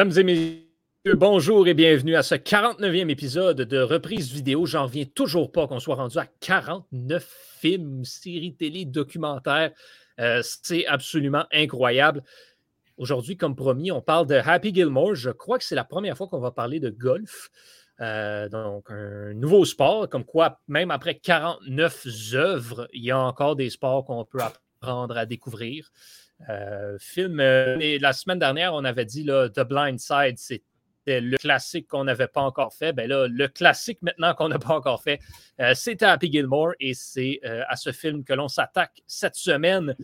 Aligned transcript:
Mesdames 0.00 0.18
et 0.18 0.24
messieurs, 0.24 1.16
bonjour 1.18 1.68
et 1.68 1.74
bienvenue 1.74 2.16
à 2.16 2.22
ce 2.22 2.34
49e 2.34 3.10
épisode 3.10 3.60
de 3.60 3.78
reprise 3.82 4.32
vidéo. 4.32 4.64
J'en 4.64 4.84
reviens 4.84 5.04
toujours 5.04 5.52
pas 5.52 5.66
qu'on 5.66 5.78
soit 5.78 5.96
rendu 5.96 6.16
à 6.16 6.24
49 6.40 7.22
films, 7.58 8.02
séries 8.06 8.54
télé, 8.54 8.86
documentaires. 8.86 9.72
Euh, 10.18 10.40
c'est 10.42 10.86
absolument 10.86 11.44
incroyable. 11.52 12.22
Aujourd'hui, 12.96 13.36
comme 13.36 13.54
promis, 13.54 13.92
on 13.92 14.00
parle 14.00 14.26
de 14.26 14.36
Happy 14.36 14.74
Gilmore. 14.74 15.16
Je 15.16 15.28
crois 15.28 15.58
que 15.58 15.64
c'est 15.64 15.74
la 15.74 15.84
première 15.84 16.16
fois 16.16 16.28
qu'on 16.28 16.40
va 16.40 16.50
parler 16.50 16.80
de 16.80 16.88
golf. 16.88 17.50
Euh, 18.00 18.48
donc, 18.48 18.90
un 18.90 19.34
nouveau 19.34 19.66
sport, 19.66 20.08
comme 20.08 20.24
quoi, 20.24 20.60
même 20.66 20.90
après 20.90 21.16
49 21.16 22.06
œuvres, 22.32 22.88
il 22.94 23.04
y 23.04 23.10
a 23.10 23.18
encore 23.18 23.54
des 23.54 23.68
sports 23.68 24.06
qu'on 24.06 24.24
peut 24.24 24.40
apprendre 24.40 25.18
à 25.18 25.26
découvrir. 25.26 25.90
Euh, 26.48 26.96
film, 26.98 27.40
euh, 27.40 27.98
la 28.00 28.12
semaine 28.12 28.38
dernière, 28.38 28.74
on 28.74 28.84
avait 28.84 29.04
dit 29.04 29.24
là, 29.24 29.48
The 29.48 29.60
Blind 29.60 29.98
Side, 29.98 30.38
c'était 30.38 31.20
le 31.20 31.36
classique 31.36 31.88
qu'on 31.88 32.04
n'avait 32.04 32.28
pas 32.28 32.40
encore 32.40 32.72
fait. 32.72 32.92
Ben 32.92 33.08
là, 33.08 33.26
le 33.28 33.48
classique 33.48 33.98
maintenant 34.02 34.34
qu'on 34.34 34.48
n'a 34.48 34.58
pas 34.58 34.74
encore 34.74 35.02
fait, 35.02 35.20
euh, 35.60 35.74
c'était 35.74 36.06
Happy 36.06 36.30
Gilmore 36.32 36.72
et 36.80 36.94
c'est 36.94 37.40
à 37.68 37.76
ce 37.76 37.92
film 37.92 38.24
que 38.24 38.32
l'on 38.32 38.48
s'attaque 38.48 39.02
cette 39.06 39.36
semaine. 39.36 39.94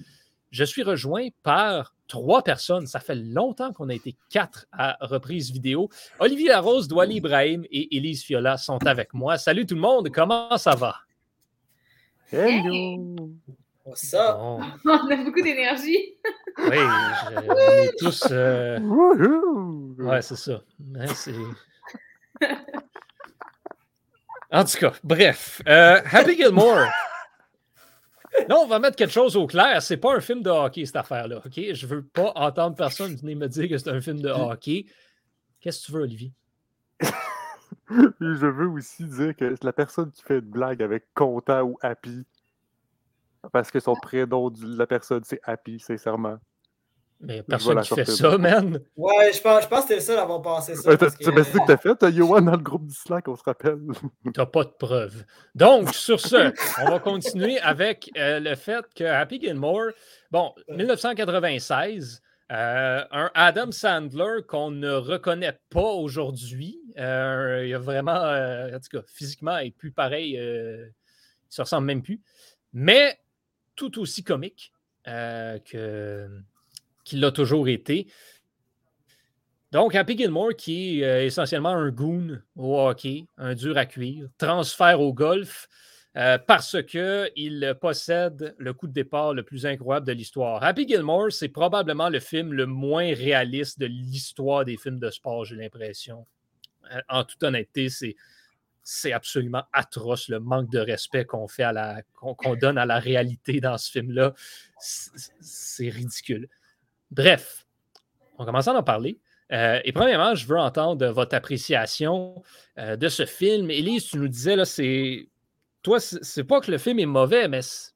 Je 0.51 0.65
suis 0.65 0.83
rejoint 0.83 1.29
par 1.43 1.95
trois 2.07 2.43
personnes. 2.43 2.87
Ça 2.87 3.01
fait 3.01 3.17
longtemps 3.17 3.73
qu'on 3.73 3.89
a 3.89 3.95
été 3.95 4.17
quatre 4.31 4.67
à 4.73 4.97
reprise 5.01 5.51
vidéo. 5.51 5.89
Olivier 6.19 6.49
Larose, 6.49 6.87
Douali 6.89 7.17
Ibrahim 7.17 7.65
et 7.71 7.97
Elise 7.97 8.23
Fiola 8.25 8.57
sont 8.57 8.85
avec 8.87 9.13
moi. 9.13 9.39
Salut 9.39 9.67
tout 9.67 9.75
le 9.75 9.81
monde, 9.81 10.11
comment 10.11 10.57
ça 10.57 10.75
va? 10.75 10.97
Hello! 12.33 13.17
Ça. 13.95 14.39
On 14.41 14.61
a 14.61 15.17
beaucoup 15.25 15.43
d'énergie. 15.43 16.15
oui, 16.59 16.79
on 16.79 17.59
est 17.61 17.97
tous. 17.99 18.25
Euh... 18.31 18.79
Ouais, 18.81 20.23
c'est 20.23 20.37
ça. 20.37 20.61
en 24.51 24.65
tout 24.65 24.79
cas, 24.79 24.93
bref. 25.05 25.63
Euh, 25.69 26.01
Happy 26.11 26.37
Gilmore. 26.37 26.89
Non, 28.51 28.63
on 28.65 28.67
va 28.67 28.79
mettre 28.79 28.97
quelque 28.97 29.13
chose 29.13 29.37
au 29.37 29.47
clair. 29.47 29.81
C'est 29.83 29.97
pas 29.97 30.15
un 30.15 30.21
film 30.21 30.43
de 30.43 30.51
hockey, 30.51 30.85
cette 30.85 30.97
affaire-là. 30.97 31.39
OK? 31.45 31.61
Je 31.73 31.87
veux 31.87 32.05
pas 32.05 32.33
entendre 32.35 32.77
personne 32.77 33.15
venir 33.15 33.37
me 33.37 33.47
dire 33.47 33.69
que 33.69 33.79
c'est 33.79 33.91
un 33.91 34.01
film 34.01 34.21
de 34.21 34.29
hockey. 34.29 34.87
Qu'est-ce 35.61 35.81
que 35.81 35.87
tu 35.87 35.93
veux, 35.93 36.03
Olivier? 36.03 36.33
Je 38.21 38.47
veux 38.47 38.69
aussi 38.69 39.05
dire 39.05 39.35
que 39.37 39.55
la 39.63 39.73
personne 39.73 40.11
qui 40.11 40.23
fait 40.23 40.39
une 40.39 40.51
blague 40.51 40.83
avec 40.83 41.07
content 41.15 41.63
ou 41.63 41.79
happy, 41.83 42.27
parce 43.53 43.71
que 43.71 43.81
son 43.81 43.95
prénom 43.95 44.51
de 44.51 44.79
la 44.79 44.87
personne, 44.87 45.23
c'est 45.25 45.41
Happy, 45.45 45.79
sincèrement. 45.79 46.39
Mais 47.21 47.43
personne 47.43 47.81
qui 47.81 47.95
fait 47.95 48.05
ça, 48.05 48.37
man. 48.37 48.79
Ouais, 48.95 49.33
je 49.33 49.41
pense, 49.41 49.63
je 49.63 49.69
pense 49.69 49.85
que 49.85 49.89
t'es 49.89 49.95
le 49.97 50.01
seul 50.01 50.19
à 50.19 50.23
avoir 50.23 50.43
pensé 50.43 50.75
ça. 50.75 50.91
Ouais, 50.91 50.97
c'est 51.01 51.17
que... 51.17 51.25
ce 51.25 51.31
que 51.31 51.67
t'as 51.67 51.77
fait, 51.79 51.95
t'as 51.97 52.11
Yohan 52.11 52.43
dans 52.43 52.53
le 52.53 52.59
groupe 52.59 52.87
du 52.87 52.95
Slack, 52.95 53.27
on 53.29 53.37
se 53.37 53.43
rappelle. 53.43 53.79
T'as 54.35 54.47
pas 54.47 54.65
de 54.65 54.73
preuves. 54.79 55.25
Donc, 55.55 55.95
sur 55.95 56.21
ce, 56.21 56.53
on 56.83 56.91
va 56.91 56.99
continuer 56.99 57.59
avec 57.61 58.11
euh, 58.19 58.39
le 58.39 58.55
fait 58.55 58.85
que 58.95 59.05
Happy 59.05 59.41
Gilmore, 59.41 59.93
bon, 60.31 60.53
1996, 60.69 62.21
euh, 62.53 63.05
un 63.11 63.31
Adam 63.35 63.73
Sandler 63.73 64.43
qu'on 64.47 64.71
ne 64.71 64.93
reconnaît 64.93 65.59
pas 65.71 65.81
aujourd'hui. 65.81 66.79
Euh, 66.99 67.65
il 67.67 67.75
a 67.75 67.79
vraiment, 67.79 68.13
en 68.13 68.79
tout 68.79 68.99
cas, 68.99 69.05
physiquement, 69.07 69.57
il 69.59 69.69
est 69.69 69.71
plus 69.71 69.91
pareil. 69.91 70.33
il 70.33 70.93
se 71.49 71.63
ressemble 71.63 71.87
même 71.87 72.03
plus. 72.03 72.21
Mais 72.75 73.19
tout 73.77 74.01
aussi 74.01 74.25
comique 74.25 74.73
euh, 75.07 75.59
qu'il 77.05 77.21
l'a 77.21 77.31
toujours 77.31 77.69
été. 77.69 78.09
Donc, 79.71 79.95
Happy 79.95 80.17
Gilmore, 80.17 80.55
qui 80.57 81.01
est 81.01 81.05
euh, 81.05 81.25
essentiellement 81.25 81.71
un 81.71 81.91
goon 81.91 82.41
au 82.57 82.81
hockey, 82.81 83.27
un 83.37 83.55
dur 83.55 83.77
à 83.77 83.87
cuire, 83.87 84.29
transfert 84.39 85.01
au 85.01 85.13
golf 85.13 85.69
euh, 86.17 86.39
parce 86.39 86.83
qu'il 86.83 87.77
possède 87.81 88.55
le 88.59 88.73
coup 88.73 88.87
de 88.87 88.93
départ 88.93 89.35
le 89.35 89.43
plus 89.43 89.67
incroyable 89.67 90.07
de 90.07 90.13
l'histoire. 90.13 90.65
Happy 90.65 90.89
Gilmore, 90.89 91.31
c'est 91.31 91.49
probablement 91.49 92.09
le 92.09 92.21
film 92.21 92.53
le 92.53 92.67
moins 92.67 93.15
réaliste 93.15 93.79
de 93.79 93.87
l'histoire 93.87 94.65
des 94.65 94.77
films 94.77 94.99
de 94.99 95.11
sport, 95.11 95.45
j'ai 95.45 95.57
l'impression. 95.57 96.27
en 97.09 97.25
toute 97.25 97.43
honnêteté, 97.43 97.91
c'est 97.91 98.17
c'est 98.89 99.13
absolument 99.13 99.65
atroce 99.73 100.29
le 100.29 100.39
manque 100.39 100.71
de 100.71 100.79
respect 100.79 101.25
qu'on 101.25 101.49
fait 101.49 101.65
à 101.65 101.73
la 101.73 102.03
qu'on 102.15 102.55
donne 102.55 102.79
à 102.79 102.87
la 102.87 103.01
réalité 103.01 103.61
dans 103.61 103.77
ce 103.79 103.91
film-là. 103.91 104.33
C'est 104.79 105.89
ridicule. 105.89 106.49
Bref, 107.11 107.67
on 108.39 108.45
commence 108.45 108.69
à 108.69 108.75
en 108.75 108.85
parler. 108.85 109.19
Euh, 109.51 109.81
et 109.85 109.93
premièrement, 109.93 110.37
je 110.37 110.47
veux 110.47 110.59
entendre 110.59 111.05
votre 111.09 111.35
appréciation 111.35 112.45
euh, 112.79 112.95
de 112.95 113.09
ce 113.09 113.27
film. 113.27 113.73
Élise, 113.73 114.07
tu 114.07 114.19
nous 114.19 114.29
disais, 114.29 114.55
là, 114.55 114.65
c'est. 114.65 115.31
Toi, 115.83 115.99
c'est 115.99 116.45
pas 116.45 116.61
que 116.61 116.71
le 116.71 116.79
film 116.79 117.01
est 117.01 117.07
mauvais, 117.07 117.49
mais 117.49 117.63
c'est 117.63 117.91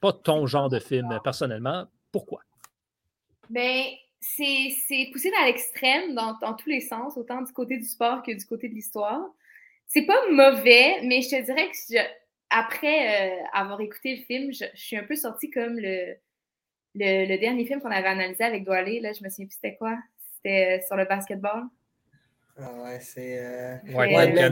pas 0.00 0.12
ton 0.12 0.46
genre 0.46 0.68
de 0.68 0.78
film, 0.78 1.18
personnellement. 1.24 1.86
Pourquoi? 2.12 2.42
Ben, 3.50 3.82
c'est 4.20 5.10
poussé 5.12 5.32
dans 5.32 5.44
l'extrême 5.44 6.14
dans, 6.14 6.38
dans, 6.40 6.54
tous 6.54 6.68
les 6.68 6.82
sens, 6.82 7.16
autant 7.16 7.42
du 7.42 7.52
côté 7.52 7.78
du 7.78 7.84
sport 7.84 8.22
que 8.22 8.32
du 8.32 8.44
côté 8.46 8.68
de 8.68 8.74
l'histoire 8.74 9.28
c'est 9.88 10.02
pas 10.02 10.20
mauvais, 10.30 11.00
mais 11.02 11.22
je 11.22 11.30
te 11.30 11.42
dirais 11.42 11.68
que 11.70 11.98
après 12.50 13.32
euh, 13.32 13.42
avoir 13.52 13.80
écouté 13.80 14.16
le 14.16 14.22
film, 14.22 14.52
je, 14.52 14.64
suis 14.74 14.96
un 14.96 15.04
peu 15.04 15.16
sortie 15.16 15.50
comme 15.50 15.78
le, 15.78 16.14
le, 16.94 17.36
dernier 17.38 17.66
film 17.66 17.80
qu'on 17.80 17.90
avait 17.90 18.08
analysé 18.08 18.44
avec 18.44 18.64
Doualé. 18.64 19.00
Là, 19.00 19.12
je 19.12 19.24
me 19.24 19.28
souviens 19.28 19.46
plus 19.46 19.54
c'était 19.54 19.76
quoi. 19.76 19.98
C'était 20.36 20.78
euh, 20.78 20.86
sur 20.86 20.96
le 20.96 21.04
basketball. 21.04 21.64
Ah 22.58 22.72
ouais, 22.84 23.00
c'est. 23.00 23.38
Euh... 23.38 23.76
Ouais, 23.94 24.50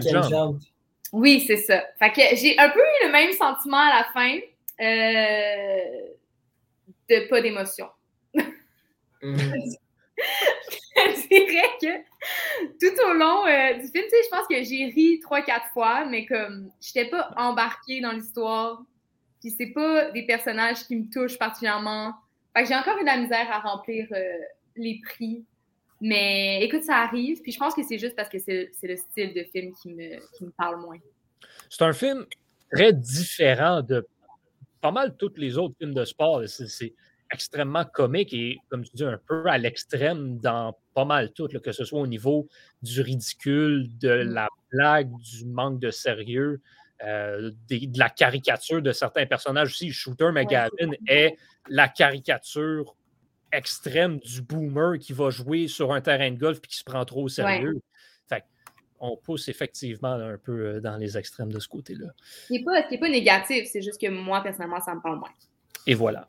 Oui, 1.13 1.45
c'est 1.47 1.57
ça. 1.57 1.85
Fait 1.99 2.13
que 2.13 2.37
j'ai 2.37 2.59
un 2.59 2.69
peu 2.71 2.81
eu 2.81 3.07
le 3.07 3.13
même 3.13 3.33
sentiment 3.33 3.79
à 3.79 3.99
la 3.99 4.05
fin 4.13 4.39
euh, 4.81 6.09
de 7.09 7.29
pas 7.29 7.41
d'émotion. 7.41 7.89
Mm. 9.23 9.37
je 11.17 11.29
dirais 11.29 11.69
que 11.81 12.03
tout 12.81 13.03
au 13.07 13.13
long 13.13 13.47
euh, 13.47 13.75
du 13.75 13.89
film, 13.89 14.05
tu 14.05 14.11
sais, 14.11 14.23
je 14.25 14.31
pense 14.31 14.47
que 14.49 14.63
j'ai 14.63 14.87
ri 14.87 15.21
trois, 15.21 15.43
quatre 15.43 15.67
fois, 15.73 16.07
mais 16.07 16.25
comme 16.25 16.71
je 16.81 16.93
n'étais 16.95 17.11
pas 17.11 17.31
embarquée 17.37 18.01
dans 18.01 18.13
l'histoire. 18.13 18.83
Puis 19.41 19.51
c'est 19.51 19.73
pas 19.73 20.11
des 20.11 20.23
personnages 20.23 20.87
qui 20.87 20.97
me 20.97 21.11
touchent 21.13 21.39
particulièrement. 21.39 22.15
J'ai 22.57 22.75
encore 22.75 22.97
eu 22.97 23.03
de 23.03 23.07
la 23.07 23.19
misère 23.19 23.51
à 23.51 23.61
remplir 23.61 24.09
euh, 24.13 24.23
les 24.77 25.01
prix. 25.05 25.45
Mais 26.01 26.63
écoute, 26.63 26.83
ça 26.85 26.97
arrive. 26.97 27.43
Puis 27.43 27.53
je 27.53 27.59
pense 27.59 27.75
que 27.75 27.83
c'est 27.83 27.99
juste 27.99 28.17
parce 28.17 28.31
que 28.31 28.39
c'est 28.39 28.71
le 28.83 28.97
style 28.97 29.35
de 29.35 29.45
film 29.45 29.75
qui 29.83 29.93
me, 29.93 30.19
qui 30.37 30.45
me 30.45 30.51
parle 30.51 30.81
moins. 30.81 30.99
C'est 31.69 31.85
un 31.85 31.93
film 31.93 32.25
très 32.73 32.93
différent 32.95 33.83
de 33.83 34.07
pas 34.81 34.91
mal 34.91 35.15
tous 35.17 35.33
les 35.37 35.59
autres 35.59 35.75
films 35.79 35.95
de 35.95 36.05
sport. 36.05 36.43
Extrêmement 37.33 37.85
comique 37.85 38.33
et, 38.33 38.59
comme 38.69 38.85
tu 38.85 38.91
dis, 38.95 39.05
un 39.05 39.19
peu 39.27 39.47
à 39.47 39.59
l'extrême 39.59 40.39
dans 40.39 40.77
pas 40.95 41.05
mal 41.05 41.33
tout, 41.33 41.49
que 41.49 41.73
ce 41.73 41.85
soit 41.85 42.01
au 42.01 42.07
niveau 42.07 42.49
du 42.83 43.01
ridicule, 43.01 43.89
de 43.99 44.25
mm. 44.25 44.33
la 44.33 44.49
blague, 44.71 45.11
du 45.19 45.45
manque 45.47 45.81
de 45.81 45.91
sérieux, 45.91 46.61
euh, 47.05 47.51
de, 47.69 47.99
la 47.99 48.09
caricature 48.09 48.81
de 48.81 48.93
certains 48.93 49.27
personnages 49.27 49.69
aussi. 49.69 49.93
Shooter 49.93 50.31
McGavin 50.33 50.93
est 51.07 51.37
la 51.69 51.89
caricature 51.89 52.97
extrême 53.53 54.19
du 54.21 54.43
boomer 54.43 54.99
qui 54.99 55.13
va 55.13 55.31
jouer 55.31 55.69
sur 55.69 55.93
un 55.93 56.01
terrain 56.01 56.31
de 56.31 56.39
golf 56.39 56.59
et 56.59 56.67
qui 56.67 56.77
se 56.77 56.85
prend 56.85 57.05
trop 57.05 57.25
au 57.25 57.29
sérieux. 57.29 57.81
on 58.99 59.15
pousse 59.19 59.49
effectivement 59.49 60.13
un 60.13 60.39
peu 60.39 60.53
euh, 60.53 60.81
dans 60.81 60.97
les 60.97 61.19
extrêmes 61.19 61.53
de 61.53 61.61
ce 61.61 61.69
côté-là. 61.69 62.07
Ce 62.49 62.53
n'est 62.55 62.65
pas, 62.65 62.83
pas 62.83 63.09
négatif, 63.11 63.69
c'est 63.71 63.83
juste 63.83 64.01
que 64.01 64.09
moi, 64.09 64.43
personnellement, 64.43 64.81
ça 64.81 64.95
me 64.95 65.03
parle 65.03 65.19
moins. 65.19 65.29
Et 65.87 65.95
voilà. 65.95 66.29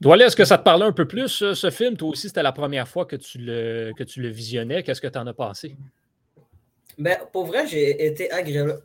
Doualé, 0.00 0.24
est-ce 0.24 0.36
que 0.36 0.44
ça 0.44 0.58
te 0.58 0.64
parlait 0.64 0.84
un 0.84 0.92
peu 0.92 1.06
plus, 1.06 1.28
ce, 1.28 1.70
film? 1.70 1.96
Toi 1.96 2.10
aussi, 2.10 2.28
c'était 2.28 2.42
la 2.42 2.52
première 2.52 2.88
fois 2.88 3.06
que 3.06 3.16
tu 3.16 3.38
le, 3.38 3.92
que 3.96 4.02
tu 4.04 4.20
le 4.20 4.28
visionnais. 4.28 4.82
Qu'est-ce 4.82 5.00
que 5.00 5.06
tu 5.06 5.18
en 5.18 5.26
as 5.26 5.34
pensé? 5.34 5.76
Ben, 6.98 7.18
pour 7.32 7.46
vrai, 7.46 7.66
j'ai 7.66 8.06
été 8.06 8.30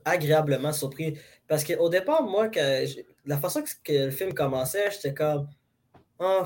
agréablement 0.06 0.72
surpris. 0.72 1.18
Parce 1.48 1.64
qu'au 1.64 1.90
départ, 1.90 2.24
moi, 2.24 2.50
la 3.26 3.38
façon 3.38 3.64
que, 3.84 4.06
le 4.06 4.12
film 4.12 4.34
commençait, 4.34 4.92
j'étais 4.92 5.14
comme. 5.14 5.48
Oh, 6.20 6.44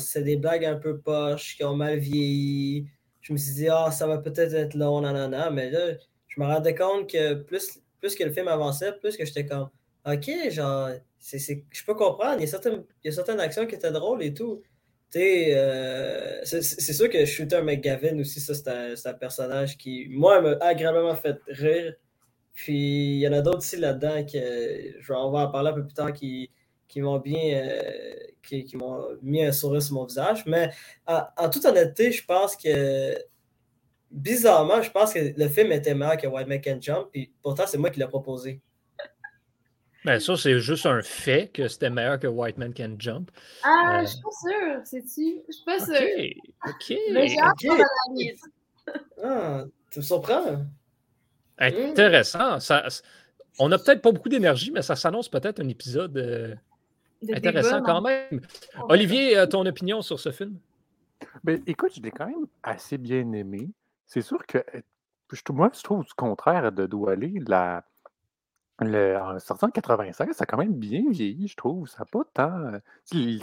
c'est 0.00 0.22
des 0.22 0.36
blagues 0.36 0.64
un 0.64 0.76
peu 0.76 0.98
poches 0.98 1.56
qui 1.56 1.64
ont 1.64 1.76
mal 1.76 1.98
vieilli. 1.98 2.86
Je 3.20 3.32
me 3.32 3.38
suis 3.38 3.54
dit, 3.54 3.68
ah, 3.68 3.90
ça 3.90 4.06
va 4.06 4.18
peut-être 4.18 4.54
être 4.54 4.74
long, 4.74 5.00
nanana. 5.00 5.50
Mais 5.50 5.70
là, 5.70 5.94
je 6.26 6.40
me 6.40 6.46
rendais 6.46 6.74
compte 6.74 7.10
que 7.10 7.34
plus, 7.34 7.80
plus 8.00 8.14
que 8.14 8.24
le 8.24 8.32
film 8.32 8.48
avançait, 8.48 8.92
plus 8.92 9.16
que 9.16 9.24
j'étais 9.24 9.46
comme, 9.46 9.68
ok, 10.12 10.50
genre, 10.50 10.90
je 11.20 11.84
peux 11.84 11.94
comprendre. 11.94 12.36
Il 12.38 12.42
y, 12.42 12.44
a 12.44 13.12
certaines, 13.12 13.40
actions 13.40 13.66
qui 13.66 13.74
étaient 13.74 13.92
drôles 13.92 14.22
et 14.22 14.34
tout. 14.34 14.62
Euh, 15.16 16.40
c'est 16.44 16.92
sûr 16.92 17.08
que 17.08 17.24
Shooter 17.24 17.62
McGavin 17.62 18.18
aussi, 18.18 18.40
ça, 18.40 18.54
c'est 18.54 19.08
un, 19.08 19.14
personnage 19.14 19.78
qui, 19.78 20.06
moi, 20.10 20.40
m'a 20.40 20.56
agréablement 20.60 21.14
fait 21.14 21.38
rire. 21.48 21.94
Puis 22.54 23.16
il 23.16 23.20
y 23.20 23.28
en 23.28 23.32
a 23.32 23.40
d'autres 23.40 23.58
aussi 23.58 23.76
là-dedans 23.76 24.24
que 24.24 24.38
je 25.00 25.12
vais, 25.12 25.14
en 25.14 25.50
parler 25.50 25.70
un 25.70 25.74
peu 25.74 25.84
plus 25.84 25.94
tard 25.94 26.12
qui, 26.12 26.50
qui 26.88 27.00
m'ont 27.00 27.18
bien 27.20 27.62
qui, 28.42 28.76
m'ont 28.76 29.06
mis 29.22 29.44
un 29.44 29.52
sourire 29.52 29.82
sur 29.82 29.94
mon 29.94 30.04
visage. 30.04 30.44
Mais 30.46 30.70
en, 31.06 31.50
toute 31.50 31.64
honnêteté, 31.64 32.12
je 32.12 32.24
pense 32.24 32.56
que 32.56 33.16
bizarrement, 34.10 34.82
je 34.82 34.90
pense 34.90 35.12
que 35.12 35.18
le 35.36 35.48
film 35.48 35.72
était 35.72 35.94
meilleur 35.94 36.16
que 36.16 36.26
White 36.26 36.48
Man 36.48 36.60
Can 36.62 36.78
Jump, 36.80 37.08
puis 37.12 37.32
pourtant 37.42 37.64
c'est 37.66 37.78
moi 37.78 37.90
qui 37.90 38.00
l'ai 38.00 38.08
proposé. 38.08 38.60
Ben, 40.04 40.20
ça, 40.20 40.36
c'est 40.36 40.60
juste 40.60 40.86
un 40.86 41.02
fait 41.02 41.48
que 41.52 41.66
c'était 41.66 41.90
meilleur 41.90 42.20
que 42.20 42.28
White 42.28 42.56
Man 42.56 42.72
Can 42.72 42.94
Jump. 42.98 43.30
Ah, 43.64 44.02
je 44.02 44.06
suis 44.06 44.20
pas 44.22 44.30
sûre, 44.30 44.86
sais-tu? 44.86 45.42
Je 45.48 45.52
suis 45.52 45.64
pas 45.64 45.80
sûre. 45.80 45.96
OK. 46.68 46.98
Mais 47.12 47.28
j'ai 47.28 47.36
okay. 47.42 48.36
Ah, 49.22 49.64
tu 49.90 49.98
me 49.98 50.04
surprends. 50.04 50.64
Intéressant. 51.58 52.60
Ça, 52.60 52.86
on 53.58 53.68
n'a 53.68 53.78
peut-être 53.78 54.00
pas 54.00 54.12
beaucoup 54.12 54.28
d'énergie, 54.28 54.70
mais 54.70 54.82
ça 54.82 54.96
s'annonce 54.96 55.28
peut-être 55.28 55.60
un 55.60 55.68
épisode 55.68 56.16
euh, 56.16 56.54
intéressant 57.34 57.82
quand 57.82 58.00
même. 58.00 58.40
Olivier, 58.88 59.36
euh, 59.36 59.46
ton 59.46 59.66
opinion 59.66 60.00
sur 60.00 60.20
ce 60.20 60.30
film? 60.30 60.58
Ben, 61.42 61.60
écoute, 61.66 61.92
je 61.96 62.00
l'ai 62.00 62.12
quand 62.12 62.26
même 62.26 62.46
assez 62.62 62.96
bien 62.96 63.30
aimé. 63.32 63.68
C'est 64.06 64.22
sûr 64.22 64.46
que 64.46 64.64
moi, 65.50 65.70
je 65.74 65.82
trouve 65.82 66.04
du 66.04 66.14
contraire 66.14 66.72
de 66.72 66.86
Doualé, 66.86 67.42
la, 67.46 67.84
le, 68.80 69.16
en 69.16 69.38
sortant 69.40 69.66
en 69.68 69.70
85, 69.70 70.32
ça 70.34 70.44
a 70.44 70.46
quand 70.46 70.56
même 70.56 70.74
bien 70.74 71.02
vieilli, 71.10 71.48
je 71.48 71.56
trouve. 71.56 71.88
Ça 71.88 72.00
n'a 72.00 72.04
pas 72.06 72.24
tant. 72.32 72.80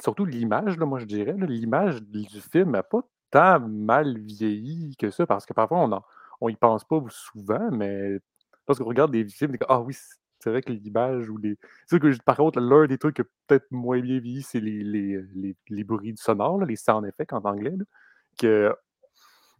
Surtout 0.01 0.25
l'image, 0.25 0.77
moi, 0.77 0.99
je 0.99 1.05
dirais. 1.05 1.35
L'image 1.37 2.01
du 2.03 2.25
film 2.41 2.71
n'a 2.71 2.83
pas 2.83 3.01
tant 3.31 3.59
mal 3.59 4.17
vieilli 4.17 4.95
que 4.97 5.11
ça, 5.11 5.25
parce 5.25 5.45
que 5.45 5.53
parfois, 5.53 5.79
on, 5.79 6.01
on 6.41 6.49
y 6.49 6.55
pense 6.55 6.85
pas 6.85 7.01
souvent, 7.09 7.69
mais 7.71 8.19
lorsqu'on 8.67 8.85
regarde 8.85 9.11
des 9.11 9.27
films, 9.27 9.57
Ah 9.67 9.81
oui, 9.81 9.95
c'est 10.39 10.49
vrai 10.49 10.61
que 10.61 10.71
l'image 10.71 11.29
ou 11.29 11.37
les. 11.37 11.57
C'est 11.87 11.99
que, 11.99 12.15
par 12.23 12.37
contre, 12.37 12.59
l'un 12.59 12.87
des 12.87 12.97
trucs 12.97 13.17
qui 13.17 13.23
peut-être 13.47 13.69
moins 13.71 13.99
bien 13.99 14.19
vieilli, 14.19 14.41
c'est 14.41 14.59
les, 14.61 14.83
les, 14.83 15.55
les, 15.69 15.83
bruits 15.83 16.13
du 16.13 16.21
sonore, 16.21 16.63
les 16.63 16.75
sound 16.77 17.05
effects 17.05 17.33
en 17.33 17.41
anglais. 17.41 17.73
que 18.39 18.73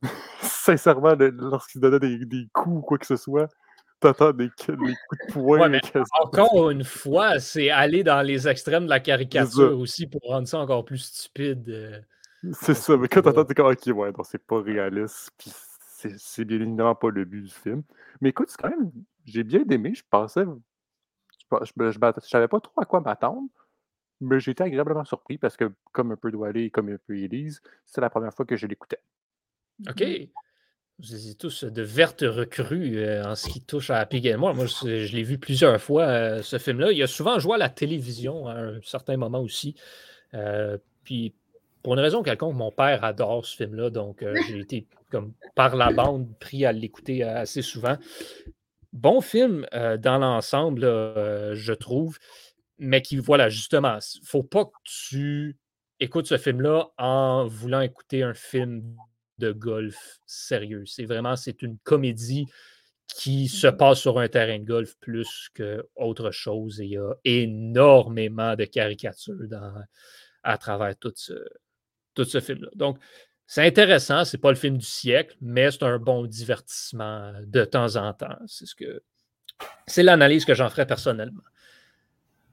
sincèrement, 0.42 1.16
lorsqu'ils 1.20 1.82
donnaient 1.82 2.00
des, 2.00 2.26
des 2.26 2.48
coups 2.54 2.78
ou 2.78 2.82
quoi 2.82 2.98
que 2.98 3.06
ce 3.06 3.16
soit, 3.18 3.50
t'entends 4.00 4.32
des, 4.34 4.50
coups 4.50 4.78
de 4.78 5.32
poing. 5.32 5.72
encore 6.22 6.70
une 6.70 6.84
fois, 6.84 7.40
c'est 7.40 7.70
aller 7.70 8.04
dans 8.04 8.22
les 8.22 8.48
extrêmes 8.48 8.86
de 8.86 8.90
la 8.90 9.00
caricature 9.00 9.78
aussi 9.78 10.08
pour 10.08 10.22
rendre 10.22 10.48
ça 10.48 10.60
encore 10.60 10.86
plus 10.86 11.00
stupide. 11.00 11.70
Euh, 11.70 12.00
c'est 12.54 12.76
ça, 12.76 12.98
mais 12.98 13.08
quand 13.08 13.22
t'entends, 13.22 13.46
t'es 13.46 13.54
comme, 13.54 13.72
ok, 13.72 13.86
ouais, 13.88 14.12
non, 14.12 14.24
c'est 14.24 14.46
pas 14.46 14.62
réaliste, 14.62 15.32
puis 15.38 15.52
c'est 16.18 16.46
bien 16.46 16.62
évidemment 16.62 16.96
pas 16.96 17.10
le 17.10 17.26
but 17.26 17.42
du 17.44 17.50
film. 17.50 17.84
Mais 18.22 18.30
écoute, 18.30 18.50
c'est 18.50 18.62
quand 18.62 18.70
même, 18.70 18.92
j'ai 19.26 19.44
bien 19.44 19.64
aimé, 19.70 19.94
je 19.96 20.04
pensais, 20.10 20.44
je, 21.52 21.72
je, 21.78 22.28
savais 22.28 22.48
pas 22.48 22.60
trop 22.60 22.82
à 22.82 22.86
quoi 22.86 23.02
m'attendre, 23.02 23.50
mais 24.22 24.38
été 24.38 24.64
agréablement 24.64 25.06
surpris 25.06 25.38
parce 25.38 25.58
que, 25.58 25.72
comme 25.92 26.12
un 26.12 26.16
peu 26.16 26.32
Doualé 26.32 26.66
et 26.66 26.70
comme 26.70 26.90
un 26.90 26.98
peu 27.08 27.18
Elise, 27.18 27.62
c'est 27.86 28.02
la 28.02 28.10
première 28.10 28.34
fois 28.34 28.46
que 28.46 28.56
je 28.56 28.68
l'écoutais. 28.68 29.00
OK. 29.90 30.04
Vous 31.00 31.30
êtes 31.30 31.38
tous 31.38 31.66
de 31.66 31.82
vertes 31.82 32.24
recrues 32.26 33.00
euh, 33.00 33.26
en 33.26 33.36
ce 33.36 33.50
qui 33.50 33.60
touche 33.60 33.90
à 33.90 33.98
Happy 33.98 34.22
Gilmore. 34.22 34.56
Moi, 34.56 34.66
je, 34.66 35.14
l'ai 35.14 35.24
vu 35.24 35.38
plusieurs 35.38 35.80
fois, 35.82 36.04
euh, 36.04 36.42
ce 36.42 36.58
film-là. 36.58 36.94
Il 36.94 37.04
a 37.04 37.08
souvent 37.08 37.38
joué 37.38 37.56
à 37.56 37.58
la 37.58 37.68
télévision 37.68 38.48
à 38.48 38.54
un 38.54 38.82
certain 38.82 39.18
moment 39.18 39.42
aussi. 39.42 39.76
Euh, 40.34 40.78
puis, 41.04 41.34
pour 41.84 41.96
une 41.96 42.00
raison 42.00 42.24
quelconque, 42.24 42.56
mon 42.56 42.72
père 42.72 43.04
adore 43.04 43.46
ce 43.46 43.58
film-là. 43.58 43.90
Donc, 43.90 44.24
j'ai 44.48 44.60
été, 44.60 44.88
comme 45.12 45.34
par 45.54 45.76
la 45.76 45.92
bande, 45.92 46.34
pris 46.40 46.66
à 46.66 46.72
l'écouter 46.72 47.24
assez 47.24 47.62
souvent. 47.62 47.98
Bon 48.94 49.20
film 49.20 49.68
dans 49.74 50.18
l'ensemble, 50.18 50.82
je 50.82 51.74
trouve. 51.74 52.18
Mais 52.80 53.02
qui, 53.02 53.18
voilà, 53.18 53.50
justement, 53.50 54.00
il 54.16 54.22
ne 54.22 54.26
faut 54.26 54.44
pas 54.44 54.66
que 54.66 54.78
tu 54.84 55.58
écoutes 56.00 56.28
ce 56.28 56.38
film-là 56.38 56.88
en 56.98 57.46
voulant 57.46 57.82
écouter 57.82 58.24
un 58.24 58.34
film 58.34 58.96
de 59.38 59.52
golf 59.52 60.20
sérieux. 60.26 60.86
C'est 60.86 61.06
vraiment, 61.06 61.36
c'est 61.36 61.62
une 61.62 61.78
comédie 61.80 62.48
qui 63.08 63.48
se 63.48 63.68
mmh 63.68 63.78
passe 63.78 64.00
sur 64.00 64.20
un 64.20 64.28
terrain 64.28 64.60
de 64.60 64.66
golf 64.66 64.96
plus 65.00 65.50
qu'autre 65.56 66.32
chose. 66.32 66.82
Et 66.82 66.86
il 66.86 66.92
y 66.92 66.98
a 66.98 67.14
énormément 67.24 68.56
de 68.56 68.66
caricatures 68.66 69.48
dans, 69.48 69.74
à 70.44 70.58
travers 70.58 70.98
tout 70.98 71.14
ce, 71.16 71.34
tout 72.14 72.26
ce 72.26 72.40
film-là. 72.40 72.70
Donc, 72.76 72.98
c'est 73.48 73.66
intéressant, 73.66 74.26
c'est 74.26 74.40
pas 74.40 74.50
le 74.50 74.58
film 74.58 74.78
du 74.78 74.86
siècle, 74.86 75.38
mais 75.40 75.70
c'est 75.70 75.84
un 75.84 76.00
bon 76.00 76.26
divertissement 76.26 77.34
de 77.46 77.64
temps 77.64 77.96
en 77.96 78.12
temps. 78.14 78.38
C'est 78.48 78.66
ce 78.66 78.74
que 78.74 79.04
c'est 79.88 80.04
l'analyse 80.04 80.46
que 80.46 80.54
j'en 80.54 80.70
ferai 80.70 80.86
personnellement. 80.86 81.44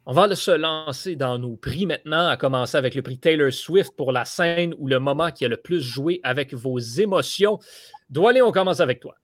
On 0.04 0.12
va 0.12 0.34
se 0.34 0.50
lancer 0.50 1.14
dans 1.14 1.38
nos 1.38 1.54
prix 1.54 1.86
maintenant, 1.86 2.26
à 2.26 2.36
commencer 2.36 2.76
avec 2.76 2.96
le 2.96 3.02
prix 3.02 3.18
Taylor 3.18 3.52
Swift 3.52 3.92
pour 3.96 4.10
la 4.10 4.24
scène 4.24 4.74
ou 4.78 4.88
le 4.88 4.98
moment 4.98 5.30
qui 5.30 5.44
a 5.44 5.48
le 5.48 5.56
plus 5.56 5.80
joué 5.80 6.20
avec 6.24 6.54
vos 6.54 6.78
émotions. 6.78 7.60
Doualé, 8.10 8.42
on 8.42 8.50
commence 8.50 8.80
avec 8.80 8.98
toi. 8.98 9.14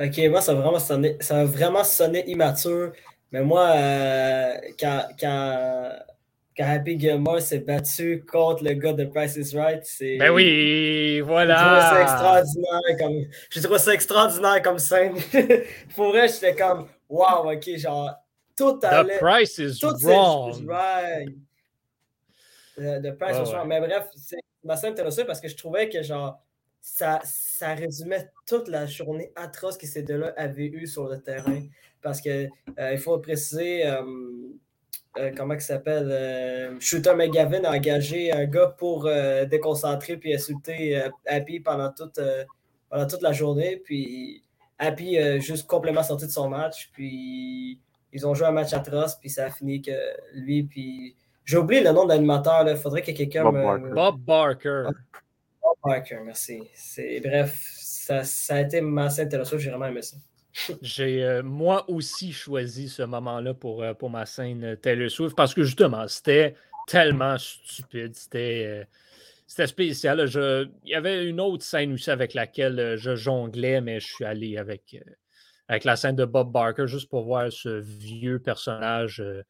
Ok, 0.00 0.18
moi, 0.30 0.40
ça 0.40 0.52
a 0.52 0.54
vraiment 0.54 0.78
sonné, 0.78 1.16
ça 1.20 1.40
a 1.40 1.44
vraiment 1.44 1.84
sonné 1.84 2.24
immature. 2.30 2.92
Mais 3.30 3.42
moi, 3.42 3.66
euh, 3.76 4.54
quand, 4.80 5.08
quand, 5.20 5.90
Happy 6.58 6.98
Gilmore 6.98 7.42
s'est 7.42 7.58
battu 7.58 8.24
contre 8.24 8.64
le 8.64 8.72
gars 8.72 8.94
de 8.94 9.04
Price 9.04 9.36
is 9.36 9.54
Right, 9.54 9.84
c'est. 9.84 10.16
Ben 10.16 10.30
oui, 10.30 11.20
voilà. 11.20 11.80
Ça 11.82 12.02
extraordinaire 12.02 12.98
comme. 12.98 13.26
J'ai 13.50 13.60
trouvé 13.60 13.78
ça 13.78 13.92
extraordinaire 13.92 14.62
comme 14.62 14.78
scène. 14.78 15.16
Pour 15.94 16.08
vrai, 16.08 16.28
j'étais 16.28 16.54
comme, 16.54 16.86
wow, 17.10 17.52
ok, 17.52 17.76
genre 17.76 18.10
tout 18.58 18.78
allait. 18.82 19.16
The 19.16 19.20
price 19.20 19.58
is 19.58 19.82
wrong. 20.02 20.66
Right. 20.66 21.28
The, 22.76 23.16
price 23.18 23.36
is 23.36 23.52
wrong. 23.52 23.68
Mais 23.68 23.80
bref, 23.80 24.08
c'est 24.16 24.38
ma 24.64 24.76
scène 24.76 24.92
intéressante 24.92 25.26
parce 25.26 25.40
que 25.40 25.48
je 25.48 25.56
trouvais 25.56 25.88
que 25.88 26.02
genre 26.02 26.42
ça, 26.80 27.20
ça 27.24 27.74
résumait 27.74 28.28
toute 28.46 28.68
la 28.68 28.86
journée 28.86 29.32
atroce 29.36 29.76
que 29.76 29.86
ces 29.86 30.02
deux-là 30.02 30.32
avaient 30.36 30.66
eu 30.66 30.86
sur 30.86 31.08
le 31.08 31.20
terrain. 31.20 31.62
Parce 32.02 32.20
que 32.20 32.46
euh, 32.78 32.92
il 32.92 32.98
faut 32.98 33.18
préciser 33.18 33.86
euh, 33.86 34.02
euh, 35.18 35.32
comment 35.36 35.54
il 35.54 35.60
s'appelle 35.60 36.76
Shooter 36.80 37.14
McGavin 37.14 37.64
a 37.64 37.76
engagé 37.76 38.32
un 38.32 38.44
gars 38.44 38.74
pour 38.78 39.08
déconcentrer 39.50 40.16
puis 40.16 40.34
insulter 40.34 41.02
Happy 41.26 41.60
pendant 41.60 41.92
toute, 41.92 42.20
pendant 42.88 43.06
toute 43.06 43.22
la 43.22 43.32
journée. 43.32 43.80
Puis 43.84 44.44
Happy 44.78 45.40
juste 45.40 45.66
complètement 45.66 46.04
sorti 46.04 46.26
de 46.26 46.30
son 46.30 46.48
match. 46.48 46.90
Puis 46.92 47.80
ils 48.12 48.26
ont 48.26 48.34
joué 48.34 48.46
un 48.46 48.52
match 48.52 48.72
atroce, 48.72 49.16
puis 49.16 49.30
ça 49.30 49.46
a 49.46 49.50
fini 49.50 49.82
que 49.82 49.92
lui, 50.34 50.62
puis. 50.64 51.16
J'ai 51.44 51.56
oublié 51.56 51.82
le 51.82 51.92
nom 51.92 52.04
de 52.04 52.10
l'animateur, 52.10 52.68
il 52.68 52.76
faudrait 52.76 53.00
que 53.00 53.10
quelqu'un 53.12 53.44
Bob, 53.44 53.54
me... 53.54 53.94
Bob 53.94 54.20
Barker. 54.20 54.88
Bob 55.62 55.76
Barker, 55.82 56.18
merci. 56.22 56.62
Bref, 57.24 57.58
ça, 57.74 58.22
ça, 58.22 58.56
a 58.56 58.60
été 58.60 58.82
assez 58.98 59.22
intéressant, 59.22 59.56
j'ai 59.56 59.70
vraiment 59.70 59.86
aimé 59.86 60.02
ça. 60.02 60.18
J'ai 60.82 61.22
euh, 61.22 61.42
moi 61.42 61.88
aussi 61.88 62.32
choisi 62.32 62.88
ce 62.88 63.02
moment-là 63.02 63.54
pour, 63.54 63.82
euh, 63.82 63.94
pour 63.94 64.10
ma 64.10 64.26
scène 64.26 64.64
euh, 64.64 64.76
Taylor 64.76 65.10
Swift 65.10 65.36
parce 65.36 65.54
que 65.54 65.62
justement, 65.62 66.08
c'était 66.08 66.54
tellement 66.86 67.36
stupide. 67.38 68.14
C'était. 68.14 68.86
C'était 69.46 69.66
spécial. 69.66 70.26
Je, 70.26 70.68
il 70.84 70.90
y 70.90 70.94
avait 70.94 71.26
une 71.26 71.40
autre 71.40 71.64
scène 71.64 71.94
aussi 71.94 72.10
avec 72.10 72.34
laquelle 72.34 72.96
je 72.98 73.16
jonglais, 73.16 73.80
mais 73.80 73.98
je 73.98 74.06
suis 74.06 74.26
allé 74.26 74.58
avec, 74.58 75.02
avec 75.68 75.84
la 75.84 75.96
scène 75.96 76.16
de 76.16 76.24
Bob 76.24 76.50
Barker, 76.50 76.86
juste 76.86 77.08
pour 77.08 77.24
voir 77.24 77.52
ce 77.52 77.68
vieux 77.68 78.38
personnage 78.38 79.20
euh, 79.20 79.42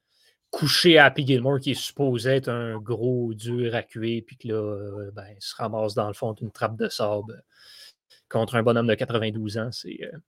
couché 0.50 0.98
à 0.98 1.06
Happy 1.06 1.26
Gilmore 1.26 1.60
qui 1.60 1.70
est 1.72 1.80
supposé 1.80 2.30
être 2.30 2.48
un 2.48 2.78
gros 2.78 3.32
dur 3.34 3.74
à 3.74 3.82
cuire, 3.82 4.22
puis 4.26 4.36
que 4.36 4.48
là, 4.48 4.54
euh, 4.54 5.10
ben, 5.12 5.26
il 5.30 5.40
se 5.42 5.54
ramasse 5.54 5.94
dans 5.94 6.08
le 6.08 6.14
fond 6.14 6.32
d'une 6.32 6.50
trappe 6.50 6.76
de 6.76 6.88
sable 6.88 7.42
contre 8.28 8.56
un 8.56 8.62
bonhomme 8.62 8.88
de 8.88 8.94
92 8.94 9.58
ans. 9.58 9.70
C'est 9.70 9.98
euh, 10.02 10.18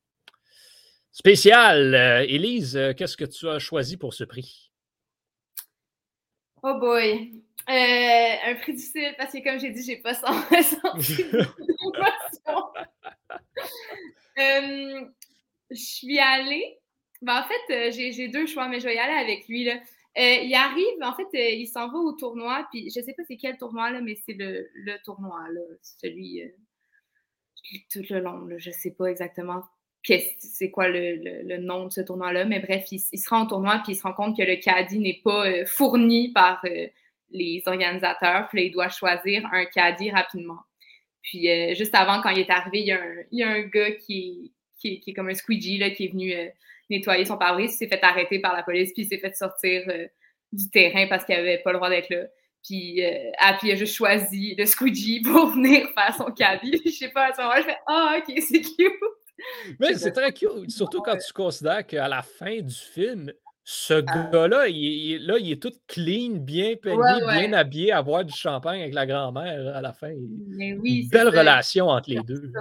spécial. 1.11 1.95
Élise, 2.29 2.79
qu'est-ce 2.97 3.17
que 3.17 3.25
tu 3.25 3.49
as 3.49 3.59
choisi 3.59 3.97
pour 3.97 4.15
ce 4.15 4.25
prix? 4.25 4.71
Oh 6.63 6.79
boy. 6.79 7.33
un 7.67 8.55
prix 8.61 8.75
difficile 8.75 9.15
parce 9.19 9.33
que, 9.33 9.43
comme 9.43 9.59
j'ai 9.59 9.71
dit, 9.71 9.83
j'ai 9.83 9.97
pas 9.97 10.15
senti 10.15 11.25
euh, 14.39 15.05
je 15.71 15.83
suis 15.83 16.19
allée. 16.19 16.79
Ben, 17.23 17.41
en 17.41 17.45
fait, 17.45 17.89
euh, 17.89 17.91
j'ai 17.93 18.29
deux 18.29 18.47
choix, 18.47 18.69
mais 18.69 18.81
je 18.81 18.87
vais 18.87 18.95
y 18.95 18.99
aller 18.99 19.31
avec 19.31 19.47
lui. 19.49 19.65
Là. 19.65 19.75
Euh, 20.19 20.37
il 20.43 20.55
arrive, 20.55 21.03
en 21.03 21.15
fait, 21.15 21.29
euh, 21.35 21.51
il 21.51 21.67
s'en 21.67 21.89
va 21.89 21.99
au 21.99 22.13
tournoi, 22.13 22.67
puis 22.73 22.91
je 22.91 23.01
sais 23.01 23.15
pas 23.15 23.23
c'est 23.29 23.37
quel 23.37 23.59
tournoi, 23.59 23.91
là, 23.91 24.01
mais 24.01 24.17
c'est 24.27 24.35
le, 24.37 24.97
tournoi, 25.05 25.39
là, 25.53 25.61
celui 25.83 26.43
tout 27.93 28.03
le 28.11 28.21
long. 28.21 28.47
Là, 28.47 28.57
je 28.59 28.71
sais 28.71 28.93
pas 28.93 29.07
exactement 29.07 29.63
c'est 30.03 30.71
quoi 30.71 30.89
le, 30.89 31.59
nom 31.59 31.85
de 31.85 31.93
ce 31.93 32.01
tournoi-là, 32.01 32.47
mais 32.47 32.61
bref, 32.61 32.87
il, 32.91 33.01
il, 33.13 33.19
se 33.19 33.29
rend 33.29 33.45
au 33.45 33.49
tournoi, 33.49 33.83
puis 33.85 33.93
il 33.93 33.97
se 33.97 34.03
rend 34.03 34.15
compte 34.15 34.35
que 34.35 34.43
le 34.43 34.57
caddie 34.57 34.99
n'est 34.99 35.21
pas 35.23 35.67
fourni 35.67 36.33
par 36.33 36.65
les 37.31 37.63
organisateurs, 37.67 38.49
puis 38.49 38.67
il 38.67 38.71
doit 38.71 38.89
choisir 38.89 39.47
un 39.53 39.67
caddie 39.67 40.11
rapidement. 40.11 40.61
Puis 41.21 41.49
juste 41.75 41.95
avant, 41.95 42.23
quand 42.23 42.31
il 42.31 42.39
est 42.39 42.51
arrivé, 42.51 42.81
il 42.81 43.39
y 43.39 43.43
a 43.43 43.51
un 43.51 43.61
gars 43.61 43.93
qui, 43.93 44.55
qui, 44.81 45.03
est 45.07 45.13
comme 45.13 45.29
un 45.29 45.35
squeegee 45.35 45.79
là, 45.79 45.91
qui 45.91 46.07
est 46.07 46.09
venu 46.09 46.33
euh, 46.33 46.49
nettoyer 46.89 47.25
son 47.25 47.37
pare-brise, 47.37 47.77
s'est 47.77 47.89
fait 47.89 48.03
arrêter 48.03 48.41
par 48.41 48.55
la 48.55 48.63
police, 48.63 48.93
puis 48.93 49.03
il 49.03 49.09
s'est 49.09 49.19
fait 49.19 49.35
sortir 49.37 49.83
euh, 49.89 50.07
du 50.53 50.69
terrain 50.71 51.07
parce 51.09 51.25
qu'il 51.25 51.37
n'avait 51.37 51.59
pas 51.59 51.73
le 51.73 51.79
droit 51.79 51.91
d'être 51.91 52.11
là. 52.11 52.27
Puis 52.67 53.05
euh, 53.05 53.31
Happy 53.39 53.73
a 53.73 53.77
juste 53.77 53.95
choisi 53.95 54.55
le 54.57 54.67
squeegee 54.67 55.21
pour 55.25 55.51
venir 55.53 55.89
faire 55.95 56.15
son 56.17 56.31
caddie. 56.33 56.81
Je 56.85 56.91
sais 56.91 57.09
pas, 57.09 57.29
à 57.29 57.33
ce 57.33 57.41
moment-là, 57.41 57.61
je 57.61 57.67
fais 57.67 57.79
Ah, 57.87 58.19
ok, 58.19 58.43
c'est 58.47 58.61
cute. 58.61 58.93
Mais 59.79 59.95
c'est 59.95 60.13
très 60.13 60.33
cute, 60.33 60.71
surtout 60.71 61.01
quand 61.01 61.17
tu 61.17 61.33
considères 61.33 61.87
qu'à 61.87 62.09
la 62.09 62.21
fin 62.21 62.61
du 62.61 62.75
film, 62.75 63.33
ce 63.65 63.95
ah. 64.07 64.31
gars-là, 64.33 64.69
il, 64.69 65.25
là, 65.25 65.39
il 65.39 65.53
est 65.53 65.63
tout 65.63 65.73
clean, 65.87 66.33
bien 66.33 66.75
peigné, 66.77 67.21
bien 67.27 67.53
habillé, 67.53 67.93
à 67.93 68.03
boire 68.03 68.25
du 68.25 68.35
champagne 68.35 68.83
avec 68.83 68.95
la 68.95 69.07
grand-mère 69.07 69.75
à 69.75 69.81
la 69.81 69.93
fin. 69.93 70.13
Mais 70.49 70.75
oui, 70.75 71.09
Belle 71.11 71.29
relation 71.29 71.89
entre 71.89 72.11
les 72.11 72.21
deux. 72.23 72.53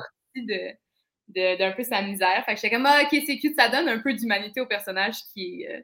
D'un 1.30 1.72
peu 1.72 1.84
sa 1.84 2.02
misère. 2.02 2.44
Fait 2.46 2.56
que 2.56 2.62
j'étais 2.62 2.76
comme, 2.76 2.86
ah, 2.86 3.02
ok, 3.04 3.22
c'est 3.26 3.38
cute, 3.38 3.56
ça 3.58 3.70
donne 3.70 3.88
un 3.88 4.00
peu 4.00 4.14
d'humanité 4.14 4.62
au 4.62 4.66
personnage 4.66 5.16
qui 5.34 5.64
est 5.64 5.76
euh, 5.76 5.82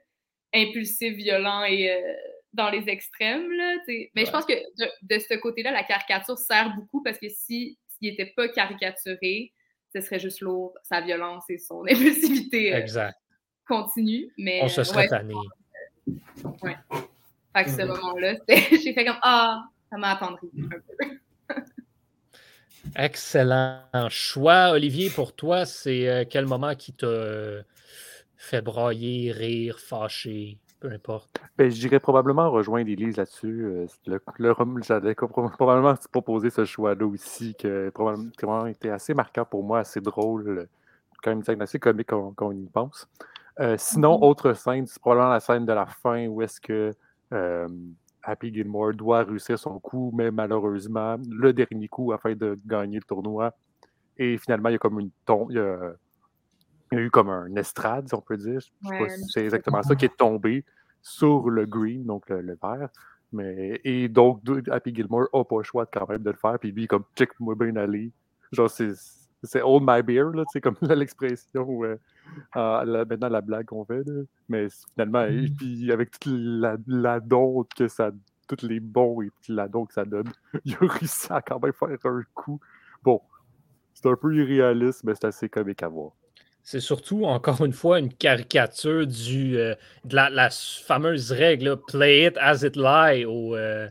impulsif, 0.53 1.15
violent 1.15 1.63
et 1.63 1.91
euh, 1.91 2.13
dans 2.53 2.69
les 2.69 2.89
extrêmes. 2.89 3.51
Là, 3.51 3.75
Mais 3.87 4.25
je 4.25 4.31
pense 4.31 4.45
que 4.45 4.53
de, 4.53 5.19
ce 5.19 5.35
côté-là, 5.35 5.71
la 5.71 5.83
caricature 5.83 6.37
sert 6.37 6.73
beaucoup 6.75 7.03
parce 7.03 7.19
que 7.19 7.29
s'il 7.29 7.75
n'était 8.01 8.33
pas 8.35 8.47
caricaturé, 8.49 9.53
ce 9.93 10.01
serait 10.01 10.19
juste 10.19 10.41
lourd, 10.41 10.73
sa 10.83 11.01
violence 11.01 11.49
et 11.49 11.57
son 11.57 11.83
impulsivité 11.89 12.75
euh, 12.75 13.09
continue. 13.67 14.31
Mais, 14.37 14.61
On 14.63 14.67
se 14.67 14.83
serait 14.83 15.07
tanné. 15.07 15.35
Ouais. 16.61 16.75
Fait 17.55 17.63
que 17.63 17.69
ce 17.69 17.77
mm-hmm. 17.77 17.87
moment-là, 17.87 18.35
j'ai 18.47 18.93
fait 18.93 19.05
comme 19.05 19.19
Ah, 19.21 19.63
ça 19.89 19.97
m'a 19.97 20.11
attendri 20.11 20.49
un 20.57 20.69
peu. 20.69 21.19
Excellent 22.95 23.81
choix. 24.09 24.71
Olivier, 24.71 25.09
pour 25.09 25.33
toi, 25.33 25.65
c'est 25.65 26.09
euh, 26.09 26.23
quel 26.29 26.45
moment 26.45 26.75
qui 26.75 26.93
t'a 26.93 27.63
fait 28.37 28.61
brailler, 28.61 29.31
rire, 29.31 29.79
fâcher? 29.79 30.57
peu 30.79 30.93
importe. 30.93 31.41
Ben, 31.57 31.69
je 31.69 31.79
dirais 31.79 31.99
probablement 31.99 32.49
rejoindre 32.51 32.89
Elise 32.89 33.17
là-dessus. 33.17 33.63
Euh, 33.65 33.87
le, 34.05 34.21
j'allais 34.83 35.15
probablement 35.15 35.95
proposer 36.11 36.49
ce 36.49 36.65
choix-là 36.65 37.05
aussi, 37.05 37.55
qui 37.55 37.67
a 37.67 37.91
probablement 37.91 38.67
été 38.67 38.89
assez 38.89 39.13
marquant 39.13 39.45
pour 39.45 39.63
moi, 39.63 39.79
assez 39.79 40.01
drôle, 40.01 40.67
quand 41.23 41.31
même 41.31 41.39
une 41.39 41.43
scène 41.43 41.61
assez 41.61 41.79
comique 41.79 42.07
quand, 42.07 42.33
on 42.39 42.51
y 42.51 42.67
pense. 42.67 43.07
Euh, 43.59 43.75
sinon, 43.79 44.17
mm-hmm. 44.17 44.25
autre 44.25 44.53
scène, 44.53 44.85
c'est 44.85 44.99
probablement 44.99 45.31
la 45.31 45.39
scène 45.39 45.65
de 45.65 45.73
la 45.73 45.85
fin 45.85 46.27
où 46.27 46.41
est-ce 46.41 46.59
que 46.59 46.91
euh, 47.33 47.67
Happy 48.25 48.53
Gilmore 48.53 48.93
doit 48.93 49.23
réussir 49.23 49.57
son 49.59 49.79
coup, 49.79 50.11
mais 50.15 50.31
malheureusement, 50.31 51.17
le 51.29 51.53
dernier 51.53 51.87
coup 51.87 52.11
afin 52.11 52.33
de 52.33 52.59
gagner 52.65 52.97
le 52.97 53.03
tournoi. 53.03 53.53
Et 54.17 54.37
finalement, 54.37 54.69
il 54.69 54.73
y 54.73 54.75
a 54.75 54.79
comme 54.79 54.99
une 54.99 55.11
tombe, 55.25 55.51
il 55.51 55.57
y 55.57 55.59
a 55.59 57.01
eu 57.01 57.09
comme 57.09 57.29
un 57.29 57.53
estrade, 57.55 58.07
si 58.07 58.15
on 58.15 58.21
peut 58.21 58.37
dire. 58.37 58.59
Je 58.59 58.89
sais 58.89 58.97
pas 58.97 59.09
si 59.09 59.23
c'est 59.29 59.43
exactement 59.43 59.83
ça 59.83 59.95
qui 59.95 60.05
est 60.05 60.17
tombé 60.17 60.63
sur 61.01 61.49
le 61.49 61.65
green, 61.65 62.05
donc 62.05 62.29
le, 62.29 62.57
vert. 62.61 62.89
Mais, 63.31 63.81
et 63.83 64.07
donc, 64.07 64.41
Happy 64.71 64.95
Gilmore 64.95 65.27
n'a 65.33 65.43
pas 65.43 65.57
le 65.57 65.63
choix 65.63 65.85
quand 65.85 66.07
même 66.07 66.23
de 66.23 66.31
le 66.31 66.37
faire. 66.37 66.57
Puis 66.59 66.71
lui, 66.71 66.87
comme 66.87 67.03
check-moi 67.15 67.55
bien 67.55 67.75
aller. 67.75 68.11
Genre, 68.51 68.69
c'est 68.69 68.93
Hold 69.61 69.83
My 69.85 70.01
Beer, 70.01 70.31
là, 70.33 70.43
c'est 70.51 70.61
comme 70.61 70.77
l'expression, 70.81 71.83
euh, 71.83 71.95
maintenant 73.05 73.29
la 73.29 73.41
blague 73.41 73.65
qu'on 73.65 73.85
fait. 73.85 74.03
Mais 74.49 74.67
finalement, 74.93 75.25
et 75.25 75.49
mm. 75.49 75.55
puis 75.55 75.91
avec 75.91 76.11
toute 76.11 76.31
la, 76.33 76.77
la 76.87 77.19
que 77.75 77.87
ça, 77.87 78.11
tous 78.47 78.65
les 78.65 78.79
bons 78.79 79.21
et 79.21 79.29
la 79.49 79.67
don 79.67 79.85
que 79.85 79.93
ça 79.93 80.05
donne, 80.05 80.31
il 80.65 80.75
a 80.75 80.77
réussi 80.87 81.27
à 81.31 81.41
quand 81.41 81.61
même 81.61 81.73
faire 81.73 82.11
un 82.11 82.23
coup. 82.33 82.59
Bon, 83.03 83.21
c'est 83.93 84.07
un 84.07 84.15
peu 84.15 84.35
irréaliste, 84.35 85.03
mais 85.03 85.13
c'est 85.15 85.27
assez 85.27 85.49
comique 85.49 85.83
à 85.83 85.87
voir. 85.87 86.11
C'est 86.63 86.79
surtout, 86.79 87.25
encore 87.25 87.63
une 87.63 87.73
fois, 87.73 87.99
une 87.99 88.11
caricature 88.11 89.05
du, 89.05 89.55
euh, 89.55 89.75
de 90.03 90.15
la, 90.15 90.49
fameuse 90.49 91.31
règle 91.31 91.77
play 91.87 92.25
it 92.25 92.37
as 92.39 92.63
it 92.63 92.75
lie 92.75 93.23
au, 93.23 93.55
euh, 93.55 93.87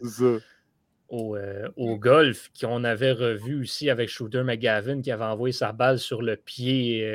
euh, 1.36 1.68
au, 1.76 1.96
golf, 1.96 2.50
qu'on 2.60 2.84
avait 2.84 3.12
revu 3.12 3.62
aussi 3.62 3.90
avec 3.90 4.08
Shooter 4.08 4.42
McGavin 4.42 5.00
qui 5.00 5.10
avait 5.10 5.24
envoyé 5.24 5.52
sa 5.52 5.72
balle 5.72 5.98
sur 5.98 6.22
le 6.22 6.36
pied, 6.36 7.08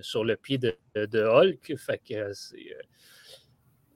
sur 0.00 0.24
le 0.24 0.36
pied 0.36 0.58
de, 0.58 0.76
de, 0.94 1.22
Hulk. 1.22 1.76
Fait 1.76 2.00
que 2.06 2.30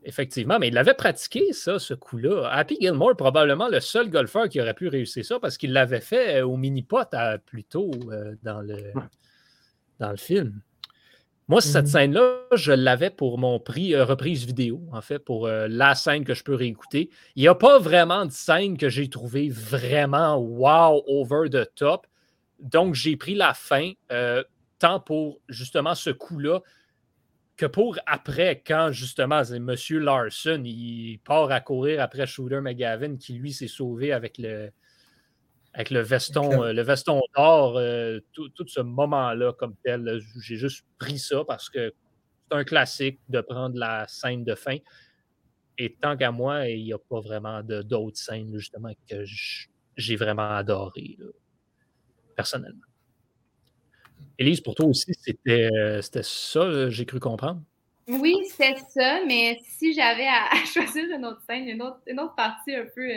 Effectivement, 0.08 0.60
mais 0.60 0.68
il 0.68 0.78
avait 0.78 0.94
pratiqué 0.94 1.52
ça, 1.52 1.80
ce 1.80 1.92
coup-là. 1.92 2.48
Happy 2.52 2.78
Gilmore, 2.80 3.16
probablement 3.16 3.68
le 3.68 3.80
seul 3.80 4.08
golfeur 4.08 4.48
qui 4.48 4.60
aurait 4.60 4.74
pu 4.74 4.86
réussir 4.86 5.24
ça 5.24 5.40
parce 5.40 5.58
qu'il 5.58 5.72
l'avait 5.72 6.00
fait 6.00 6.42
au 6.42 6.56
mini-pot 6.56 7.08
plus 7.44 7.64
tôt 7.64 7.90
dans, 8.44 8.60
le, 8.60 8.92
dans 9.98 10.10
le 10.10 10.16
film. 10.16 10.60
Moi, 11.48 11.60
cette 11.60 11.84
mmh 11.84 11.88
scène-là, 11.88 12.40
je 12.56 12.72
l'avais 12.72 13.10
pour 13.10 13.38
mon 13.38 13.60
prix 13.60 13.94
euh, 13.94 14.04
reprise 14.04 14.44
vidéo, 14.44 14.82
en 14.92 15.00
fait, 15.00 15.20
pour 15.20 15.46
euh, 15.46 15.68
la 15.70 15.94
scène 15.94 16.24
que 16.24 16.34
je 16.34 16.42
peux 16.42 16.56
réécouter. 16.56 17.08
Il 17.36 17.42
n'y 17.42 17.48
a 17.48 17.54
pas 17.54 17.78
vraiment 17.78 18.26
de 18.26 18.32
scène 18.32 18.76
que 18.76 18.88
j'ai 18.88 19.08
trouvé 19.08 19.48
vraiment 19.48 20.36
wow, 20.38 21.04
over 21.06 21.48
the 21.48 21.72
top. 21.76 22.08
Donc, 22.58 22.94
j'ai 22.94 23.16
pris 23.16 23.36
la 23.36 23.54
fin, 23.54 23.92
euh, 24.10 24.42
tant 24.80 24.98
pour 24.98 25.40
justement 25.48 25.94
ce 25.94 26.10
coup-là, 26.10 26.62
que 27.56 27.66
pour 27.66 27.96
après, 28.06 28.60
quand 28.66 28.90
justement 28.90 29.42
M. 29.44 29.72
Larson, 29.90 30.62
il 30.64 31.20
part 31.24 31.52
à 31.52 31.60
courir 31.60 32.02
après 32.02 32.26
Shooter 32.26 32.60
McGavin, 32.60 33.16
qui 33.18 33.34
lui 33.34 33.52
s'est 33.52 33.68
sauvé 33.68 34.12
avec 34.12 34.36
le, 34.38 34.72
avec 35.76 35.90
le 35.90 36.00
veston, 36.00 36.64
euh, 36.64 36.72
le 36.72 36.82
veston 36.82 37.20
d'or, 37.36 37.76
euh, 37.76 38.18
tout, 38.32 38.50
ce 38.66 38.80
moment-là 38.80 39.52
comme 39.52 39.76
tel. 39.84 40.20
J'ai 40.40 40.56
juste 40.56 40.86
pris 40.98 41.18
ça 41.18 41.44
parce 41.46 41.68
que 41.68 41.92
c'est 42.50 42.56
un 42.56 42.64
classique 42.64 43.20
de 43.28 43.42
prendre 43.42 43.76
la 43.76 44.08
scène 44.08 44.42
de 44.42 44.54
fin. 44.54 44.78
Et 45.76 45.94
tant 46.00 46.16
qu'à 46.16 46.30
moi, 46.30 46.66
il 46.66 46.82
n'y 46.82 46.94
a 46.94 46.98
pas 46.98 47.20
vraiment 47.20 47.62
d'autres 47.62 48.16
scènes 48.16 48.54
justement 48.54 48.90
que 49.08 49.22
j'ai 49.96 50.16
vraiment 50.16 50.48
adoré, 50.48 51.18
personnellement. 52.34 52.80
Élise, 54.38 54.62
pour 54.62 54.74
toi 54.74 54.86
aussi, 54.86 55.12
c'était 55.12 55.68
euh, 55.74 56.00
ça, 56.00 56.88
j'ai 56.88 57.04
cru 57.04 57.20
comprendre? 57.20 57.60
Oui, 58.08 58.34
c'est 58.48 58.78
ça, 58.78 59.20
mais 59.26 59.60
si 59.62 59.92
j'avais 59.92 60.26
à, 60.26 60.54
choisir 60.64 61.04
une 61.14 61.26
autre 61.26 61.42
scène, 61.46 61.68
une 61.68 61.82
autre, 61.82 62.00
une 62.06 62.18
autre 62.18 62.34
partie 62.34 62.74
un 62.74 62.86
peu 62.94 63.10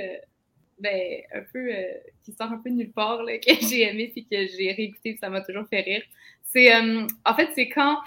ben, 0.80 1.22
un 1.34 1.42
peu, 1.52 1.74
euh, 1.74 1.94
qui 2.24 2.34
sort 2.34 2.52
un 2.52 2.58
peu 2.58 2.70
de 2.70 2.76
nulle 2.76 2.92
part, 2.92 3.20
que 3.26 3.54
j'ai 3.62 3.84
aimé 3.84 4.10
puis 4.12 4.26
que 4.26 4.48
j'ai 4.48 4.72
réécouté 4.72 5.18
ça 5.20 5.30
m'a 5.30 5.42
toujours 5.42 5.68
fait 5.68 5.82
rire. 5.82 6.04
C'est, 6.44 6.74
euh, 6.74 7.06
en 7.26 7.36
fait, 7.36 7.50
c'est 7.54 7.70
quand 7.70 7.98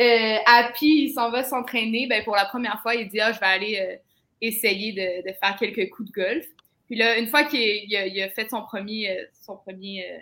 euh, 0.00 0.36
Happy, 0.46 1.06
il 1.06 1.12
s'en 1.12 1.30
va 1.30 1.44
s'entraîner, 1.44 2.06
ben, 2.06 2.22
pour 2.24 2.36
la 2.36 2.46
première 2.46 2.80
fois, 2.82 2.94
il 2.94 3.08
dit, 3.08 3.20
ah, 3.20 3.32
je 3.32 3.40
vais 3.40 3.46
aller 3.46 3.98
essayer 4.40 4.92
de, 4.92 5.32
faire 5.32 5.56
quelques 5.58 5.90
coups 5.90 6.10
de 6.10 6.14
golf. 6.14 6.46
Puis 6.86 6.96
là, 6.96 7.18
une 7.18 7.28
fois 7.28 7.44
qu'il 7.44 7.96
a, 7.96 8.24
a, 8.24 8.28
fait 8.30 8.48
son 8.50 8.62
premier, 8.62 9.26
son 9.40 9.56
premier, 9.56 10.20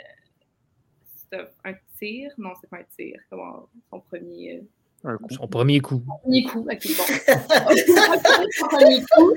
un 1.64 1.75
tir, 1.99 2.32
non, 2.38 2.52
c'est 2.61 2.68
pas 2.68 2.78
un 2.78 2.85
tir, 2.97 3.20
comment, 3.30 3.68
son 3.90 4.00
premier, 4.00 4.62
son 5.30 5.49
premier 5.49 5.80
coup. 5.80 6.02
Son 6.07 6.19
premier 6.19 6.42
coup, 6.45 6.61
ok, 6.61 6.87
bon. 6.97 7.04
son 8.52 8.69
premier 8.69 9.00
coup. 9.00 9.35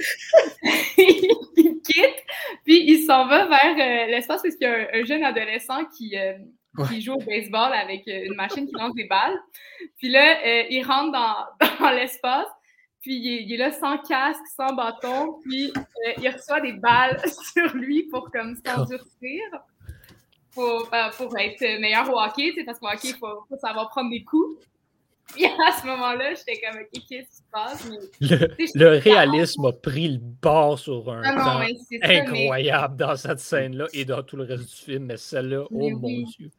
il 0.98 1.82
quitte, 1.84 2.24
puis 2.66 2.84
il 2.86 3.06
s'en 3.06 3.28
va 3.28 3.46
vers 3.48 3.74
euh, 3.74 4.12
l'espace 4.12 4.42
parce 4.42 4.56
qu'il 4.56 4.68
y 4.68 4.72
a 4.72 4.88
un, 4.94 5.06
jeune 5.06 5.24
adolescent 5.24 5.86
qui, 5.98 6.18
euh, 6.18 6.34
qui, 6.90 7.02
joue 7.02 7.14
au 7.14 7.20
baseball 7.20 7.72
avec 7.74 8.08
euh, 8.08 8.26
une 8.26 8.36
machine 8.36 8.68
qui 8.68 8.74
lance 8.74 8.94
des 8.96 9.06
balles. 9.06 9.38
Puis 9.98 10.10
là, 10.10 10.66
il 10.70 10.84
rentre 10.84 11.12
dans, 11.14 11.68
dans 11.80 11.92
l'espace, 11.92 12.48
puis 13.02 13.16
il 13.16 13.54
est, 13.54 13.58
là 13.58 13.72
sans 13.72 13.98
casque, 14.00 14.46
sans 14.58 14.74
bâton, 14.74 15.40
puis 15.44 15.72
il 16.22 16.30
reçoit 16.30 16.62
des 16.62 16.74
balles 16.74 17.22
sur 17.54 17.74
lui 17.76 18.04
pour 18.04 18.30
comme 18.32 18.56
s'endurcir. 18.66 19.42
Pour, 20.54 20.88
pour 21.18 21.36
être 21.40 21.62
meilleur 21.82 22.08
au 22.14 22.20
hockey, 22.20 22.54
parce 22.64 22.78
qu'au 22.78 22.86
hockey, 22.86 23.08
il 23.08 23.16
faut, 23.16 23.44
faut 23.50 23.58
savoir 23.58 23.90
prendre 23.90 24.12
des 24.12 24.24
coups. 24.24 24.64
Puis 25.34 25.46
à 25.46 25.72
ce 25.80 25.88
moment-là, 25.88 26.34
j'étais 26.36 26.62
comme, 26.62 26.82
OK, 26.82 27.02
qu'est-ce 27.10 27.30
qui 27.30 27.36
se 27.36 27.42
passe? 27.52 27.90
le, 28.76 28.98
réalisme 29.00 29.66
a 29.66 29.72
pris 29.72 30.10
le 30.10 30.20
bord 30.20 30.78
sur 30.78 31.12
un 31.12 31.22
temps 31.22 31.62
incroyable 32.02 32.98
dans 32.98 33.16
cette 33.16 33.40
scène-là 33.40 33.88
et 33.94 34.06
dans 34.06 34.22
tout 34.24 34.38
le 34.38 34.44
reste 34.44 34.70
du 34.70 34.76
film, 34.76 35.06
mais 35.06 35.18
celle-là, 35.18 35.66
oh 35.72 35.90
mon 35.90 36.24
Dieu. 36.24 36.52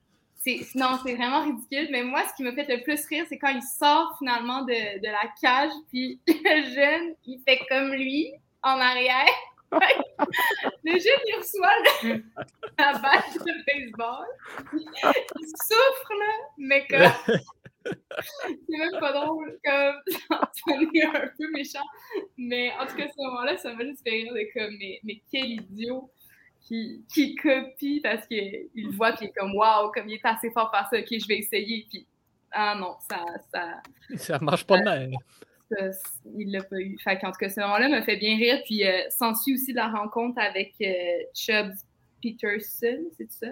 Non, 0.75 0.99
c'est 1.05 1.15
vraiment 1.15 1.43
ridicule, 1.43 1.89
mais 1.91 2.03
moi, 2.03 2.23
ce 2.29 2.35
qui 2.35 2.43
m'a 2.43 2.53
fait 2.53 2.69
le 2.69 2.83
plus 2.83 3.01
rire, 3.07 3.25
c'est 3.29 3.39
quand 3.39 3.49
il 3.49 3.63
sort 3.63 4.17
finalement 4.19 4.63
de, 4.63 5.01
de 5.01 5.07
la 5.07 5.31
cage, 5.41 5.73
puis 5.89 6.21
le 6.27 6.75
jeune, 6.75 7.15
il 7.27 7.41
fait 7.47 7.61
comme 7.69 7.93
lui, 7.93 8.33
en 8.63 8.79
arrière. 8.79 9.27
le 9.73 10.93
jeune, 10.93 11.21
il 11.27 11.37
reçoit 11.37 11.69
la 12.79 12.99
balle 12.99 13.23
de 13.35 13.65
baseball. 13.67 14.27
Il 14.75 15.47
souffre, 15.47 16.13
là, 16.13 16.33
mais 16.59 16.87
comme 16.89 17.39
même 18.91 19.01
pas 19.01 19.13
drôle, 19.13 19.59
comme 19.65 19.95
ça 20.31 20.51
est 20.95 21.05
un 21.05 21.31
peu 21.37 21.51
méchant. 21.53 21.85
Mais 22.37 22.73
en 22.81 22.87
tout 22.87 22.97
cas, 22.97 23.09
ce 23.09 23.23
moment-là, 23.23 23.57
ça 23.57 23.73
m'a 23.75 23.85
juste 23.85 24.03
fait 24.03 24.11
rire 24.11 24.33
de 24.33 24.53
comme, 24.53 24.77
mais, 24.79 25.01
mais 25.05 25.21
quel 25.31 25.47
idiot 25.47 26.11
qui, 26.61 27.05
qui 27.13 27.35
copie 27.35 28.01
parce 28.03 28.27
qu'il 28.27 28.89
voit, 28.93 29.13
puis 29.13 29.27
il 29.27 29.29
est 29.29 29.33
comme, 29.33 29.55
waouh, 29.55 29.91
comme 29.93 30.09
il 30.09 30.15
est 30.15 30.25
assez 30.25 30.51
fort 30.51 30.71
pour 30.71 30.81
ça, 30.89 30.99
ok, 30.99 31.07
je 31.11 31.29
vais 31.29 31.39
essayer. 31.39 31.87
Puis, 31.91 32.07
ah 32.53 32.75
non, 32.79 32.97
ça. 33.09 33.25
Ça, 33.53 33.83
ça 34.17 34.39
marche 34.39 34.67
pas 34.67 34.79
de 34.79 34.85
même. 34.85 35.13
ça, 35.71 35.91
il 36.39 36.53
l'a 36.53 36.63
pas 36.63 36.79
eu. 36.79 36.97
Fait 37.03 37.19
en 37.25 37.33
tout 37.33 37.39
cas, 37.39 37.49
ce 37.49 37.61
moment-là 37.61 37.89
me 37.89 38.03
fait 38.03 38.17
bien 38.17 38.37
rire. 38.37 38.63
Puis 38.65 38.87
euh, 38.87 39.03
s'ensuit 39.11 39.55
aussi 39.55 39.73
la 39.73 39.89
rencontre 39.89 40.39
avec 40.41 40.75
euh, 40.81 40.87
Chubbs 41.35 41.77
Peterson, 42.23 43.05
c'est 43.17 43.31
ça? 43.31 43.49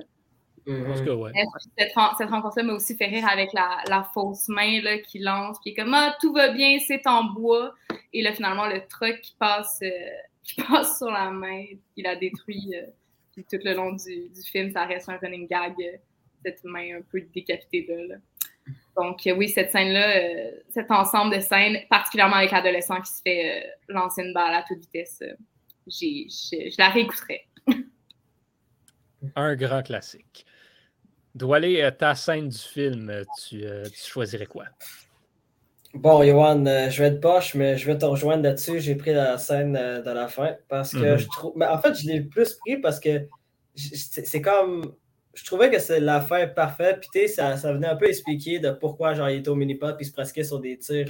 Mm-hmm. 0.66 1.33
Cette, 1.76 2.31
rencontre-là 2.31 2.62
m'a 2.62 2.75
aussi 2.75 2.97
fait 2.97 3.07
rire 3.07 3.26
avec 3.28 3.52
la, 3.52 4.09
fausse 4.14 4.49
main 4.49 4.81
là, 4.81 4.99
qui 4.99 5.19
lance, 5.19 5.59
puis 5.61 5.75
comme 5.75 5.92
ah, 5.95 6.16
tout 6.21 6.33
va 6.33 6.50
bien, 6.50 6.78
c'est 6.87 7.07
en 7.07 7.25
bois. 7.25 7.75
Et 8.12 8.23
là, 8.23 8.33
finalement, 8.33 8.69
le 8.69 8.87
truc 8.87 9.21
qui 9.23 9.35
passe, 9.38 9.81
euh, 9.83 9.90
qui 10.45 10.62
passe 10.62 10.99
sur 10.99 11.11
la 11.11 11.31
main, 11.31 11.64
il 11.97 12.07
a 12.07 12.16
détruit. 12.16 12.73
Euh, 12.75 12.87
puis 13.33 13.45
tout 13.50 13.59
le 13.64 13.75
long 13.75 13.92
du, 13.92 14.31
film, 14.50 14.71
ça 14.73 14.85
reste 14.85 15.09
un 15.09 15.16
running 15.16 15.49
gag, 15.49 15.75
euh, 15.81 15.97
cette 16.45 16.62
main 16.64 16.99
un 16.99 17.02
peu 17.11 17.21
décapitée 17.35 17.87
là. 17.88 18.16
Donc, 18.97 19.23
oui, 19.25 19.49
cette 19.49 19.73
scène-là, 19.73 20.50
cet 20.69 20.90
ensemble 20.90 21.35
de 21.35 21.40
scènes, 21.40 21.78
particulièrement 21.88 22.37
avec 22.37 22.50
l'adolescent 22.50 23.00
qui 23.00 23.11
se 23.11 23.23
fait 23.23 23.75
lancer 23.88 24.23
une 24.23 24.35
balle 24.35 24.54
à 24.54 24.62
toute 24.69 24.78
vitesse, 24.78 25.21
je 25.87 26.78
la 26.78 26.90
réécouterai. 26.90 27.47
un 29.35 29.57
grand 29.57 29.83
classique. 29.83 30.45
Euh, 31.41 31.91
ta 31.91 32.15
scène 32.15 32.49
du 32.49 32.59
film, 32.59 33.09
euh, 33.09 33.25
euh, 33.55 33.85
tu, 33.85 34.11
choisirais 34.11 34.47
quoi? 34.47 34.65
Bon, 35.95 36.23
Johan, 36.23 36.65
je 36.65 37.03
vais 37.03 37.09
être 37.09 37.21
poche, 37.21 37.55
mais 37.55 37.77
je 37.77 37.87
vais 37.87 37.99
te 37.99 38.05
rejoindre 38.05 38.43
là-dessus. 38.43 38.81
J'ai 38.81 38.95
pris 38.95 39.12
la 39.12 39.37
scène 39.39 39.75
de 39.75 40.11
la 40.11 40.29
fin 40.29 40.57
parce 40.69 40.93
que 40.93 41.12
mhm. 41.12 41.19
je 41.19 41.29
trouve. 41.29 41.53
Mais 41.57 41.67
en 41.67 41.79
fait, 41.79 41.95
je 41.95 42.07
l'ai 42.07 42.23
plus 42.23 42.55
pris 42.55 42.79
parce 42.79 42.99
que 42.99 43.27
c'est 43.75 44.41
comme. 44.41 44.95
Je 45.35 45.45
trouvais 45.47 45.71
que 45.71 45.79
c'est 45.79 46.01
la 46.01 46.21
fin 46.21 46.47
parfaite. 46.47 47.07
Puis, 47.11 47.29
ça, 47.29 47.57
ça 47.57 47.73
venait 47.73 47.87
un 47.87 47.97
peu 47.97 48.07
expliquer 48.07 48.59
de 48.59 48.71
pourquoi 48.71 49.15
genre, 49.15 49.31
il 49.31 49.39
était 49.39 49.49
au 49.49 49.55
mini-pot 49.55 49.97
puis 49.97 50.05
se 50.05 50.12
pratiquait 50.12 50.45
sur 50.45 50.61
des 50.61 50.79
tirs 50.79 51.09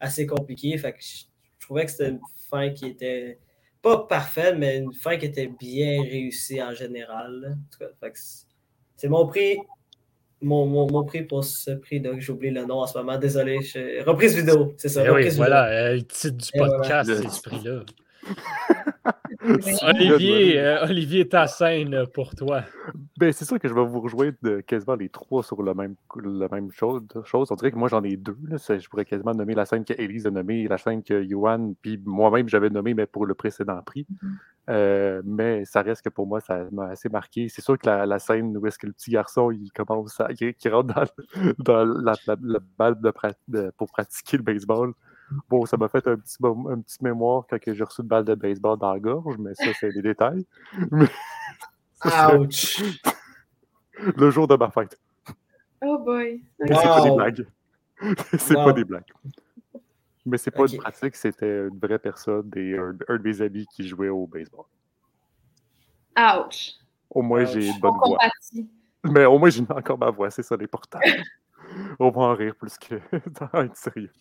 assez 0.00 0.26
compliqués. 0.26 0.76
Fait 0.78 0.92
que 0.92 0.98
je, 1.00 1.24
trouvais 1.60 1.84
que 1.84 1.92
c'était 1.92 2.10
une 2.10 2.20
fin 2.50 2.70
qui 2.70 2.88
était 2.88 3.38
pas 3.80 3.98
parfaite, 3.98 4.56
mais 4.58 4.78
une 4.78 4.92
fin 4.92 5.16
qui 5.16 5.26
était 5.26 5.46
bien 5.46 6.02
réussie 6.02 6.60
en 6.62 6.74
général. 6.74 7.56
C'est 9.02 9.08
mon 9.08 9.26
prix. 9.26 9.58
Mon, 10.42 10.64
mon, 10.64 11.02
prix 11.02 11.24
pour 11.24 11.42
ce 11.42 11.72
prix, 11.72 12.00
donc 12.00 12.20
j'ai 12.20 12.30
oublié 12.30 12.52
le 12.52 12.64
nom 12.64 12.82
en 12.82 12.86
ce 12.86 12.96
moment, 12.96 13.18
désolé. 13.18 13.58
Reprise 14.06 14.36
vidéo, 14.36 14.74
c'est 14.76 14.88
ça. 14.88 15.02
Eh 15.04 15.28
voilà, 15.30 15.66
euh, 15.66 15.94
le 15.94 16.02
titre 16.02 16.36
du 16.36 16.50
podcast, 16.56 17.10
c'est 17.12 17.28
ce 17.28 17.42
prix-là. 17.42 17.80
Olivier, 19.82 20.60
euh, 20.60 20.84
Olivier, 20.84 21.28
ta 21.28 21.46
scène 21.46 22.06
pour 22.14 22.34
toi. 22.34 22.62
Ben, 23.18 23.32
c'est 23.32 23.44
sûr 23.44 23.58
que 23.58 23.68
je 23.68 23.74
vais 23.74 23.84
vous 23.84 24.00
rejoindre 24.00 24.60
quasiment 24.60 24.94
les 24.94 25.08
trois 25.08 25.42
sur 25.42 25.62
le 25.62 25.74
même, 25.74 25.94
la 26.16 26.48
même 26.48 26.70
chose, 26.70 27.02
chose. 27.24 27.48
On 27.50 27.54
dirait 27.54 27.72
que 27.72 27.76
moi, 27.76 27.88
j'en 27.88 28.02
ai 28.02 28.16
deux. 28.16 28.36
Je 28.50 28.88
pourrais 28.88 29.04
quasiment 29.04 29.34
nommer 29.34 29.54
la 29.54 29.66
scène 29.66 29.84
qu'Élise 29.84 30.26
a 30.26 30.30
nommée 30.30 30.68
la 30.68 30.78
scène 30.78 31.02
que 31.02 31.22
Yohan, 31.22 31.74
puis 31.80 32.00
moi-même, 32.04 32.48
j'avais 32.48 32.70
nommée, 32.70 32.94
mais 32.94 33.06
pour 33.06 33.26
le 33.26 33.34
précédent 33.34 33.80
prix. 33.82 34.06
Mm-hmm. 34.10 34.30
Euh, 34.70 35.22
mais 35.24 35.64
ça 35.64 35.82
reste 35.82 36.02
que 36.02 36.08
pour 36.08 36.26
moi, 36.26 36.40
ça 36.40 36.66
m'a 36.70 36.86
assez 36.88 37.08
marqué. 37.08 37.48
C'est 37.48 37.62
sûr 37.62 37.76
que 37.78 37.88
la, 37.88 38.18
scène 38.18 38.56
où 38.56 38.66
est-ce 38.66 38.78
que 38.78 38.86
le 38.86 38.92
petit 38.92 39.10
garçon, 39.10 39.50
il 39.50 39.70
commence 39.72 40.20
à, 40.20 40.28
il, 40.40 40.54
rentre 40.70 40.94
dans, 41.58 41.84
la, 41.84 42.14
balle 42.78 42.96
de, 43.48 43.70
pour 43.76 43.90
pratiquer 43.90 44.36
le 44.36 44.42
baseball, 44.42 44.92
Bon, 45.48 45.66
ça 45.66 45.76
m'a 45.76 45.88
fait 45.88 46.06
un 46.06 46.16
petit, 46.16 46.36
un 46.42 46.80
petit 46.80 46.98
mémoire 47.02 47.44
quand 47.48 47.58
j'ai 47.64 47.84
reçu 47.84 48.02
une 48.02 48.08
balle 48.08 48.24
de 48.24 48.34
baseball 48.34 48.78
dans 48.78 48.92
la 48.92 49.00
gorge, 49.00 49.36
mais 49.38 49.54
ça, 49.54 49.66
c'est 49.78 49.92
des 49.92 50.02
détails. 50.02 50.46
Ouch! 52.04 52.82
Le 54.16 54.30
jour 54.30 54.48
de 54.48 54.56
ma 54.56 54.70
fête. 54.70 54.98
Oh 55.84 55.98
boy! 55.98 56.42
c'est 56.60 56.68
pas 56.68 57.02
des 57.02 57.10
blagues. 57.10 57.46
c'est 58.38 58.54
pas 58.54 58.72
des 58.72 58.84
blagues. 58.84 59.12
Mais 60.24 60.38
c'est 60.38 60.50
pas 60.50 60.66
une 60.66 60.78
pratique, 60.78 61.16
c'était 61.16 61.66
une 61.66 61.78
vraie 61.78 61.98
personne 61.98 62.50
et 62.56 62.76
un, 62.76 62.92
de 62.92 63.22
mes 63.22 63.42
amis 63.42 63.66
qui 63.74 63.86
jouait 63.86 64.08
au 64.08 64.26
baseball. 64.26 64.64
Ouch! 66.16 66.74
Au 67.10 67.22
moins, 67.22 67.44
j'ai 67.44 67.68
une 67.68 67.80
bonne 67.80 67.96
voix. 67.96 68.18
Mais 69.04 69.24
au 69.24 69.38
moins, 69.38 69.50
j'ai 69.50 69.62
encore 69.68 69.98
ma 69.98 70.10
voix, 70.10 70.30
c'est 70.30 70.42
ça 70.42 70.56
l'important. 70.56 71.00
On 71.98 72.10
va 72.10 72.22
en 72.22 72.34
rire 72.34 72.54
plus 72.56 72.76
que 72.78 72.94
être 72.94 73.76
sérieux. 73.76 74.12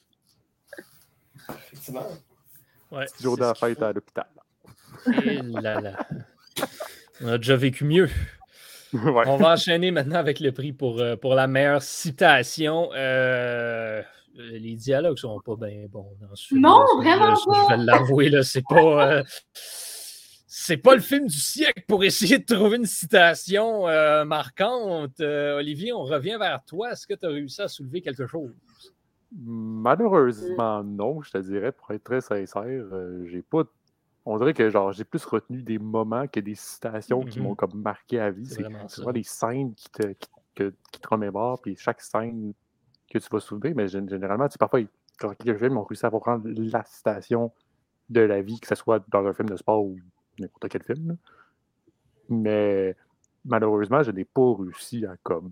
Effectivement. 1.50 2.08
Ouais, 2.92 3.06
jour 3.22 3.38
de 3.38 3.42
la 3.42 3.56
fête 3.56 3.82
à 3.82 3.94
l'hôpital. 3.94 4.28
Et 5.24 5.42
là 5.42 5.80
là. 5.80 6.08
On 7.22 7.28
a 7.28 7.38
déjà 7.38 7.56
vécu 7.56 7.86
mieux. 7.86 8.10
On 8.94 9.38
va 9.38 9.54
enchaîner 9.54 9.92
maintenant 9.92 10.18
avec 10.18 10.40
le 10.40 10.52
prix 10.52 10.74
pour, 10.74 11.00
euh, 11.00 11.16
pour 11.16 11.36
la 11.36 11.48
meilleure 11.48 11.82
citation. 11.82 12.90
Euh, 12.94 14.02
les 14.36 14.76
dialogues 14.76 15.18
sont 15.18 15.40
pas 15.40 15.56
bien 15.56 15.86
bons 15.90 16.12
dans 16.20 16.36
ce 16.36 16.48
film. 16.48 16.62
Non, 16.62 16.86
vraiment 16.98 17.36
pas. 17.46 17.68
Je 17.70 17.76
vais 17.76 17.84
l'avouer, 17.84 18.44
c'est 18.44 18.64
pas. 18.68 19.14
Euh, 19.14 19.24
c'est 20.54 20.78
pas 20.78 20.94
le 20.94 21.02
film 21.02 21.28
du 21.28 21.40
siècle 21.40 21.84
pour 21.88 22.04
essayer 22.04 22.38
de 22.38 22.46
trouver 22.46 22.78
une 22.78 22.86
citation 22.86 23.86
marquante. 24.26 25.20
Olivier, 25.20 25.94
on 25.94 26.04
revient 26.04 26.38
vers 26.40 26.64
toi. 26.66 26.92
Est-ce 26.92 27.08
que 27.08 27.14
tu 27.14 27.26
as 27.26 27.30
réussi 27.30 27.62
à 27.62 27.68
soulever 27.68 28.02
quelque 28.02 28.28
chose? 28.28 28.52
Malheureusement, 29.34 30.84
non, 30.84 31.22
je 31.22 31.32
te 31.32 31.38
dirais, 31.38 31.72
pour 31.72 31.92
être 31.92 32.04
très 32.04 32.22
sincère, 32.22 32.66
euh, 32.66 33.26
j'ai 33.26 33.42
pas. 33.42 33.64
On 34.26 34.38
dirait 34.38 34.54
que 34.54 34.70
genre 34.70 34.92
j'ai 34.92 35.06
plus 35.06 35.24
retenu 35.26 35.64
des 35.64 35.80
moments 35.80 36.28
que 36.28 36.40
des 36.40 36.54
citations 36.54 37.22
qui 37.22 37.40
m'ont 37.40 37.54
mm-hmm. 37.54 37.56
comme 37.56 37.82
marqué 37.82 38.20
à 38.20 38.30
vie. 38.30 38.46
C'est 38.46 38.62
vraiment 38.62 39.12
des 39.14 39.24
scènes 39.24 39.74
qui 39.74 39.90
te, 39.90 40.14
qui, 40.54 41.02
te 41.02 41.08
remémorent, 41.08 41.62
puis 41.62 41.76
chaque 41.78 42.02
scène 42.02 42.54
que 43.10 43.18
tu 43.18 43.28
vas 43.32 43.40
soulever, 43.40 43.74
mais 43.74 43.88
généralement, 43.88 44.48
tu 44.48 44.58
parfois, 44.58 44.82
quand 45.18 45.34
quelques 45.36 45.60
films 45.60 45.78
ont 45.78 45.84
réussi 45.84 46.06
à 46.06 46.12
prendre 46.12 46.48
la 46.48 46.84
citation 46.84 47.52
de 48.10 48.22
la 48.22 48.42
vie, 48.42 48.60
que 48.60 48.68
ce 48.68 48.76
soit 48.76 49.04
dans 49.10 49.26
un 49.26 49.34
film 49.34 49.50
de 49.50 49.56
sport 49.56 49.84
ou 49.84 49.98
n'importe 50.40 50.68
quel 50.70 50.84
film. 50.84 51.18
Mais 52.30 52.96
malheureusement, 53.46 54.04
je 54.04 54.12
n'ai 54.12 54.26
pas 54.26 54.56
réussi 54.58 55.06
à 55.06 55.16
comme 55.24 55.52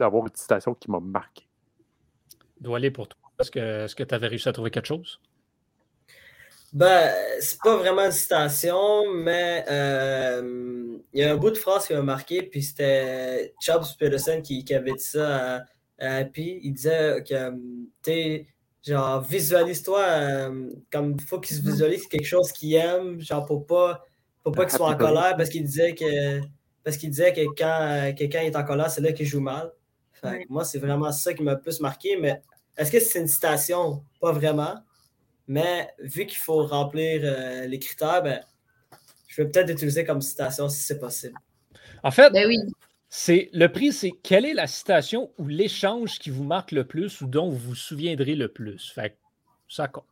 avoir 0.00 0.26
une 0.26 0.34
citation 0.34 0.74
qui 0.74 0.90
m'a 0.90 1.00
marqué 1.00 1.49
doit 2.60 2.76
aller 2.76 2.90
pour 2.90 3.08
toi? 3.08 3.18
Est-ce 3.40 3.94
que 3.94 4.02
tu 4.02 4.14
avais 4.14 4.26
réussi 4.26 4.48
à 4.48 4.52
trouver 4.52 4.70
quelque 4.70 4.86
chose? 4.86 5.20
Ben, 6.72 7.12
c'est 7.40 7.58
pas 7.60 7.76
vraiment 7.76 8.04
une 8.04 8.12
citation, 8.12 9.12
mais 9.12 9.64
euh, 9.68 10.98
il 11.12 11.20
y 11.20 11.24
a 11.24 11.32
un 11.32 11.36
bout 11.36 11.50
de 11.50 11.58
phrase 11.58 11.86
qui 11.86 11.94
m'a 11.94 12.02
marqué, 12.02 12.42
puis 12.42 12.62
c'était 12.62 13.54
Chubbs 13.60 13.96
Peterson 13.98 14.40
qui, 14.40 14.64
avait 14.72 14.92
dit 14.92 15.02
ça 15.02 15.64
à, 15.98 16.16
Happy. 16.18 16.60
Il 16.62 16.72
disait 16.74 17.24
que, 17.28 17.52
tu 18.02 18.46
genre, 18.86 19.20
visualise-toi 19.20 20.00
euh, 20.00 20.70
comme 20.92 21.16
il 21.18 21.24
faut 21.26 21.40
qu'il 21.40 21.56
se 21.56 21.62
visualise 21.62 22.06
quelque 22.06 22.24
chose 22.24 22.52
qu'il 22.52 22.74
aime, 22.74 23.20
genre, 23.20 23.44
pour 23.44 23.66
pas, 23.66 24.04
pour 24.44 24.52
pas 24.52 24.64
qu'il 24.64 24.76
soit 24.76 24.90
en 24.90 24.96
colère, 24.96 25.34
parce 25.36 25.48
qu'il 25.48 25.64
disait 25.64 25.94
que 25.94 26.40
parce 26.84 26.96
qu'il 26.96 27.10
disait 27.10 27.32
que 27.32 27.42
quand 27.58 28.14
quelqu'un 28.16 28.42
est 28.42 28.56
en 28.56 28.64
colère, 28.64 28.90
c'est 28.90 29.02
là 29.02 29.12
qu'il 29.12 29.26
joue 29.26 29.40
mal. 29.40 29.72
Moi, 30.48 30.64
c'est 30.64 30.78
vraiment 30.78 31.12
ça 31.12 31.34
qui 31.34 31.42
m'a 31.42 31.56
plus 31.56 31.80
marqué, 31.80 32.16
mais 32.16 32.42
est-ce 32.76 32.90
que 32.90 33.00
c'est 33.00 33.20
une 33.20 33.28
citation? 33.28 34.04
Pas 34.20 34.32
vraiment. 34.32 34.82
Mais 35.48 35.88
vu 35.98 36.26
qu'il 36.26 36.38
faut 36.38 36.64
remplir 36.64 37.22
euh, 37.24 37.66
les 37.66 37.78
critères, 37.78 38.22
ben, 38.22 38.40
je 39.26 39.42
vais 39.42 39.48
peut-être 39.48 39.68
l'utiliser 39.68 40.04
comme 40.04 40.20
citation 40.20 40.68
si 40.68 40.82
c'est 40.82 40.98
possible. 40.98 41.38
En 42.02 42.10
fait, 42.10 42.30
ben 42.32 42.46
oui. 42.46 42.58
c'est 43.08 43.50
le 43.52 43.66
prix, 43.68 43.92
c'est 43.92 44.12
quelle 44.22 44.46
est 44.46 44.54
la 44.54 44.66
citation 44.66 45.30
ou 45.38 45.48
l'échange 45.48 46.18
qui 46.18 46.30
vous 46.30 46.44
marque 46.44 46.72
le 46.72 46.86
plus 46.86 47.20
ou 47.20 47.26
dont 47.26 47.48
vous 47.48 47.58
vous 47.58 47.74
souviendrez 47.74 48.34
le 48.34 48.48
plus? 48.48 48.90
Fait 48.92 49.16
ça 49.68 49.88
compte. 49.88 50.04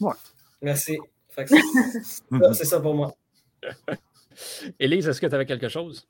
Ouais. 0.00 0.14
Merci. 0.62 0.98
c'est 1.36 2.64
ça 2.64 2.80
pour 2.80 2.94
moi. 2.94 3.14
Élise, 4.78 5.08
est-ce 5.08 5.20
que 5.20 5.26
tu 5.26 5.34
avais 5.34 5.46
quelque 5.46 5.68
chose? 5.68 6.06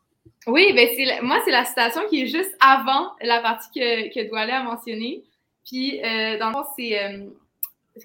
Oui, 0.46 0.72
ben 0.74 0.88
moi, 1.22 1.40
c'est 1.44 1.50
la 1.50 1.64
citation 1.64 2.02
qui 2.08 2.22
est 2.22 2.26
juste 2.26 2.54
avant 2.60 3.12
la 3.22 3.40
partie 3.40 3.68
que, 3.74 4.12
que 4.12 4.34
a 4.34 4.62
mentionnée. 4.62 5.22
Puis, 5.64 6.02
euh, 6.04 6.38
dans 6.38 6.48
le 6.48 6.52
fond, 6.52 6.64
c'est. 6.76 7.02
Euh, 7.02 7.26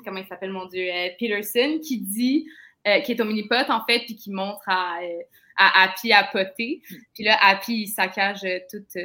comment 0.05 0.19
il 0.19 0.27
s'appelle, 0.27 0.51
mon 0.51 0.65
Dieu? 0.65 0.87
Euh, 0.89 1.09
Peterson 1.19 1.79
qui 1.83 1.99
dit. 1.99 2.47
qui 3.05 3.11
est 3.11 3.21
au 3.21 3.25
mini-pot, 3.25 3.69
en 3.69 3.83
fait, 3.85 3.99
puis 4.05 4.15
qui 4.15 4.31
montre 4.31 4.63
à, 4.67 4.99
à 5.57 5.83
Happy 5.83 6.13
à 6.13 6.23
poter. 6.23 6.81
Puis 7.13 7.23
là, 7.23 7.37
Happy, 7.41 7.81
il 7.81 7.87
saccage 7.87 8.47
toutes, 8.71 8.97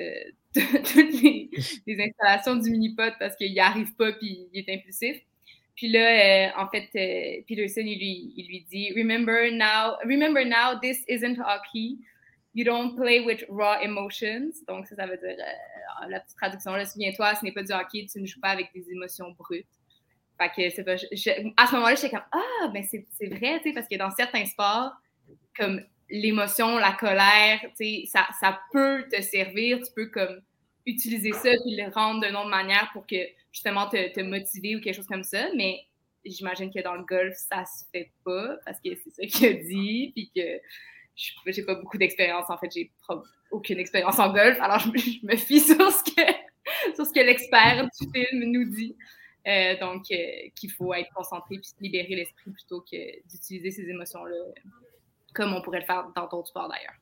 toutes 0.55 1.23
les, 1.23 1.51
installations 1.89 2.57
du 2.57 2.71
mini-pot 2.71 3.13
parce 3.19 3.35
qu'il 3.35 3.53
n'y 3.53 3.59
arrive 3.59 3.95
pas, 3.97 4.13
puis 4.13 4.47
il 4.53 4.61
est 4.61 4.73
impulsif. 4.73 5.17
Puis 5.75 5.89
là, 5.89 6.53
en 6.57 6.69
fait, 6.69 6.89
Peterson, 7.49 7.83
il 7.85 7.99
lui, 7.99 8.33
il 8.37 8.47
lui 8.47 8.65
dit 8.71 8.93
Remember 8.97 9.51
now, 9.51 9.97
remember 10.05 10.45
now, 10.45 10.79
this 10.81 11.03
isn't 11.09 11.37
hockey. 11.41 11.99
You 12.55 12.65
don't 12.65 12.97
play 12.97 13.21
with 13.21 13.45
raw 13.49 13.81
emotions. 13.83 14.63
Donc, 14.69 14.87
ça, 14.87 14.97
ça 14.97 15.07
veut 15.07 15.17
dire, 15.17 15.37
euh, 15.37 16.09
la 16.09 16.21
petite 16.21 16.37
traduction, 16.37 16.73
là, 16.73 16.85
souviens-toi, 16.87 17.35
ce 17.35 17.45
n'est 17.45 17.53
pas 17.53 17.63
du 17.63 17.73
hockey, 17.73 18.07
tu 18.11 18.21
ne 18.21 18.27
joues 18.27 18.41
pas 18.41 18.51
avec 18.51 18.71
des 18.75 18.91
émotions 18.91 19.33
brutes. 19.33 19.67
Fait 20.41 20.49
que 20.49 20.71
c'est 20.75 20.85
pas, 20.85 20.95
à 20.95 21.67
ce 21.67 21.75
moment-là, 21.75 21.95
j'étais 21.95 22.11
comme, 22.11 22.25
ah, 22.33 22.69
ben 22.73 22.83
c'est 22.83 23.27
vrai, 23.29 23.61
tu 23.61 23.69
sais, 23.69 23.73
parce 23.73 23.87
que 23.89 23.97
dans 23.97 24.11
certains 24.11 24.45
sports, 24.47 24.93
comme 25.57 25.81
l'émotion, 26.11 26.79
la 26.79 26.93
colère, 26.93 27.61
tu 27.79 28.05
sais, 28.05 28.11
ça, 28.41 28.61
peut 28.73 29.05
te 29.11 29.21
servir, 29.23 29.81
tu 29.81 29.93
peux 29.95 30.07
comme 30.07 30.41
utiliser 30.87 31.33
ça 31.33 31.51
puis 31.65 31.77
le 31.77 31.91
rendre 31.93 32.27
d'une 32.27 32.37
autre 32.37 32.49
manière 32.49 32.91
pour 32.93 33.07
que 33.07 33.17
justement 33.53 33.89
te, 33.89 34.13
te, 34.13 34.21
motiver 34.21 34.77
ou 34.77 34.81
quelque 34.81 34.97
chose 34.97 35.07
comme 35.07 35.25
ça. 35.25 35.47
Mais 35.57 35.87
j'imagine 36.25 36.73
que 36.73 36.83
dans 36.83 36.95
le 36.95 37.05
golf, 37.05 37.35
ça 37.37 37.65
se 37.65 37.85
fait 37.93 38.11
pas 38.25 38.57
parce 38.65 38.81
que 38.81 38.91
c'est 38.97 39.11
ça 39.11 39.27
qu'il 39.27 39.47
a 39.47 39.53
dit, 39.55 40.13
puis 40.15 40.31
que 40.35 40.61
j'ai 41.17 41.63
pas 41.65 41.75
beaucoup 41.75 41.99
d'expérience. 41.99 42.49
En 42.49 42.59
fait, 42.59 42.71
j'ai 42.73 42.91
aucune 43.51 43.79
expérience 43.79 44.19
en 44.19 44.33
golf, 44.33 44.59
alors 44.61 44.81
je, 44.81 44.89
me 45.27 45.37
fie 45.37 45.61
sur 45.61 45.91
ce 45.91 46.03
que, 46.03 46.95
sur 46.95 47.07
ce 47.07 47.13
que 47.13 47.21
l'expert 47.21 47.89
du 48.01 48.11
film 48.13 48.51
nous 48.51 48.65
dit. 48.65 48.97
Euh, 49.47 49.79
donc, 49.79 50.07
euh, 50.11 50.17
qu'il 50.57 50.71
faut 50.71 50.95
être 50.95 51.13
concentré 51.15 51.59
puis 51.59 51.71
libérer 51.79 52.17
l'esprit 52.17 52.51
plutôt 52.51 52.81
que 52.81 52.97
d'utiliser 53.29 53.71
ces 53.71 53.91
émotions-là, 53.91 54.37
comme 55.35 55.53
on 55.53 55.61
pourrait 55.61 55.81
le 55.81 55.85
faire 55.85 56.07
dans 56.17 56.27
d'autres 56.29 56.49
sports 56.49 56.69
d'ailleurs. 56.69 56.95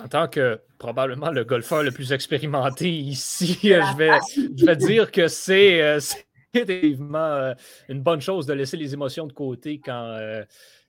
En 0.00 0.06
tant 0.06 0.28
que 0.28 0.60
probablement 0.78 1.32
le 1.32 1.42
golfeur 1.42 1.82
le 1.82 1.90
plus 1.90 2.12
expérimenté 2.12 2.88
ici, 2.88 3.58
je 3.62 3.96
vais, 3.96 4.16
je 4.56 4.64
vais 4.64 4.76
dire 4.76 5.10
que 5.10 5.26
c'est 5.26 5.82
euh, 5.82 5.98
effectivement 6.54 7.52
une 7.88 8.00
bonne 8.00 8.20
chose 8.20 8.46
de 8.46 8.52
laisser 8.52 8.76
les 8.76 8.94
émotions 8.94 9.26
de 9.26 9.32
côté 9.32 9.80
quand 9.84 10.16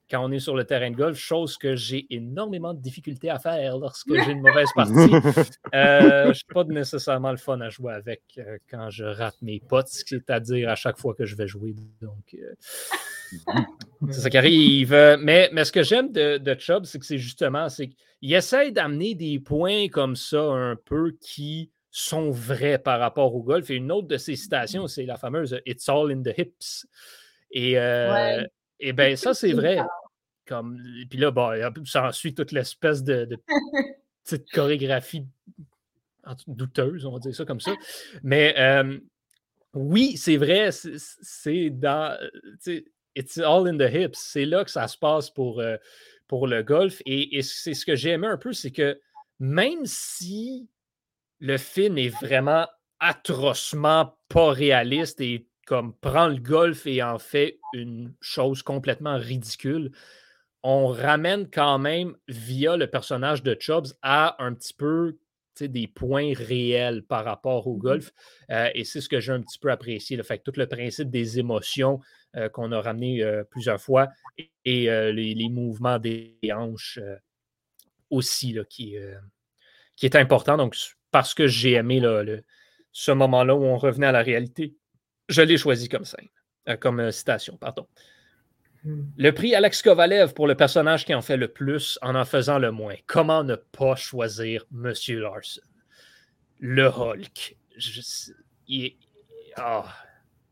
quand 0.10 0.26
on 0.26 0.32
est 0.32 0.40
sur 0.40 0.56
le 0.56 0.64
terrain 0.64 0.90
de 0.90 0.96
golf, 0.96 1.18
chose 1.18 1.58
que 1.58 1.76
j'ai 1.76 2.08
énormément 2.10 2.74
de 2.74 2.82
difficultés 2.82 3.30
à 3.30 3.38
faire 3.38 3.78
lorsque 3.78 4.14
j'ai 4.14 4.32
une 4.32 4.42
mauvaise 4.42 4.70
partie. 4.76 5.14
Euh, 5.76 6.24
je 6.24 6.28
ne 6.30 6.34
suis 6.34 6.46
pas 6.46 6.64
nécessairement 6.64 7.32
le 7.32 7.38
fun 7.38 7.62
à 7.62 7.70
jouer 7.70 7.94
avec 7.94 8.22
euh, 8.38 8.58
quand 8.70 8.90
je 8.90 9.04
rate 9.04 9.36
mes 9.42 9.60
potes, 9.60 9.88
c'est-à-dire 9.90 10.70
à 10.70 10.76
chaque 10.76 10.98
fois 10.98 11.14
que 11.14 11.26
je 11.26 11.36
vais 11.36 11.48
jouer. 11.48 11.76
Donc, 12.02 12.34
euh, 12.36 12.54
c'est 14.10 14.22
ça 14.22 14.30
qui 14.30 14.38
arrive. 14.38 14.92
Mais, 15.20 15.50
mais 15.54 15.64
ce 15.64 15.72
que 15.72 15.84
j'aime 15.84 16.12
de, 16.12 16.38
de 16.38 16.56
Chubb, 16.60 16.86
c'est 16.86 17.00
que 17.00 17.06
c'est 17.06 17.20
justement, 17.20 17.70
c'est 17.70 17.90
qu'il 17.90 18.34
essaie 18.34 18.72
d'amener 18.72 19.14
des 19.14 19.40
points 19.40 19.90
comme 19.90 20.16
ça 20.16 20.42
un 20.42 20.76
peu 20.76 21.16
qui 21.22 21.70
sont 21.92 22.32
vrais 22.32 22.80
par 22.80 23.00
rapport 23.00 23.36
au 23.36 23.44
golf. 23.44 23.70
Et 23.70 23.76
une 23.76 23.92
autre 23.92 24.08
de 24.08 24.18
ses 24.18 24.36
citations, 24.36 24.88
c'est 24.88 25.06
la 25.06 25.18
fameuse 25.18 25.60
It's 25.66 25.88
all 25.88 26.12
in 26.12 26.24
the 26.24 26.34
hips. 26.36 26.88
Et, 27.52 27.78
et 28.80 28.94
bien, 28.94 29.16
ça, 29.16 29.34
c'est 29.34 29.54
vrai. 29.54 29.80
Comme, 30.46 30.82
et 31.02 31.06
puis 31.06 31.20
là, 31.20 31.32
bon, 31.32 31.52
ça 31.86 32.12
suit 32.12 32.34
toute 32.34 32.52
l'espèce 32.52 33.04
de, 33.04 33.28
petite 34.24 34.50
chorégraphie 34.52 35.26
douteuse, 36.48 37.06
on 37.06 37.14
va 37.14 37.20
dire 37.20 37.36
ça 37.36 37.46
comme 37.46 37.60
ça. 37.60 37.74
Mais 38.24 38.56
oui, 39.74 40.18
c'est 40.18 40.38
vrai, 40.38 40.70
c'est 40.72 41.70
dans. 41.70 42.18
It's 43.16 43.38
all 43.38 43.68
in 43.68 43.78
the 43.78 43.92
hips. 43.92 44.18
C'est 44.18 44.46
là 44.46 44.64
que 44.64 44.72
ça 44.72 44.88
se 44.88 44.98
passe 44.98 45.30
pour, 45.30 45.60
euh, 45.60 45.78
pour 46.28 46.48
le 46.48 46.64
golf. 46.64 47.02
Et, 47.06 47.38
et 47.38 47.42
c'est 47.42 47.74
ce 47.74 47.86
que 47.86 47.96
j'aimais 47.96 48.28
un 48.28 48.38
peu, 48.38 48.54
c'est 48.54 48.72
que 48.72 49.00
même 49.40 49.86
si 49.86 50.70
le 51.40 51.58
film 51.58 51.98
est 51.98 52.10
vraiment 52.10 52.68
atrocement 53.00 54.18
pas 54.30 54.52
réaliste 54.52 55.22
et 55.22 55.49
comme 55.70 55.94
prend 55.94 56.28
le 56.28 56.40
golf 56.40 56.88
et 56.88 57.04
en 57.04 57.20
fait 57.20 57.60
une 57.74 58.12
chose 58.22 58.64
complètement 58.64 59.18
ridicule, 59.18 59.92
on 60.64 60.88
ramène 60.88 61.48
quand 61.48 61.78
même 61.78 62.18
via 62.28 62.76
le 62.76 62.88
personnage 62.88 63.44
de 63.44 63.56
Chubbs 63.60 63.94
à 64.02 64.44
un 64.44 64.56
petit 64.56 64.74
peu 64.74 65.20
des 65.62 65.88
points 65.88 66.34
réels 66.34 67.04
par 67.04 67.24
rapport 67.24 67.68
au 67.68 67.76
mmh 67.76 67.80
golf. 67.80 68.12
Euh, 68.50 68.70
et 68.74 68.84
c'est 68.84 69.00
ce 69.00 69.08
que 69.08 69.20
j'ai 69.20 69.32
un 69.32 69.42
petit 69.42 69.60
peu 69.60 69.70
apprécié. 69.70 70.18
Le 70.18 70.24
fait 70.24 70.40
que 70.40 70.50
tout 70.50 70.60
le 70.60 70.66
principe 70.66 71.12
des 71.12 71.38
émotions 71.38 72.00
euh, 72.36 72.50
qu'on 72.50 72.72
a 72.72 72.82
ramené 72.82 73.22
euh, 73.22 73.44
plusieurs 73.44 73.80
fois 73.80 74.08
et, 74.66 74.90
les, 75.12 75.50
mouvements 75.50 76.00
des 76.00 76.36
hanches 76.52 77.00
aussi 78.10 78.54
là, 78.54 78.64
qui, 78.64 78.96
qui 79.96 80.08
est 80.08 80.16
important. 80.16 80.58
Donc, 80.58 80.76
parce 81.12 81.36
que 81.36 81.46
j'ai 81.46 81.74
aimé 81.74 82.02
ce 82.92 83.12
moment-là 83.12 83.56
où 83.56 83.66
on 83.66 83.78
revenait 83.78 84.08
à 84.08 84.12
la 84.12 84.24
réalité 84.24 84.79
je 85.30 85.42
l'ai 85.42 85.58
choisi 85.58 85.88
comme 85.88 86.06
scène, 86.06 86.28
euh, 86.68 86.76
comme 86.76 87.00
euh, 87.00 87.12
citation, 87.12 87.56
pardon. 87.58 87.88
Hmm. 88.84 89.04
Le 89.18 89.32
prix 89.32 89.56
Alex 89.56 89.82
Kovalev 89.82 90.34
pour 90.34 90.48
le 90.48 90.56
personnage 90.56 91.06
qui 91.06 91.14
en 91.14 91.22
fait 91.22 91.38
le 91.38 91.50
plus 91.50 92.00
en 92.02 92.16
en 92.16 92.26
faisant 92.26 92.60
le 92.60 92.72
moins. 92.72 92.96
Comment 93.08 93.44
ne 93.44 93.56
pas 93.56 93.96
choisir 93.96 94.66
Monsieur 94.72 95.20
Larson? 95.20 95.62
Le 96.60 96.88
Hulk. 96.88 97.58
Ah. 99.56 99.86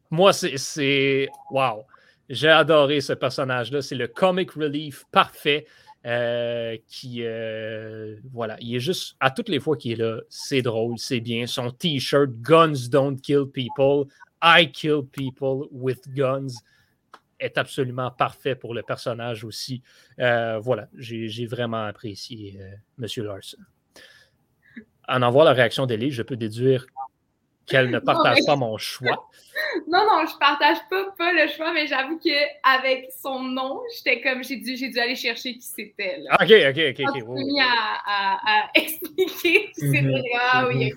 Moi, 0.09 0.31
c'est. 0.33 1.27
Wow! 1.51 1.85
J'ai 2.29 2.49
adoré 2.49 3.01
ce 3.01 3.13
personnage-là. 3.13 3.81
C'est 3.81 3.95
le 3.95 4.07
comic 4.07 4.51
relief 4.51 5.05
parfait. 5.11 5.65
Euh, 6.05 6.77
qui, 6.87 7.21
voilà, 8.31 8.55
il 8.61 8.75
est 8.75 8.79
juste, 8.79 9.17
à 9.19 9.29
toutes 9.29 9.49
les 9.49 9.59
fois 9.59 9.75
qu'il 9.75 9.91
est 9.93 9.95
là, 9.95 10.21
c'est 10.29 10.61
drôle, 10.61 10.97
c'est 10.97 11.19
bien. 11.19 11.47
Son 11.47 11.69
t-shirt 11.69 12.29
Guns 12.41 12.87
Don't 12.89 13.17
Kill 13.19 13.45
People, 13.51 14.05
I 14.41 14.71
kill 14.71 15.03
people 15.03 15.67
with 15.71 16.07
guns 16.13 16.61
est 17.39 17.57
absolument 17.57 18.11
parfait 18.11 18.55
pour 18.55 18.73
le 18.73 18.83
personnage 18.83 19.43
aussi. 19.43 19.81
Euh, 20.19 20.59
voilà, 20.59 20.87
j'ai 20.95 21.45
vraiment 21.45 21.83
apprécié 21.83 22.59
euh, 22.59 23.03
M. 23.03 23.25
Larson. 23.25 23.57
En 25.07 25.21
en 25.21 25.31
voir 25.31 25.45
la 25.45 25.53
réaction 25.53 25.85
d'Elie, 25.85 26.11
je 26.11 26.23
peux 26.23 26.35
déduire 26.35 26.85
qu'elle 27.65 27.89
ne 27.89 27.99
partage 28.11 28.39
pas 28.45 28.55
mon 28.55 28.77
choix. 28.77 29.29
Non, 29.87 29.99
non, 29.99 30.25
je 30.25 30.37
partage 30.37 30.77
pas, 30.89 31.11
pas 31.17 31.33
le 31.33 31.47
choix, 31.51 31.73
mais 31.73 31.87
j'avoue 31.87 32.17
qu'avec 32.19 33.09
son 33.21 33.43
nom, 33.43 33.81
j'étais 33.95 34.21
comme, 34.21 34.43
j'ai 34.43 34.57
dû, 34.57 34.75
dû 34.75 34.99
aller 34.99 35.15
chercher 35.15 35.53
qui 35.55 35.61
c'était. 35.61 36.23
OK, 36.31 36.41
OK, 36.41 36.49
OK. 36.49 37.09
okay. 37.09 37.19
Je 37.19 37.45
mis 37.45 37.59
à, 37.59 38.39
à, 38.45 38.69
expliquer 38.75 39.71
qui 39.71 39.91
c'était. 39.91 40.23
Ah 40.39 40.67
oui, 40.67 40.93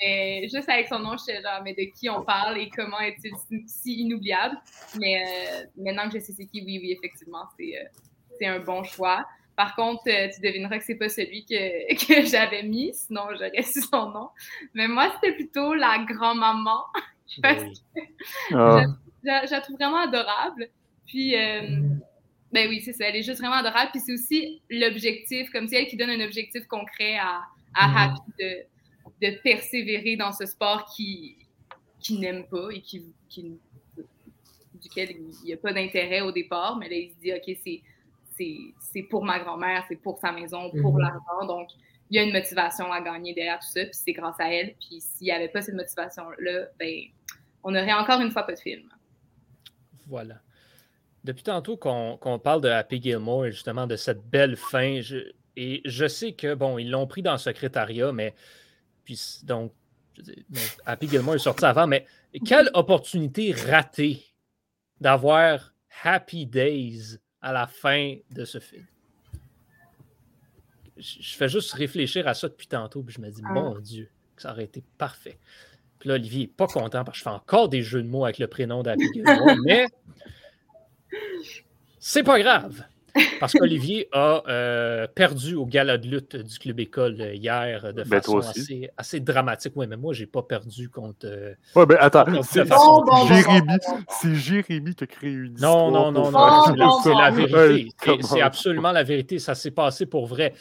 mais 0.00 0.48
juste 0.48 0.68
avec 0.68 0.88
son 0.88 0.98
nom, 0.98 1.12
je 1.12 1.24
sais 1.24 1.42
genre, 1.42 1.60
mais 1.62 1.74
de 1.74 1.84
qui 1.94 2.08
on 2.08 2.22
parle 2.22 2.58
et 2.58 2.70
comment 2.70 3.00
est-il 3.00 3.32
si 3.66 4.00
inoubliable? 4.00 4.56
Mais 4.98 5.22
euh, 5.22 5.64
maintenant 5.76 6.08
que 6.08 6.18
je 6.18 6.24
sais 6.24 6.32
c'est 6.32 6.46
qui, 6.46 6.62
oui, 6.64 6.80
oui, 6.82 6.92
effectivement, 6.92 7.44
c'est 7.58 7.76
euh, 7.78 8.54
un 8.54 8.60
bon 8.60 8.82
choix. 8.82 9.26
Par 9.56 9.76
contre, 9.76 10.02
euh, 10.06 10.28
tu 10.34 10.40
devineras 10.40 10.78
que 10.78 10.84
c'est 10.84 10.94
pas 10.94 11.10
celui 11.10 11.44
que, 11.44 11.94
que 12.06 12.26
j'avais 12.26 12.62
mis, 12.62 12.94
sinon 12.94 13.22
j'aurais 13.32 13.62
su 13.62 13.82
son 13.82 14.10
nom. 14.10 14.30
Mais 14.72 14.88
moi, 14.88 15.12
c'était 15.14 15.34
plutôt 15.34 15.74
la 15.74 15.98
grand-maman. 15.98 16.84
parce 17.42 17.62
que 17.62 18.00
ah. 18.54 18.84
je, 19.22 19.50
la 19.50 19.60
trouve 19.60 19.76
vraiment 19.76 20.02
adorable. 20.02 20.68
Puis, 21.06 21.34
ben 22.52 22.68
oui, 22.68 22.80
c'est 22.80 22.92
ça. 22.92 23.06
Elle 23.06 23.16
est 23.16 23.22
juste 23.22 23.40
vraiment 23.40 23.56
adorable. 23.56 23.90
Puis 23.92 24.00
c'est 24.00 24.12
aussi 24.12 24.62
l'objectif, 24.70 25.50
comme 25.50 25.68
c'est 25.68 25.76
elle 25.76 25.86
qui 25.86 25.96
donne 25.96 26.10
un 26.10 26.24
objectif 26.24 26.66
concret 26.66 27.18
à, 27.18 27.42
à 27.74 27.88
mm-hmm. 27.88 28.14
Happy 28.14 28.32
de 28.38 28.66
de 29.20 29.40
persévérer 29.42 30.16
dans 30.16 30.32
ce 30.32 30.46
sport 30.46 30.86
qui, 30.94 31.36
qui 31.98 32.18
n'aime 32.18 32.46
pas 32.46 32.70
et 32.70 32.80
qui, 32.80 33.04
duquel 34.80 35.10
il 35.10 35.44
n'y 35.44 35.52
a 35.52 35.56
pas 35.56 35.72
d'intérêt 35.72 36.22
au 36.22 36.32
départ, 36.32 36.76
mais 36.76 36.88
là, 36.88 36.96
il 36.96 37.10
se 37.10 37.16
dit, 37.16 37.32
OK, 37.32 37.82
c'est 38.80 39.02
pour 39.02 39.24
ma 39.24 39.38
grand-mère, 39.38 39.84
c'est 39.88 40.00
pour 40.00 40.18
sa 40.18 40.32
maison, 40.32 40.70
pour 40.80 40.94
mhm. 40.94 41.00
l'argent. 41.00 41.46
Donc, 41.46 41.68
il 42.10 42.16
y 42.16 42.18
a 42.18 42.22
une 42.24 42.32
motivation 42.32 42.90
à 42.90 43.00
gagner 43.00 43.34
derrière 43.34 43.60
tout 43.60 43.70
ça, 43.70 43.84
puis 43.84 43.94
c'est 43.94 44.12
grâce 44.12 44.40
à 44.40 44.52
elle. 44.52 44.74
Puis 44.80 45.00
s'il 45.00 45.26
n'y 45.26 45.32
avait 45.32 45.48
pas 45.48 45.62
cette 45.62 45.76
motivation-là, 45.76 46.66
ben, 46.78 47.02
on 47.62 47.70
n'aurait 47.70 47.92
encore 47.92 48.20
une 48.20 48.30
fois 48.30 48.42
pas 48.42 48.54
de 48.54 48.58
film. 48.58 48.88
Voilà. 50.08 50.40
Depuis 51.22 51.44
tantôt 51.44 51.76
qu'on 51.76 52.40
parle 52.42 52.62
de 52.62 52.68
Happy 52.68 53.00
Gilmore 53.00 53.46
et 53.46 53.52
justement 53.52 53.86
de 53.86 53.94
cette 53.94 54.24
belle 54.28 54.56
fin, 54.56 55.00
et 55.56 55.82
je 55.84 56.08
sais 56.08 56.32
que, 56.32 56.54
bon, 56.54 56.78
ils 56.78 56.90
l'ont 56.90 57.06
pris 57.06 57.22
dans 57.22 57.32
le 57.32 57.38
secrétariat, 57.38 58.10
mais 58.10 58.34
donc, 59.44 59.72
Happy 60.86 61.08
Gilmore 61.08 61.36
est 61.36 61.38
sorti 61.38 61.64
avant, 61.64 61.86
mais 61.86 62.06
quelle 62.44 62.70
opportunité 62.74 63.52
ratée 63.52 64.22
d'avoir 65.00 65.72
Happy 66.02 66.46
Days 66.46 67.18
à 67.40 67.52
la 67.52 67.66
fin 67.66 68.16
de 68.30 68.44
ce 68.44 68.58
film. 68.58 68.84
Je 70.96 71.34
fais 71.34 71.48
juste 71.48 71.72
réfléchir 71.72 72.28
à 72.28 72.34
ça 72.34 72.48
depuis 72.48 72.66
tantôt, 72.66 73.02
puis 73.02 73.14
je 73.14 73.20
me 73.20 73.30
dis, 73.30 73.40
ah. 73.44 73.52
mon 73.52 73.78
Dieu, 73.78 74.10
ça 74.36 74.52
aurait 74.52 74.64
été 74.64 74.84
parfait. 74.98 75.38
Puis 75.98 76.08
là, 76.08 76.16
Olivier 76.16 76.40
n'est 76.42 76.46
pas 76.48 76.66
content 76.66 77.04
parce 77.04 77.18
que 77.18 77.18
je 77.18 77.22
fais 77.22 77.34
encore 77.34 77.68
des 77.68 77.82
jeux 77.82 78.02
de 78.02 78.08
mots 78.08 78.24
avec 78.24 78.38
le 78.38 78.46
prénom 78.46 78.82
d'Happy 78.82 79.06
Gilmore, 79.14 79.56
mais 79.64 79.86
c'est 81.98 82.22
pas 82.22 82.38
grave. 82.38 82.84
Parce 83.40 83.52
qu'Olivier 83.54 84.08
a 84.12 84.42
euh, 84.48 85.06
perdu 85.06 85.54
au 85.54 85.66
gala 85.66 85.98
de 85.98 86.06
lutte 86.06 86.36
du 86.36 86.58
Club 86.58 86.80
École 86.80 87.16
euh, 87.20 87.34
hier 87.34 87.92
de 87.92 88.02
ben, 88.02 88.20
façon 88.20 88.38
assez, 88.38 88.90
assez, 88.96 89.20
dramatique. 89.20 89.72
Oui, 89.76 89.86
mais 89.88 89.96
moi, 89.96 90.12
j'ai 90.12 90.26
pas 90.26 90.42
perdu 90.42 90.88
contre. 90.88 91.26
Euh, 91.26 91.54
ouais, 91.74 91.86
ben 91.86 91.96
attends, 92.00 92.24
c'est 92.42 92.64
Jérémy, 93.28 93.78
Jérémy 94.34 94.94
qui 94.94 95.04
a 95.04 95.06
créé 95.06 95.30
une 95.30 95.54
Non, 95.60 95.90
non, 95.90 96.12
non, 96.12 96.30
non, 96.30 97.00
c'est 97.02 97.14
la 97.14 97.30
vérité. 97.30 98.18
C'est 98.22 98.42
absolument 98.42 98.92
la 98.92 99.02
vérité. 99.02 99.38
Ça 99.38 99.54
s'est 99.54 99.70
passé 99.70 100.06
pour 100.06 100.26
vrai. 100.26 100.52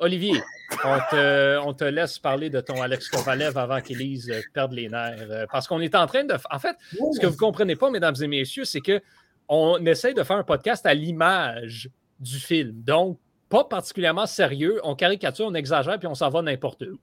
Olivier, 0.00 0.40
on 0.84 0.98
te, 1.10 1.58
on 1.58 1.72
te, 1.74 1.84
laisse 1.84 2.18
parler 2.18 2.50
de 2.50 2.60
ton 2.60 2.80
Alex 2.80 3.08
Kovalev 3.08 3.56
avant 3.58 3.80
qu'Élise 3.80 4.32
perde 4.52 4.72
les 4.72 4.88
nerfs. 4.88 5.46
Parce 5.50 5.66
qu'on 5.66 5.80
est 5.80 5.94
en 5.94 6.06
train 6.06 6.24
de. 6.24 6.34
En 6.50 6.58
fait, 6.58 6.76
ce 6.90 7.20
que 7.20 7.26
vous 7.26 7.34
ne 7.34 7.38
comprenez 7.38 7.76
pas, 7.76 7.90
mesdames 7.90 8.14
et 8.20 8.26
messieurs, 8.26 8.64
c'est 8.64 8.80
que 8.80 9.00
on 9.48 9.84
essaie 9.86 10.14
de 10.14 10.22
faire 10.22 10.36
un 10.36 10.44
podcast 10.44 10.86
à 10.86 10.94
l'image 10.94 11.90
du 12.20 12.38
film. 12.38 12.82
Donc, 12.82 13.18
pas 13.48 13.64
particulièrement 13.64 14.26
sérieux. 14.26 14.80
On 14.84 14.94
caricature, 14.94 15.46
on 15.46 15.54
exagère, 15.54 15.98
puis 15.98 16.08
on 16.08 16.14
s'en 16.14 16.30
va 16.30 16.42
n'importe 16.42 16.82
où. 16.82 16.98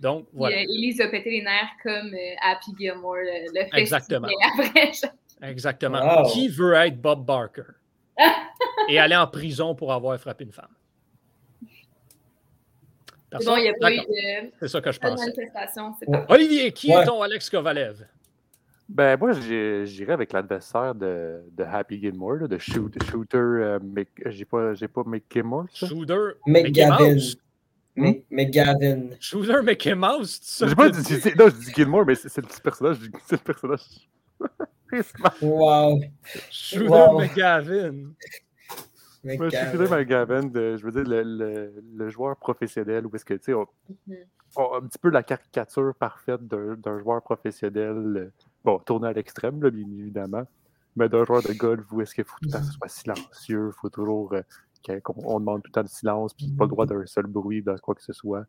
Donc, 0.00 0.26
voilà. 0.32 0.60
Elise 0.60 1.00
a 1.00 1.08
pété 1.08 1.30
les 1.30 1.42
nerfs 1.42 1.70
comme 1.82 2.14
Happy 2.42 2.72
Gilmore 2.78 3.16
le, 3.16 3.64
fait. 3.64 3.70
Exactement. 3.72 4.28
Exactement. 5.42 6.24
Qui 6.32 6.48
veut 6.48 6.74
être 6.74 7.00
Bob 7.00 7.24
Barker? 7.24 7.62
Et 8.88 8.98
aller 8.98 9.16
en 9.16 9.26
prison 9.26 9.74
pour 9.74 9.92
avoir 9.92 10.18
frappé 10.18 10.44
une 10.44 10.52
femme? 10.52 10.74
Bon, 13.44 13.56
il 13.56 13.62
n'y 13.62 13.68
a 13.68 13.74
pas 13.80 13.92
eu 13.92 13.98
de. 13.98 14.52
C'est 14.60 14.68
ça 14.68 14.80
que 14.80 14.92
je 14.92 14.98
pense. 15.00 15.20
Olivier, 16.28 16.72
qui 16.72 16.90
est 16.90 17.04
ton 17.04 17.20
Alex 17.20 17.50
Kovalev? 17.50 18.06
Ben, 18.88 19.18
moi, 19.18 19.32
j'irais 19.32 20.12
avec 20.12 20.32
l'adversaire 20.32 20.94
de, 20.94 21.42
de, 21.52 21.64
Happy 21.64 22.00
Gilmore, 22.00 22.48
de 22.48 22.58
shoot, 22.58 22.94
Shooter. 23.10 23.38
Euh, 23.38 23.78
j'ai 24.26 24.44
pas, 24.44 24.74
pas 24.74 25.02
Mickey 25.04 25.42
Mouse. 25.42 25.70
Shooter 25.74 26.34
McGavin. 26.46 27.16
Hmm? 27.96 28.12
McGavin. 28.30 29.10
Shooter 29.18 29.62
Mickey 29.64 29.94
Mouse, 29.94 30.62
J'ai 30.64 30.74
pas 30.74 30.90
dit, 30.90 30.98
non, 31.36 31.48
je 31.48 31.64
dis 31.64 31.72
Gilmore, 31.74 32.04
mais 32.06 32.14
c'est 32.14 32.36
le 32.36 32.42
petit 32.42 32.60
personnage. 32.60 32.98
C'est 33.26 33.36
le 33.36 33.52
personnage. 33.52 34.08
wow. 35.42 36.00
Shooter 36.50 36.88
wow. 36.88 37.18
McGavin. 37.18 38.12
Je 39.24 39.48
suis 39.48 39.90
McGavin, 39.90 40.50
je 40.54 40.84
veux 40.84 40.92
dire, 40.92 41.02
le, 41.04 41.72
le, 41.96 42.08
joueur 42.08 42.36
professionnel, 42.36 43.06
où 43.06 43.16
est-ce 43.16 43.24
que, 43.24 43.34
tu 43.34 43.44
sais, 43.44 43.52
mm-hmm. 43.52 44.76
un 44.76 44.86
petit 44.86 44.98
peu 44.98 45.10
la 45.10 45.24
caricature 45.24 45.92
parfaite 45.98 46.46
d'un 46.46 46.98
joueur 47.00 47.20
professionnel 47.22 48.30
Bon, 48.66 48.80
tourner 48.80 49.06
à 49.06 49.12
l'extrême, 49.12 49.60
bien 49.60 49.70
évidemment. 49.70 50.42
Mais 50.96 51.08
d'un 51.08 51.24
joueur 51.24 51.40
de 51.40 51.52
golf 51.52 51.84
où 51.92 52.00
est-ce 52.00 52.12
qu'il 52.16 52.24
faut 52.24 52.36
tout 52.42 52.48
le 52.48 52.50
temps 52.50 52.58
que 52.58 52.66
ce 52.66 52.72
soit 52.72 52.88
silencieux, 52.88 53.70
il 53.72 53.80
faut 53.80 53.90
toujours 53.90 54.34
euh, 54.34 55.00
qu'on 55.04 55.38
demande 55.38 55.62
tout 55.62 55.68
le 55.68 55.72
temps 55.72 55.84
de 55.84 55.88
silence, 55.88 56.34
puis 56.34 56.50
pas 56.50 56.64
le 56.64 56.70
droit 56.70 56.84
d'un 56.84 57.06
seul 57.06 57.26
bruit 57.26 57.62
dans 57.62 57.76
quoi 57.76 57.94
que 57.94 58.02
ce 58.02 58.12
soit. 58.12 58.44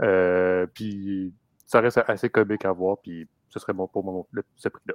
Euh, 0.00 0.66
puis 0.72 1.34
ça 1.66 1.80
reste 1.80 2.00
assez 2.06 2.30
comique 2.30 2.64
à 2.64 2.72
voir, 2.72 2.96
puis 3.02 3.28
ce 3.50 3.58
serait 3.58 3.74
bon 3.74 3.86
pour 3.86 4.02
moi, 4.04 4.26
ce 4.56 4.70
prix-là 4.70 4.94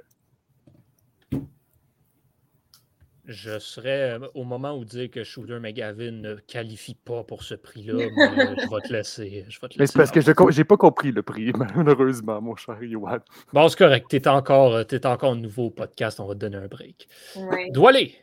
je 3.26 3.58
serais 3.58 4.18
euh, 4.18 4.28
au 4.34 4.44
moment 4.44 4.76
où 4.76 4.84
dire 4.84 5.10
que 5.10 5.24
Shooter 5.24 5.58
McGavin 5.58 6.10
ne 6.10 6.34
qualifie 6.34 6.94
pas 6.94 7.24
pour 7.24 7.42
ce 7.42 7.54
prix-là, 7.54 7.94
mais 8.16 8.56
je 8.56 8.74
vais 8.74 8.80
te 8.82 8.92
laisser. 8.92 9.46
Je 9.48 9.58
mais 9.78 9.86
c'est 9.86 9.96
parce 9.96 10.10
que 10.10 10.20
je 10.20 10.58
n'ai 10.58 10.64
pas 10.64 10.76
compris 10.76 11.10
le 11.10 11.22
prix, 11.22 11.52
malheureusement, 11.76 12.40
mon 12.40 12.56
cher 12.56 12.82
Yohan. 12.82 13.18
Bon, 13.52 13.68
c'est 13.68 13.78
correct. 13.78 14.06
Tu 14.10 14.16
es, 14.16 14.28
encore, 14.28 14.74
euh, 14.74 14.84
es 14.90 15.06
encore 15.06 15.36
nouveau 15.36 15.66
au 15.66 15.70
podcast, 15.70 16.20
on 16.20 16.26
va 16.26 16.34
te 16.34 16.40
donner 16.40 16.56
un 16.56 16.66
break. 16.66 17.08
Ouais. 17.36 17.70
Doualé, 17.70 18.14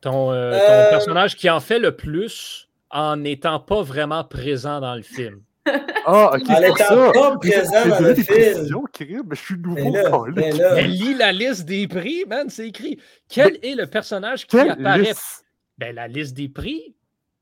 ton, 0.00 0.32
euh, 0.32 0.52
ton 0.52 0.90
personnage 0.90 1.36
qui 1.36 1.48
en 1.48 1.60
fait 1.60 1.78
le 1.78 1.94
plus 1.94 2.68
en 2.90 3.16
n'étant 3.16 3.60
pas 3.60 3.82
vraiment 3.82 4.24
présent 4.24 4.80
dans 4.80 4.94
le 4.94 5.02
film. 5.02 5.42
Ah, 6.06 6.30
ok. 6.34 6.42
Elle 6.48 6.64
est 6.64 6.68
pas 6.68 7.36
présent 7.38 7.88
dans 7.88 8.00
le 8.00 8.14
film. 8.14 9.22
mais 9.28 9.36
je 9.36 9.40
suis 9.40 9.58
nouveau. 9.58 10.26
Elle 10.36 10.90
lit 10.90 11.14
la 11.14 11.32
liste 11.32 11.64
des 11.64 11.88
prix, 11.88 12.24
man. 12.26 12.48
C'est 12.48 12.68
écrit. 12.68 12.98
Quel 13.28 13.58
est 13.62 13.74
le 13.74 13.86
personnage 13.86 14.46
qui 14.46 14.58
apparaît? 14.58 15.14
Ben, 15.78 15.94
la 15.94 16.08
liste 16.08 16.34
des 16.34 16.48
prix. 16.48 16.94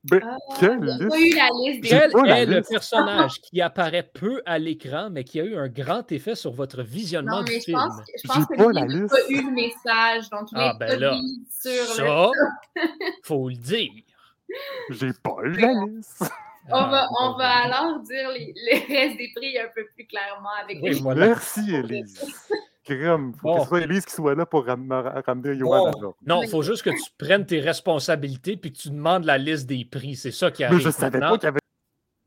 Ben, 0.05 0.21
ah, 0.23 0.37
quelle 0.61 0.81
liste? 0.81 1.09
Pas 1.09 1.19
eu 1.19 1.35
la 1.35 1.49
liste 1.63 1.83
des 1.83 1.89
Quel 1.89 2.29
est 2.29 2.47
le 2.47 2.63
personnage 2.63 3.41
qui 3.41 3.63
apparaît 3.63 4.03
peu 4.03 4.43
à 4.45 4.59
l'écran, 4.59 5.09
mais 5.11 5.25
qui 5.25 5.41
a 5.41 5.45
eu 5.45 5.57
un 5.57 5.69
grand 5.69 6.11
effet 6.13 6.35
sur 6.35 6.53
votre 6.53 6.83
visionnement 6.83 7.39
non, 7.39 7.45
mais 7.47 7.55
du 7.55 7.61
je 7.61 7.65
film? 7.65 7.79
Pense, 7.79 8.03
je 8.23 8.29
pense 8.29 8.47
que 8.47 8.55
n'a 8.55 9.09
pas 9.09 9.31
eu 9.31 9.47
le 9.47 9.51
message, 9.53 10.31
donc 10.31 10.53
il 10.53 10.59
ah, 10.59 10.77
ben 10.79 11.01
là, 11.01 11.17
sur 11.49 11.87
ça, 11.95 12.31
faut 13.23 13.49
le 13.49 13.57
dire. 13.57 13.93
J'ai 14.91 15.13
pas 15.23 15.37
eu 15.45 15.53
la 15.53 15.73
liste. 15.87 16.25
On, 16.71 16.89
va, 16.89 17.03
ah, 17.03 17.09
on 17.21 17.37
va 17.37 17.49
alors 17.49 18.01
dire 18.01 18.31
les, 18.31 18.55
les 18.57 18.79
restes 18.79 19.19
des 19.19 19.31
prix 19.37 19.59
un 19.59 19.69
peu 19.75 19.87
plus 19.95 20.07
clairement 20.07 20.49
avec 20.63 20.79
oui, 20.83 20.99
Merci, 21.15 21.75
Elise. 21.75 22.25
Crème, 22.85 23.33
faut 23.41 23.55
que 23.55 23.61
ce 23.63 23.69
soit 23.69 23.81
Elise 23.81 24.05
qui 24.05 24.13
soit 24.13 24.35
là 24.35 24.45
pour 24.45 24.65
ramener 24.67 25.57
Yoann 25.57 25.95
oh. 26.03 26.15
Non, 26.27 26.43
il 26.43 26.49
faut 26.49 26.63
juste 26.63 26.83
que 26.83 26.91
tu 26.91 27.11
prennes 27.19 27.47
tes 27.47 27.61
responsabilités 27.61 28.57
puis 28.57 28.73
que 28.73 28.79
tu 28.79 28.91
demandes 28.91 29.25
la 29.25 29.39
liste 29.39 29.67
des 29.67 29.85
prix. 29.85 30.17
C'est 30.17 30.31
ça 30.31 30.51
qui 30.51 30.65
arrive. 30.65 30.79
Mais 30.79 30.85
je 30.85 30.91
savais 30.91 31.19
pas 31.19 31.39
qu'il 31.39 31.45
y 31.45 31.47
avait. 31.47 31.61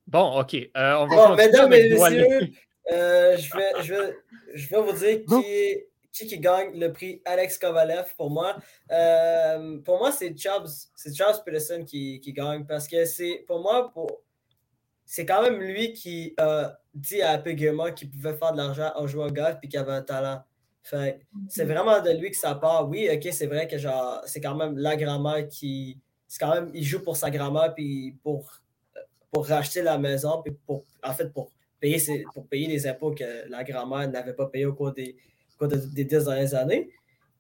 Bon, 0.08 0.40
OK. 0.40 0.56
Euh, 0.56 0.96
on 0.96 1.08
va 1.08 1.16
bon, 1.16 1.36
mesdames 1.36 1.74
et 1.74 1.90
messieurs, 1.90 2.52
euh, 2.92 3.38
je, 3.38 3.56
vais, 3.56 3.84
je, 3.84 3.94
vais, 3.94 4.18
je 4.54 4.70
vais 4.70 4.82
vous 4.82 4.94
dire 4.94 5.20
qui, 5.28 5.78
qui, 6.12 6.28
qui 6.28 6.40
gagne 6.40 6.80
le 6.80 6.92
prix 6.92 7.22
Alex 7.26 7.58
Kovalev 7.58 8.16
pour 8.16 8.32
moi. 8.32 8.56
Euh, 8.92 9.80
pour 9.80 10.00
moi, 10.00 10.12
c'est 10.12 10.36
Chubbs, 10.36 10.90
c'est 10.96 11.16
Chubbs 11.16 11.44
Peterson 11.46 11.84
qui, 11.86 12.20
qui, 12.22 12.34
gagne 12.34 12.66
parce 12.66 12.88
que 12.88 13.06
c'est 13.06 13.44
pour 13.46 13.62
moi, 13.62 13.92
pour, 13.92 14.24
c'est 15.08 15.26
quand 15.26 15.42
même 15.42 15.62
lui 15.62 15.94
qui 15.94 16.34
a 16.38 16.80
dit 16.94 17.22
à 17.22 17.38
Pegema 17.38 17.92
qu'il 17.92 18.12
pouvait 18.12 18.36
faire 18.36 18.52
de 18.52 18.58
l'argent 18.58 18.92
en 18.96 19.08
jouant 19.08 19.28
au 19.28 19.32
golf 19.32 19.56
et 19.64 19.68
qu'il 19.70 19.80
avait 19.80 19.94
un 19.94 20.02
talent. 20.02 20.44
Fait, 20.84 21.22
c'est 21.48 21.64
mhm. 21.64 21.72
vraiment 21.72 22.02
de 22.02 22.12
lui 22.12 22.30
que 22.30 22.38
ça 22.38 22.56
part. 22.56 22.90
Oui, 22.90 23.10
ok, 23.12 23.30
c'est 23.32 23.48
vrai 23.48 23.68
que 23.68 23.78
genre, 23.78 24.22
c'est 24.26 24.42
quand 24.42 24.56
même 24.56 24.78
la 24.78 24.98
grand-mère 24.98 25.48
qui. 25.48 25.98
C'est 26.28 26.40
quand 26.40 26.54
même, 26.54 26.70
il 26.74 26.84
joue 26.84 27.02
pour 27.02 27.16
sa 27.16 27.32
grand-mère 27.32 27.74
puis 27.74 28.18
pour, 28.22 28.52
pour 29.32 29.48
racheter 29.48 29.82
la 29.82 29.98
maison, 29.98 30.42
puis 30.44 30.54
pour, 30.66 30.84
en 31.02 31.14
fait, 31.14 31.32
pour 31.32 31.52
payer, 31.80 32.00
ses, 32.00 32.26
pour 32.34 32.46
payer 32.48 32.68
les 32.68 32.86
impôts 32.86 33.12
que 33.12 33.50
la 33.50 33.64
grand-mère 33.64 34.10
n'avait 34.10 34.34
pas 34.34 34.48
payé 34.48 34.66
au 34.66 34.74
cours 34.74 34.92
des, 34.92 35.16
des 35.62 36.04
dix 36.04 36.26
dernières 36.26 36.54
années. 36.54 36.90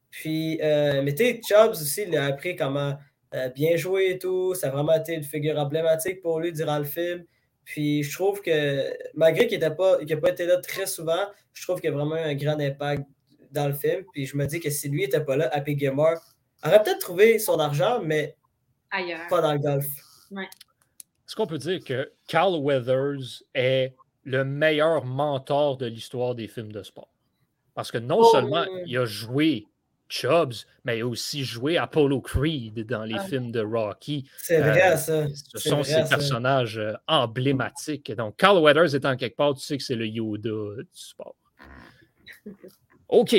Puis, 0.09 0.57
euh, 0.61 1.01
mais 1.03 1.13
tu 1.13 1.25
sais, 1.25 1.41
Chubbs 1.45 1.71
aussi, 1.71 2.03
il 2.07 2.15
a 2.15 2.25
appris 2.25 2.55
comment 2.55 2.97
euh, 3.33 3.49
bien 3.49 3.75
jouer 3.75 4.11
et 4.11 4.19
tout. 4.19 4.55
Ça 4.55 4.67
a 4.67 4.71
vraiment 4.71 4.93
été 4.93 5.13
une 5.13 5.23
figure 5.23 5.57
emblématique 5.59 6.21
pour 6.21 6.39
lui 6.39 6.53
durant 6.53 6.79
le 6.79 6.85
film. 6.85 7.25
Puis 7.67 8.01
je 8.01 8.13
trouve 8.13 8.41
que, 8.41 8.93
malgré 9.13 9.45
qu'il 9.45 9.59
n'a 9.59 9.71
pas, 9.71 9.97
pas 9.97 10.29
été 10.29 10.45
là 10.45 10.55
très 10.61 10.85
souvent, 10.85 11.27
je 11.51 11.63
trouve 11.63 11.81
qu'il 11.81 11.89
a 11.89 11.93
vraiment 11.93 12.15
eu 12.15 12.19
un 12.19 12.33
grand 12.33 12.57
impact 12.61 13.03
dans 13.51 13.67
le 13.67 13.73
film. 13.73 14.05
Puis 14.13 14.25
je 14.25 14.37
me 14.37 14.45
dis 14.45 14.61
que 14.61 14.69
si 14.69 14.87
lui 14.87 15.01
n'était 15.01 15.23
pas 15.23 15.35
là, 15.35 15.49
Happy 15.51 15.75
Gamer 15.75 16.15
aurait 16.63 16.81
peut-être 16.81 16.99
trouvé 16.99 17.39
son 17.39 17.59
argent, 17.59 17.99
mais 18.01 18.37
Ailleurs. 18.89 19.27
pas 19.29 19.41
dans 19.41 19.51
le 19.51 19.59
golf. 19.59 19.85
Est-ce 20.31 21.35
qu'on 21.35 21.45
peut 21.45 21.57
dire 21.57 21.83
que 21.83 22.09
Carl 22.25 22.55
Weathers 22.55 23.43
est 23.53 23.93
le 24.23 24.45
meilleur 24.45 25.03
mentor 25.03 25.75
de 25.75 25.87
l'histoire 25.87 26.35
des 26.35 26.47
films 26.47 26.71
de 26.71 26.83
sport? 26.83 27.09
Parce 27.75 27.91
que 27.91 27.97
non 27.97 28.19
oh, 28.21 28.29
seulement 28.31 28.65
il 28.85 28.97
a 28.97 29.05
joué 29.05 29.67
Chubbs, 30.09 30.65
mais 30.83 31.01
aussi 31.01 31.43
joué 31.43 31.77
Apollo 31.77 32.21
Creed 32.21 32.85
dans 32.85 33.03
les 33.03 33.15
ah. 33.17 33.23
films 33.23 33.51
de 33.51 33.61
Rocky. 33.61 34.29
C'est 34.37 34.59
vrai, 34.59 34.93
euh, 34.93 34.97
ça. 34.97 35.27
Ce 35.27 35.59
sont 35.59 35.83
ces 35.83 36.03
personnages 36.09 36.77
euh, 36.77 36.93
emblématiques. 37.07 38.11
Donc, 38.11 38.37
Carl 38.37 38.57
Weathers 38.59 38.95
étant 38.95 39.15
quelque 39.15 39.35
part, 39.35 39.53
tu 39.53 39.61
sais 39.61 39.77
que 39.77 39.83
c'est 39.83 39.95
le 39.95 40.07
Yoda 40.07 40.49
du 40.81 40.87
sport. 40.93 41.35
OK. 43.09 43.35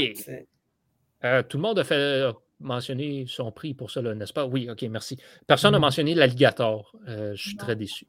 Euh, 1.25 1.43
tout 1.43 1.57
le 1.57 1.63
monde 1.63 1.79
a 1.79 1.85
fait 1.85 2.33
mentionner 2.61 3.25
son 3.29 3.53
prix 3.53 3.75
pour 3.75 3.91
cela, 3.91 4.15
n'est-ce 4.15 4.33
pas? 4.33 4.47
Oui, 4.47 4.69
OK, 4.71 4.83
merci. 4.83 5.19
Personne 5.47 5.73
n'a 5.73 5.79
mentionné 5.79 6.15
l'alligator. 6.15 6.93
je 7.07 7.35
suis 7.35 7.57
très 7.57 7.77
déçu. 7.77 8.07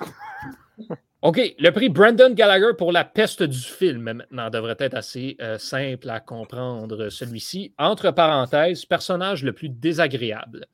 OK, 1.22 1.54
le 1.58 1.70
prix 1.70 1.90
Brandon 1.90 2.32
Gallagher 2.32 2.72
pour 2.78 2.92
la 2.92 3.04
peste 3.04 3.42
du 3.42 3.58
film 3.58 4.04
maintenant 4.04 4.48
devrait 4.48 4.76
être 4.78 4.94
assez 4.94 5.36
euh, 5.42 5.58
simple 5.58 6.08
à 6.08 6.18
comprendre 6.18 7.10
celui-ci. 7.10 7.74
Entre 7.76 8.10
parenthèses, 8.10 8.86
personnage 8.86 9.44
le 9.44 9.52
plus 9.52 9.68
désagréable. 9.68 10.66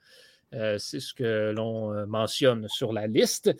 Euh, 0.54 0.78
c'est 0.78 1.00
ce 1.00 1.12
que 1.14 1.50
l'on 1.50 1.92
euh, 1.92 2.06
mentionne 2.06 2.68
sur 2.68 2.92
la 2.92 3.08
liste. 3.08 3.52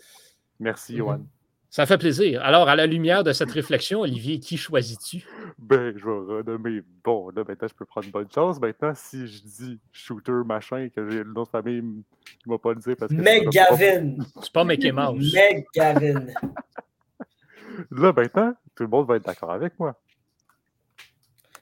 Merci, 0.61 0.93
mhm. 0.93 0.97
Johan. 0.97 1.27
Ça 1.69 1.85
fait 1.85 1.97
plaisir. 1.97 2.41
Alors, 2.43 2.69
à 2.69 2.75
la 2.75 2.85
lumière 2.85 3.23
de 3.23 3.33
cette 3.33 3.51
réflexion, 3.51 4.01
Olivier, 4.01 4.39
qui 4.39 4.57
choisis-tu? 4.57 5.25
Ben, 5.59 5.93
je 5.97 6.05
vais 6.05 6.37
renommer. 6.37 6.81
Bon, 7.03 7.29
là, 7.29 7.43
maintenant, 7.47 7.67
je 7.67 7.73
peux 7.73 7.85
prendre 7.85 8.05
une 8.05 8.11
bonne 8.11 8.31
chance. 8.33 8.59
Maintenant, 8.59 8.93
si 8.95 9.27
je 9.27 9.41
dis 9.41 9.79
shooter, 9.91 10.43
machin, 10.45 10.87
que 10.95 11.09
j'ai 11.09 11.17
une 11.19 11.37
autre 11.37 11.51
famille, 11.51 11.81
ne 11.81 12.51
va 12.51 12.57
pas 12.57 12.73
le 12.73 12.79
dire 12.79 12.95
parce 12.97 13.11
que. 13.11 13.17
Meg 13.17 13.49
Gavin! 13.49 14.15
C'est 14.41 14.51
pas 14.51 14.63
Mickey 14.63 14.91
Mouse. 14.91 15.33
Meg 15.33 15.65
Gavin! 15.75 16.27
là, 17.91 18.13
maintenant, 18.15 18.53
tout 18.75 18.83
le 18.83 18.89
monde 18.89 19.07
va 19.07 19.17
être 19.17 19.25
d'accord 19.25 19.51
avec 19.51 19.77
moi. 19.77 19.99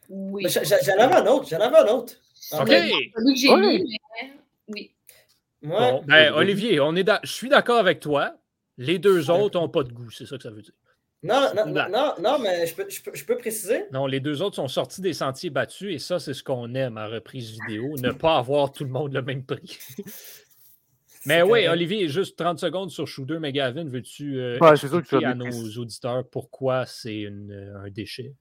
Oui. 0.07 0.45
J'en 0.47 0.99
avais 0.99 1.15
un 1.15 1.25
autre. 1.25 1.47
J'en 1.49 1.59
avais 1.59 1.77
un 1.77 1.93
autre. 1.93 2.13
OK. 2.53 2.67
Celui 2.67 3.33
que 3.33 3.39
j'ai 3.39 3.55
mis, 3.55 3.99
mais 4.21 4.33
oui. 4.67 4.91
Bon, 5.63 6.03
ben, 6.05 6.31
Olivier, 6.33 6.79
on 6.79 6.95
est 6.95 7.09
je 7.23 7.31
suis 7.31 7.49
d'accord 7.49 7.79
avec 7.79 7.99
toi. 7.99 8.35
Les 8.77 8.99
deux 8.99 9.29
autres 9.29 9.59
n'ont 9.59 9.69
pas 9.69 9.83
de 9.83 9.91
goût, 9.91 10.09
c'est 10.11 10.25
ça 10.25 10.37
que 10.37 10.43
ça 10.43 10.51
veut 10.51 10.61
dire. 10.61 10.73
Non, 11.23 11.49
non, 11.55 11.65
non, 11.89 12.13
non, 12.21 12.39
mais 12.39 12.67
je 12.67 12.75
peux, 12.75 12.85
je, 12.87 13.01
peux, 13.01 13.11
je 13.15 13.25
peux, 13.25 13.37
préciser. 13.37 13.85
Non, 13.91 14.05
les 14.05 14.19
deux 14.19 14.43
autres 14.43 14.57
sont 14.57 14.67
sortis 14.67 15.01
des 15.01 15.13
sentiers 15.13 15.49
battus 15.49 15.95
et 15.95 15.97
ça, 15.97 16.19
c'est 16.19 16.35
ce 16.35 16.43
qu'on 16.43 16.75
aime 16.75 16.97
à 16.97 17.07
reprise 17.07 17.57
vidéo, 17.61 17.95
ne 17.97 18.11
pas 18.11 18.37
avoir 18.37 18.71
tout 18.71 18.83
le 18.83 18.91
monde 18.91 19.13
le 19.13 19.23
même 19.23 19.43
prix. 19.43 19.79
Mais 21.25 21.41
oui, 21.41 21.67
Olivier, 21.67 22.07
juste 22.07 22.37
30 22.37 22.59
secondes 22.59 22.91
sur 22.91 23.07
Shooter 23.07 23.39
McGavin. 23.39 23.85
Veux-tu 23.85 24.39
euh, 24.39 24.59
expliquer 24.59 25.25
à 25.25 25.33
nos 25.33 25.49
auditeurs 25.77 26.29
pourquoi 26.29 26.85
c'est 26.85 27.25
euh, 27.25 27.75
un 27.83 27.89
déchet? 27.89 28.35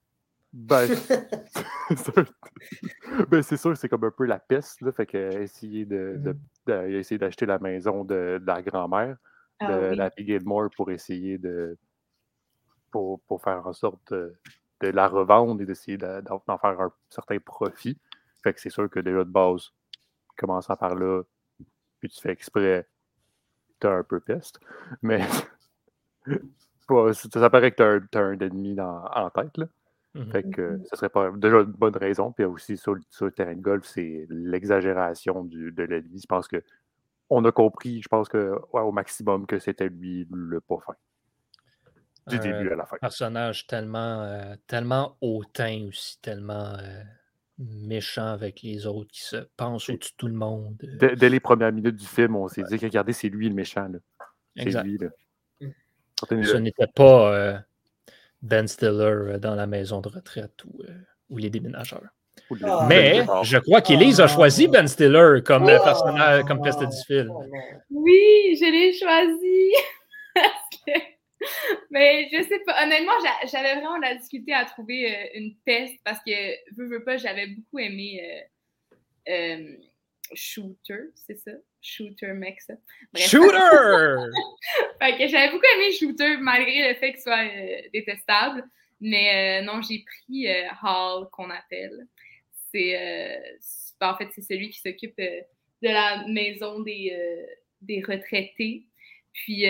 Ben, 0.53 0.87
ben 3.29 3.41
c'est 3.41 3.57
sûr, 3.57 3.75
c'est 3.75 3.89
comme 3.89 4.03
un 4.03 4.11
peu 4.11 4.25
la 4.25 4.39
peste. 4.39 4.81
Là, 4.81 4.91
fait 4.91 5.05
que 5.05 5.41
essayer 5.41 5.85
de, 5.85 6.35
mm-hmm. 6.67 6.91
essayer 6.91 7.17
d'acheter 7.17 7.45
la 7.45 7.59
maison 7.59 8.05
de, 8.05 8.39
la 8.45 8.61
grand-mère, 8.61 9.17
ah 9.59 9.67
de 9.67 9.95
la 9.95 10.09
Pig 10.09 10.27
Gilmore 10.27 10.69
pour 10.75 10.91
essayer 10.91 11.37
de 11.37 11.77
pour, 12.91 13.19
pour, 13.21 13.41
faire 13.41 13.65
en 13.67 13.73
sorte 13.73 14.13
de, 14.13 14.37
la 14.81 15.07
revendre 15.07 15.61
et 15.61 15.65
d'essayer 15.65 15.97
d'en 15.97 16.57
faire 16.57 16.79
un 16.81 16.91
certain 17.09 17.39
profit. 17.39 17.97
Fait 18.43 18.53
que 18.53 18.61
c'est 18.61 18.69
sûr 18.69 18.89
que 18.89 18.99
déjà 18.99 19.19
de 19.19 19.29
base, 19.29 19.71
commençant 20.37 20.75
par 20.75 20.95
là, 20.95 21.23
puis 21.99 22.09
tu 22.09 22.21
fais 22.21 22.31
exprès, 22.31 22.87
t'es 23.79 23.87
un 23.87 24.03
peu 24.03 24.19
peste. 24.19 24.59
Mais 25.01 25.21
ça, 26.87 27.49
paraît 27.49 27.71
que 27.71 27.99
t'as 28.11 28.19
un, 28.19 28.31
un 28.31 28.39
ennemi 28.39 28.79
en 28.79 29.29
tête. 29.31 29.57
Là. 29.57 29.65
Mmh 30.15 30.31
fait 30.31 30.43
que 30.49 30.79
ce 30.89 30.95
serait 30.95 31.09
pas 31.09 31.29
déjà 31.31 31.57
une 31.57 31.73
bonne 31.73 31.97
raison. 31.97 32.31
Puis 32.31 32.45
aussi 32.45 32.77
sur, 32.77 32.95
le 32.95 33.31
terrain 33.31 33.53
de 33.53 33.61
golf, 33.61 33.85
c'est 33.85 34.25
l'exagération 34.29 35.43
de 35.43 35.83
l'ennemi. 35.83 36.21
Je 36.21 36.27
pense 36.27 36.47
que 36.47 36.63
on 37.29 37.43
a 37.45 37.51
compris, 37.51 38.01
je 38.01 38.07
pense 38.07 38.29
que 38.29 38.55
au 38.71 38.91
maximum 38.91 39.45
que 39.45 39.59
c'était 39.59 39.89
lui 39.89 40.27
le 40.31 40.61
pas 40.61 40.77
fin. 40.85 40.95
Du 42.27 42.39
début 42.39 42.71
à 42.71 42.75
la 42.75 42.85
fin. 42.85 42.97
Personnage 42.97 43.67
tellement, 43.67 44.23
euh, 44.23 44.55
tellement 44.65 45.15
hautain 45.21 45.87
aussi, 45.87 46.19
tellement 46.21 46.73
euh, 46.79 47.03
méchant 47.59 48.27
avec 48.27 48.63
les 48.63 48.87
autres 48.87 49.11
qui 49.11 49.21
se 49.21 49.47
pensent 49.57 49.89
au-dessus 49.89 50.11
de 50.11 50.17
tout 50.17 50.27
le 50.27 50.33
monde. 50.33 50.75
Dès, 50.99 51.29
les 51.29 51.39
premières 51.39 51.71
minutes 51.71 51.97
du 51.97 52.05
film, 52.07 52.35
on 52.35 52.47
s'est 52.47 52.63
dit 52.63 52.79
que 52.79 52.85
regardez, 52.85 53.13
c'est 53.13 53.29
lui 53.29 53.47
le 53.47 53.53
méchant. 53.53 53.87
C'est 54.57 54.83
lui. 54.83 54.97
Là. 54.97 55.09
Mmh. 55.61 56.43
Ce 56.43 56.57
n'était 56.57 56.87
pas. 56.87 57.31
Euh, 57.33 57.59
ben 58.45 58.67
Stiller 58.67 58.91
euh, 58.91 59.39
dans 59.39 59.55
la 59.55 59.65
maison 59.65 60.01
de 60.01 60.09
retraite 60.09 60.63
ou, 60.65 60.81
euh, 60.83 60.93
ou 61.29 61.37
les 61.37 61.49
déménageurs. 61.49 62.09
Ah, 62.63 62.85
Mais 62.87 63.25
je 63.43 63.57
crois 63.57 63.81
qu'Élise 63.81 64.21
a 64.21 64.27
choisi 64.27 64.67
Ben 64.67 64.87
Stiller 64.87 65.41
comme 65.43 65.63
oh, 65.63 65.83
personnage, 65.83 66.43
comme 66.45 66.61
peste 66.61 66.79
du 66.79 66.97
film. 67.07 67.31
Oui, 67.89 68.57
je 68.59 68.71
l'ai 68.71 68.93
choisi. 68.93 69.73
Mais 71.91 72.27
je 72.31 72.43
sais 72.43 72.59
pas. 72.65 72.83
Honnêtement, 72.83 73.13
j'avais 73.51 73.75
vraiment 73.75 73.97
la 73.97 74.15
difficulté 74.15 74.53
à 74.53 74.65
trouver 74.65 75.11
euh, 75.11 75.27
une 75.35 75.55
peste 75.65 75.95
parce 76.03 76.19
que, 76.19 76.31
veux, 76.75 76.87
veux 76.87 77.03
pas, 77.03 77.17
j'avais 77.17 77.47
beaucoup 77.47 77.79
aimé 77.79 78.21
Shooter, 80.33 81.11
c'est 81.15 81.37
ça? 81.37 81.51
Shooter 81.81 82.33
mec, 82.33 82.61
ça. 82.61 82.73
Shooter! 83.15 84.17
fait 84.99 85.17
que 85.17 85.27
j'avais 85.27 85.51
beaucoup 85.51 85.65
aimé 85.75 85.91
Shooter 85.91 86.37
malgré 86.37 86.89
le 86.89 86.95
fait 86.95 87.11
qu'il 87.13 87.21
soit 87.21 87.45
euh, 87.45 87.81
détestable. 87.93 88.63
Mais 89.01 89.61
euh, 89.61 89.65
non, 89.65 89.81
j'ai 89.81 90.03
pris 90.03 90.47
euh, 90.47 90.67
Hall 90.81 91.29
qu'on 91.31 91.49
appelle. 91.49 92.07
C'est 92.75 93.97
ben, 93.99 94.09
en 94.11 94.17
fait 94.17 94.27
c'est 94.33 94.41
celui 94.41 94.69
qui 94.69 94.79
s'occupe 94.79 95.17
de 95.17 95.45
la 95.81 96.27
maison 96.27 96.81
des, 96.81 97.15
des 97.81 98.01
retraités. 98.01 98.85
Puis 99.33 99.65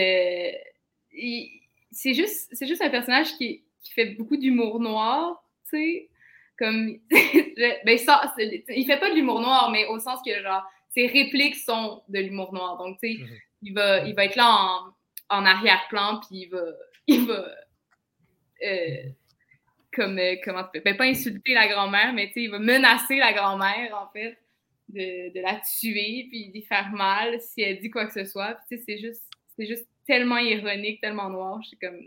c'est 1.91 2.13
juste 2.13 2.49
c'est 2.51 2.67
juste 2.67 2.81
un 2.81 2.89
personnage 2.89 3.37
qui, 3.37 3.63
qui 3.83 3.91
fait 3.93 4.15
beaucoup 4.15 4.37
d'humour 4.37 4.79
noir, 4.79 5.43
tu 5.69 5.77
sais 5.77 6.09
comme 6.57 6.99
ben 7.85 7.97
ça 7.97 8.33
il 8.39 8.85
fait 8.85 8.99
pas 8.99 9.09
de 9.09 9.15
l'humour 9.15 9.41
noir 9.41 9.69
mais 9.71 9.85
au 9.87 9.99
sens 9.99 10.19
que 10.25 10.41
genre 10.41 10.63
ses 10.89 11.07
répliques 11.07 11.55
sont 11.55 12.01
de 12.07 12.19
l'humour 12.19 12.53
noir 12.53 12.77
donc 12.77 12.97
tu 13.01 13.13
sais 13.13 13.23
mhm. 13.23 13.37
il 13.63 13.73
va 13.73 13.99
il 13.99 14.15
va 14.15 14.25
être 14.25 14.35
là 14.35 14.49
en, 15.29 15.37
en 15.37 15.45
arrière-plan 15.45 16.21
puis 16.21 16.43
il 16.43 16.49
va 16.49 16.63
il 17.07 17.25
va 17.25 17.45
euh, 18.63 19.03
comme 19.95 20.19
euh, 20.19 20.35
comment 20.43 20.65
ben, 20.83 20.97
pas 20.97 21.05
insulter 21.05 21.53
la 21.53 21.67
grand-mère 21.67 22.13
mais 22.13 22.31
il 22.35 22.49
va 22.49 22.59
menacer 22.59 23.17
la 23.17 23.33
grand-mère 23.33 23.95
en 23.95 24.11
fait 24.11 24.37
de, 24.89 25.33
de, 25.33 25.41
la 25.41 25.59
tuer 25.79 26.27
puis 26.29 26.49
d'y 26.49 26.61
faire 26.61 26.91
mal 26.91 27.39
si 27.41 27.61
elle 27.61 27.79
dit 27.79 27.89
quoi 27.89 28.05
que 28.05 28.13
ce 28.13 28.25
soit 28.25 28.57
c'est 28.69 28.97
juste 28.97 29.23
c'est 29.57 29.65
juste 29.65 29.87
tellement 30.05 30.37
ironique 30.37 31.01
tellement 31.01 31.29
noir 31.29 31.59
suis 31.63 31.77
comme 31.77 31.99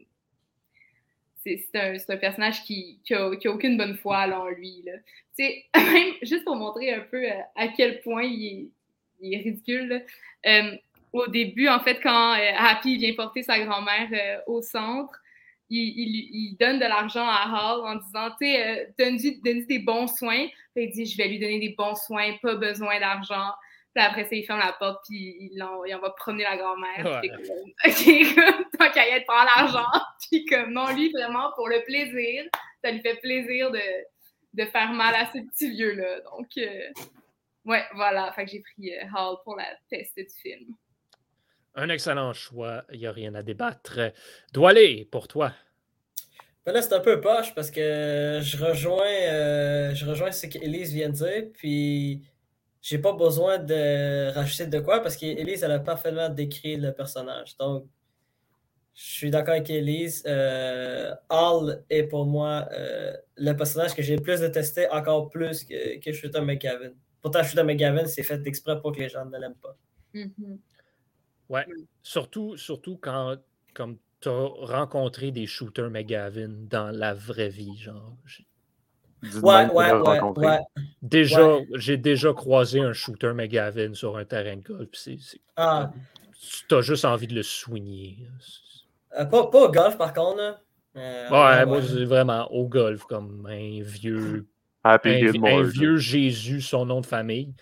c'est 1.57 2.11
un, 2.11 2.17
personnage 2.17 2.63
qui, 2.65 3.01
qui, 3.05 3.15
a, 3.15 3.31
aucune 3.31 3.77
bonne 3.77 3.97
foi 3.97 4.27
en 4.27 4.49
lui. 4.49 4.85
Là. 4.85 4.93
Même 5.93 6.15
juste 6.23 6.45
pour 6.45 6.57
montrer 6.57 6.93
un 6.93 7.01
peu 7.01 7.25
euh, 7.25 7.41
à, 7.57 7.69
quel 7.69 8.01
point 8.01 8.25
il 8.25 8.71
est, 9.23 9.39
ridicule. 9.39 10.05
Euh, 10.47 10.77
au 11.13 11.27
début, 11.27 11.69
en 11.69 11.81
fait, 11.81 12.01
quand 12.03 12.35
euh, 12.35 12.53
Happy 12.57 12.97
vient 12.97 13.15
porter 13.15 13.43
sa 13.43 13.59
grand-mère 13.61 14.43
au 14.47 14.61
centre, 14.63 15.19
il, 15.71 16.57
donne 16.59 16.79
de 16.79 16.85
l'argent 16.85 17.27
à 17.27 17.47
Hall 17.47 17.87
en 17.87 17.97
disant, 17.97 18.31
tu 18.41 18.47
sais, 18.47 18.95
donne-lui 18.99 19.67
des 19.67 19.79
bons 19.79 20.07
soins. 20.07 20.47
il 20.77 20.91
dit, 20.91 21.07
je 21.07 21.17
vais 21.17 21.29
lui 21.29 21.39
donner 21.39 21.61
des 21.61 21.75
bons 21.77 21.95
soins, 21.95 22.33
pas 22.43 22.55
besoin 22.55 22.99
d'argent. 23.01 23.53
Puis 23.95 24.05
après 24.05 24.25
ça, 24.25 24.37
il 24.37 24.45
ferme 24.45 24.61
la 24.61 24.73
porte, 24.73 25.03
puis 25.09 25.51
il, 25.53 25.63
en, 25.63 25.85
il 25.85 25.97
va 25.97 26.11
promener 26.11 26.45
la 26.45 26.57
grand-mère. 26.57 27.21
Ouais. 27.21 27.29
Comme, 27.29 28.65
tant 28.79 28.91
qu'à 28.91 29.09
y 29.09 29.11
être, 29.11 29.27
l'argent. 29.29 29.87
Puis 30.31 30.45
comme, 30.45 30.73
non, 30.73 30.89
lui, 30.95 31.11
vraiment, 31.11 31.53
pour 31.55 31.69
le 31.69 31.83
plaisir, 31.85 32.45
ça 32.85 32.91
lui 32.91 33.01
fait 33.01 33.17
plaisir 33.17 33.71
de, 33.71 33.81
de 34.55 34.65
faire 34.67 34.93
mal 34.93 35.15
à 35.15 35.27
ce 35.27 35.39
petit 35.39 35.71
vieux-là. 35.71 36.21
Donc, 36.21 36.49
euh, 36.59 36.91
ouais, 37.65 37.85
voilà. 37.95 38.31
Fait 38.33 38.45
que 38.45 38.51
j'ai 38.51 38.61
pris 38.61 38.95
euh, 38.95 39.05
Hall 39.15 39.39
pour 39.45 39.57
la 39.57 39.67
test 39.91 40.17
du 40.17 40.27
film. 40.43 40.75
Un 41.79 41.91
excellent 41.91 42.33
choix. 42.33 42.85
Il 42.93 42.99
n'y 42.99 43.07
a 43.07 43.13
rien 43.13 43.37
à 43.37 43.43
débattre. 43.45 44.01
aller 44.67 45.09
pour 45.13 45.29
toi. 45.29 45.53
Ben 46.67 46.73
là, 46.73 46.83
c'est 46.83 46.93
un 46.93 47.01
peu 47.01 47.21
poche 47.21 47.55
parce 47.55 47.71
que 47.71 48.41
je 48.43 48.57
rejoins, 48.57 49.07
euh, 49.07 49.95
je 49.95 50.05
rejoins 50.05 50.33
ce 50.33 50.49
qu'Élise 50.49 50.93
vient 50.93 51.09
de 51.09 51.15
dire. 51.15 51.45
Puis 51.55 52.29
j'ai 52.83 52.99
pas 52.99 53.13
besoin 53.13 53.59
de 53.59 54.33
rajouter 54.33 54.67
de 54.67 54.81
quoi 54.81 55.01
parce 55.01 55.17
qu'Elise, 55.17 55.63
elle 55.63 55.71
a 55.71 55.79
parfaitement 55.79 56.29
décrit 56.29 56.77
le 56.77 56.93
personnage. 56.93 57.57
Donc, 57.59 57.87
je 58.95 59.11
suis 59.13 59.31
d'accord 59.31 59.55
avec 59.55 59.71
Elise. 59.71 60.25
Euh, 60.27 61.15
Hall 61.31 61.85
est 61.89 62.03
pour 62.03 62.27
moi 62.27 62.69
euh, 62.73 63.13
le 63.37 63.53
personnage 63.53 63.95
que 63.95 64.03
j'ai 64.03 64.17
le 64.17 64.23
plus 64.23 64.41
détesté, 64.41 64.91
encore 64.91 65.31
plus 65.31 65.63
que, 65.63 66.01
que 66.01 66.11
Shooter 66.11 66.41
McGavin. 66.41 66.91
Pourtant, 67.23 67.45
Shooter 67.45 67.63
McGavin, 67.63 68.07
c'est 68.07 68.25
fait 68.25 68.45
exprès 68.49 68.81
pour 68.81 68.91
que 68.91 68.99
les 68.99 69.09
gens 69.09 69.25
ne 69.25 69.39
l'aiment 69.39 69.55
pas. 69.63 69.77
Mm-hmm. 70.13 70.59
Ouais, 71.49 71.67
surtout, 72.03 72.57
surtout 72.57 72.99
quand 73.01 73.37
comme 73.75 73.97
tu 74.21 74.29
as 74.29 74.33
rencontré 74.33 75.31
des 75.31 75.47
Shooter 75.47 75.89
McGavin 75.91 76.67
dans 76.69 76.91
la 76.91 77.15
vraie 77.15 77.49
vie. 77.49 77.77
Genre, 77.77 78.17
Ouais, 79.43 79.67
ouais, 79.73 79.93
ouais, 79.93 80.59
Déjà, 81.03 81.59
j'ai 81.75 81.97
déjà 81.97 82.33
croisé 82.33 82.81
un 82.81 82.93
shooter 82.93 83.33
McGavin 83.35 83.95
sur 83.95 84.17
un 84.17 84.25
terrain 84.25 84.57
de 84.57 84.63
golf. 84.63 84.89
Ah. 85.57 85.91
Tu 86.69 86.75
as 86.75 86.81
juste 86.83 87.05
envie 87.05 87.27
de 87.27 87.35
le 87.35 87.43
soigner. 87.43 88.29
Euh, 89.19 89.25
pas, 89.25 89.41
au 89.41 89.71
golf, 89.71 89.99
par 89.99 90.13
contre. 90.13 90.61
Euh, 90.97 91.31
ouais, 91.31 91.67
moi, 91.67 91.83
c'est 91.83 92.05
vraiment 92.05 92.51
au 92.53 92.69
golf, 92.69 93.05
comme 93.05 93.47
un 93.51 93.83
vieux. 93.83 94.47
un, 94.85 94.99
vieux 95.63 95.97
Jésus, 95.97 96.61
son 96.61 96.87
nom 96.87 97.01
de 97.01 97.07
famille. 97.07 97.55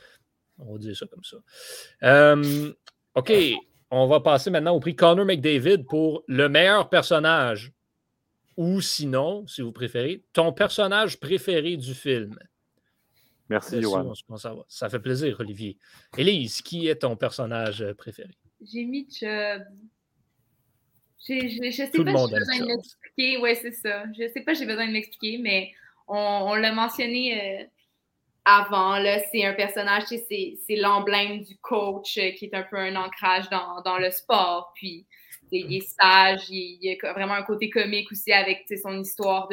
On 0.59 0.75
va 0.75 0.79
dire 0.79 0.97
ça 0.97 1.07
comme 1.07 1.25
ça. 1.25 1.37
Euh, 2.03 2.73
OK, 3.15 3.33
on 3.91 4.07
va 4.07 4.21
passer 4.21 4.51
maintenant 4.51 4.75
au 4.75 4.81
prix 4.81 4.97
Connor 4.97 5.25
McDavid 5.25 5.85
pour 5.85 6.25
le 6.27 6.49
meilleur 6.49 6.89
personnage 6.89 7.73
ou 8.57 8.81
sinon, 8.81 9.47
si 9.47 9.61
vous 9.61 9.73
préférez, 9.73 10.23
ton 10.33 10.53
personnage 10.53 11.21
préféré 11.21 11.77
du 11.77 11.95
film. 11.95 12.39
Merci, 13.49 13.81
Johan. 13.81 14.13
Ça 14.69 14.89
fait 14.89 14.99
plaisir, 14.99 15.37
Olivier. 15.39 15.79
Élise, 16.17 16.63
qui 16.63 16.89
est 16.89 16.97
ton 16.97 17.17
personnage 17.17 17.83
euh, 17.83 17.95
préféré? 17.95 18.33
J'ai 18.61 18.85
mis 18.85 19.07
Chubb. 19.11 19.63
Je 21.29 21.65
ne 21.65 21.71
sais 21.71 21.89
pas 21.89 21.91
si 21.91 21.99
j'ai 21.99 22.05
besoin 22.05 22.29
de 22.29 22.67
l'expliquer. 22.67 23.39
Oui, 23.39 23.51
c'est 23.61 23.73
ça. 23.73 24.05
Je 24.17 24.23
ne 24.25 24.29
sais 24.29 24.41
pas 24.41 24.55
si 24.55 24.61
j'ai 24.61 24.67
besoin 24.67 24.87
de 24.89 24.93
l'expliquer, 24.93 25.39
mais 25.39 25.73
on, 26.09 26.55
l'a 26.55 26.73
mentionné 26.73 27.61
euh, 27.61 27.65
avant. 28.47 28.97
C'est 29.31 29.45
un 29.45 29.53
personnage, 29.53 30.05
c'est 30.07 30.77
l'emblème 30.77 31.43
du 31.43 31.59
coach 31.59 32.17
euh, 32.17 32.31
qui 32.31 32.47
est 32.47 32.55
un 32.55 32.63
peu 32.63 32.77
un 32.77 32.95
ancrage 32.97 33.51
dans, 33.51 33.99
le 33.99 34.11
sport. 34.11 34.73
Puis 34.75 35.05
il 35.51 35.77
est 35.77 35.87
sage, 35.87 36.49
il, 36.49 36.79
y 36.81 36.97
a 36.97 37.13
vraiment 37.13 37.35
un 37.35 37.43
côté 37.43 37.69
comique 37.69 38.11
aussi 38.11 38.33
avec 38.33 38.67
son 38.83 38.99
histoire 39.01 39.49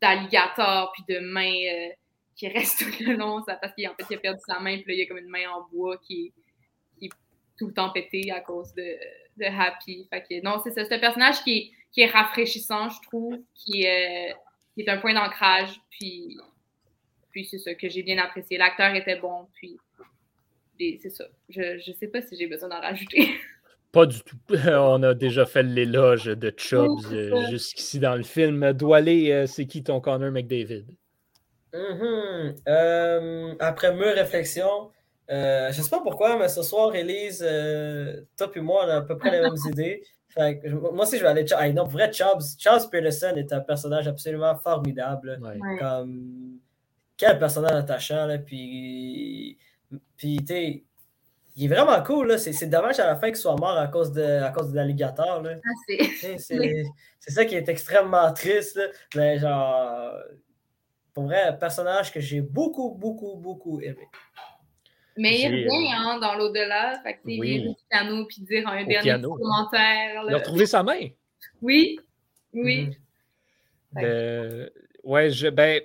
d'alligator 0.00 0.92
puis 0.92 1.14
de 1.14 1.20
main 1.20 1.52
euh, 1.52 1.88
qui 2.34 2.48
reste 2.48 2.80
tout 2.80 3.04
le 3.04 3.14
long, 3.14 3.42
ça, 3.44 3.54
parce 3.54 3.72
qu'en 3.74 3.94
fait, 3.94 4.06
il 4.10 4.16
a 4.16 4.18
perdu 4.18 4.40
sa 4.46 4.58
main, 4.58 4.78
puis 4.78 4.88
là, 4.88 4.94
il 4.94 4.98
y 4.98 5.02
a 5.02 5.06
comme 5.06 5.18
une 5.18 5.30
main 5.30 5.48
en 5.50 5.66
bois 5.72 5.96
qui 5.98 6.26
est, 6.26 7.08
tout 7.58 7.68
le 7.68 7.74
temps 7.74 7.90
pétée 7.90 8.32
à 8.32 8.40
cause 8.40 8.74
de, 8.74 8.96
Happy. 9.44 10.08
Non, 10.42 10.60
c'est 10.64 10.72
ça. 10.72 10.84
C'est 10.84 10.94
un 10.94 10.98
personnage 10.98 11.42
qui 11.42 11.72
est, 11.96 12.06
rafraîchissant, 12.06 12.88
je 12.88 13.00
trouve, 13.02 13.38
qui, 13.54 13.82
est, 13.84 14.34
qui 14.74 14.82
est 14.82 14.88
un 14.88 14.98
point 14.98 15.14
d'ancrage, 15.14 15.80
puis, 15.90 16.36
puis 17.32 17.44
c'est 17.44 17.58
ça 17.58 17.74
que 17.74 17.88
j'ai 17.88 18.02
bien 18.02 18.18
apprécié. 18.18 18.58
L'acteur 18.58 18.94
était 18.94 19.18
bon, 19.18 19.48
puis 19.54 19.78
c'est 20.78 21.10
ça. 21.10 21.24
Je 21.48 21.90
ne 21.90 21.94
sais 21.94 22.08
pas 22.08 22.22
si 22.22 22.36
j'ai 22.36 22.46
besoin 22.46 22.68
d'en 22.68 22.80
rajouter. 22.80 23.28
Pas 23.92 24.06
du 24.06 24.20
tout. 24.22 24.36
On 24.68 25.02
a 25.02 25.12
déjà 25.12 25.44
fait 25.44 25.62
l'éloge 25.62 26.24
de 26.24 26.52
Chubbs 26.56 27.12
euh, 27.12 27.50
jusqu'ici 27.50 27.98
dans 27.98 28.16
le 28.16 28.22
film. 28.22 28.72
Doualé, 28.72 29.30
euh, 29.30 29.46
c'est 29.46 29.66
qui 29.66 29.82
ton 29.82 30.00
Connor 30.00 30.30
McDavid? 30.30 30.86
Mm-hmm. 31.74 32.56
Euh, 32.68 33.54
après 33.60 33.94
mes 33.94 34.12
réflexions, 34.12 34.90
Euh, 35.30 35.70
je 35.72 35.78
ne 35.78 35.82
sais 35.84 35.90
pas 35.90 36.00
pourquoi, 36.00 36.36
mais 36.38 36.48
ce 36.48 36.62
soir, 36.62 36.94
Elise, 36.94 37.42
euh, 37.46 38.22
toi 38.36 38.50
et 38.54 38.60
moi, 38.60 38.84
on 38.84 38.88
a 38.88 38.96
à 38.96 39.00
peu 39.02 39.16
près 39.16 39.30
les 39.30 39.40
mêmes 39.40 39.54
idées. 39.70 40.02
moi 40.36 41.04
aussi, 41.04 41.16
je 41.16 41.22
vais 41.22 41.28
aller. 41.28 41.46
Hey, 41.58 41.72
non, 41.72 41.84
vrai, 41.84 42.12
Chubbs, 42.12 42.56
Charles 42.58 42.82
Peterson 42.90 43.34
est 43.36 43.52
un 43.52 43.60
personnage 43.60 44.08
absolument 44.08 44.54
formidable. 44.56 45.40
Comme... 45.78 46.51
Quel 47.22 47.38
personnage 47.38 47.76
attachant. 47.76 48.26
Là, 48.26 48.36
puis, 48.36 49.56
puis 50.16 50.38
il 51.54 51.64
est 51.64 51.68
vraiment 51.68 52.02
cool. 52.02 52.36
C'est 52.36 52.66
dommage 52.66 52.98
à 52.98 53.06
la 53.06 53.14
fin 53.14 53.28
qu'il 53.28 53.36
soit 53.36 53.54
mort 53.54 53.78
à 53.78 53.86
cause 53.86 54.10
de, 54.10 54.42
à 54.42 54.50
cause 54.50 54.72
de 54.72 54.74
l'alligator. 54.74 55.40
Ah, 55.46 55.58
c'est 56.36 57.30
ça 57.30 57.44
qui 57.44 57.54
est 57.54 57.68
extrêmement 57.68 58.32
triste. 58.32 58.80
Mais 59.14 59.38
genre, 59.38 60.16
pour 61.14 61.26
vrai, 61.26 61.44
un 61.44 61.52
personnage 61.52 62.12
que 62.12 62.18
j'ai 62.18 62.40
beaucoup, 62.40 62.90
beaucoup, 62.90 63.36
beaucoup 63.36 63.80
aimé. 63.80 64.08
Mais 65.16 65.42
il 65.42 65.46
revient 65.46 65.94
hein, 65.96 66.18
dans 66.18 66.34
l'au-delà. 66.34 67.00
Fait 67.04 67.14
que 67.14 67.20
oui. 67.24 67.68
du 67.68 67.74
piano 67.88 68.26
puis 68.26 68.42
dire 68.42 68.66
un 68.66 68.84
dernier 68.84 69.22
commentaire. 69.22 70.24
Il 70.26 70.34
a 70.34 70.38
retrouvé 70.38 70.66
sa 70.66 70.82
main. 70.82 71.06
Oui. 71.60 72.00
Oui. 72.52 72.90
Mm 73.92 74.66
ouais, 75.04 75.30
je, 75.30 75.48
ben, 75.48 75.80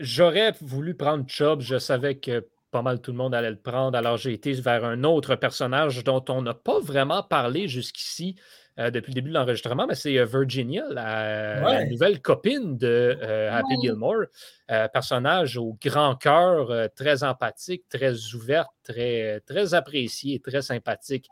j'aurais 0.00 0.52
voulu 0.60 0.94
prendre 0.94 1.24
Chubb. 1.28 1.60
Je 1.60 1.78
savais 1.78 2.16
que 2.16 2.46
pas 2.70 2.82
mal 2.82 3.00
tout 3.00 3.12
le 3.12 3.16
monde 3.16 3.34
allait 3.34 3.50
le 3.50 3.60
prendre. 3.60 3.96
Alors 3.96 4.16
j'ai 4.16 4.32
été 4.32 4.52
vers 4.52 4.84
un 4.84 5.04
autre 5.04 5.36
personnage 5.36 6.04
dont 6.04 6.24
on 6.28 6.42
n'a 6.42 6.54
pas 6.54 6.80
vraiment 6.80 7.22
parlé 7.22 7.68
jusqu'ici. 7.68 8.36
Euh, 8.78 8.92
depuis 8.92 9.10
le 9.10 9.14
début 9.14 9.30
de 9.30 9.34
l'enregistrement, 9.34 9.88
mais 9.88 9.96
c'est 9.96 10.16
euh, 10.18 10.24
Virginia, 10.24 10.84
la, 10.88 11.84
nouvelle 11.86 12.22
copine 12.22 12.76
de 12.76 13.18
euh, 13.20 13.52
Happy 13.52 13.74
Gilmore. 13.82 14.26
personnage 14.68 15.56
au 15.56 15.76
grand 15.82 16.14
cœur, 16.14 16.88
très 16.94 17.24
empathique, 17.24 17.88
très 17.88 18.34
ouverte, 18.34 18.70
très, 18.84 19.40
très 19.40 19.74
appréciée, 19.74 20.38
très 20.38 20.62
sympathique, 20.62 21.28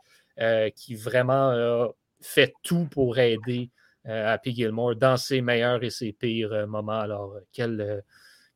qui 0.75 0.95
vraiment 0.95 1.93
fait 2.21 2.53
tout 2.63 2.85
pour 2.91 3.17
aider 3.17 3.69
Happy 4.05 4.53
Gilmore 4.53 4.95
dans 4.95 5.17
ses 5.17 5.41
meilleurs 5.41 5.83
et 5.83 5.89
ses 5.89 6.11
pires 6.11 6.67
moments. 6.67 6.99
Alors, 6.99 7.37
quelle, 7.53 8.03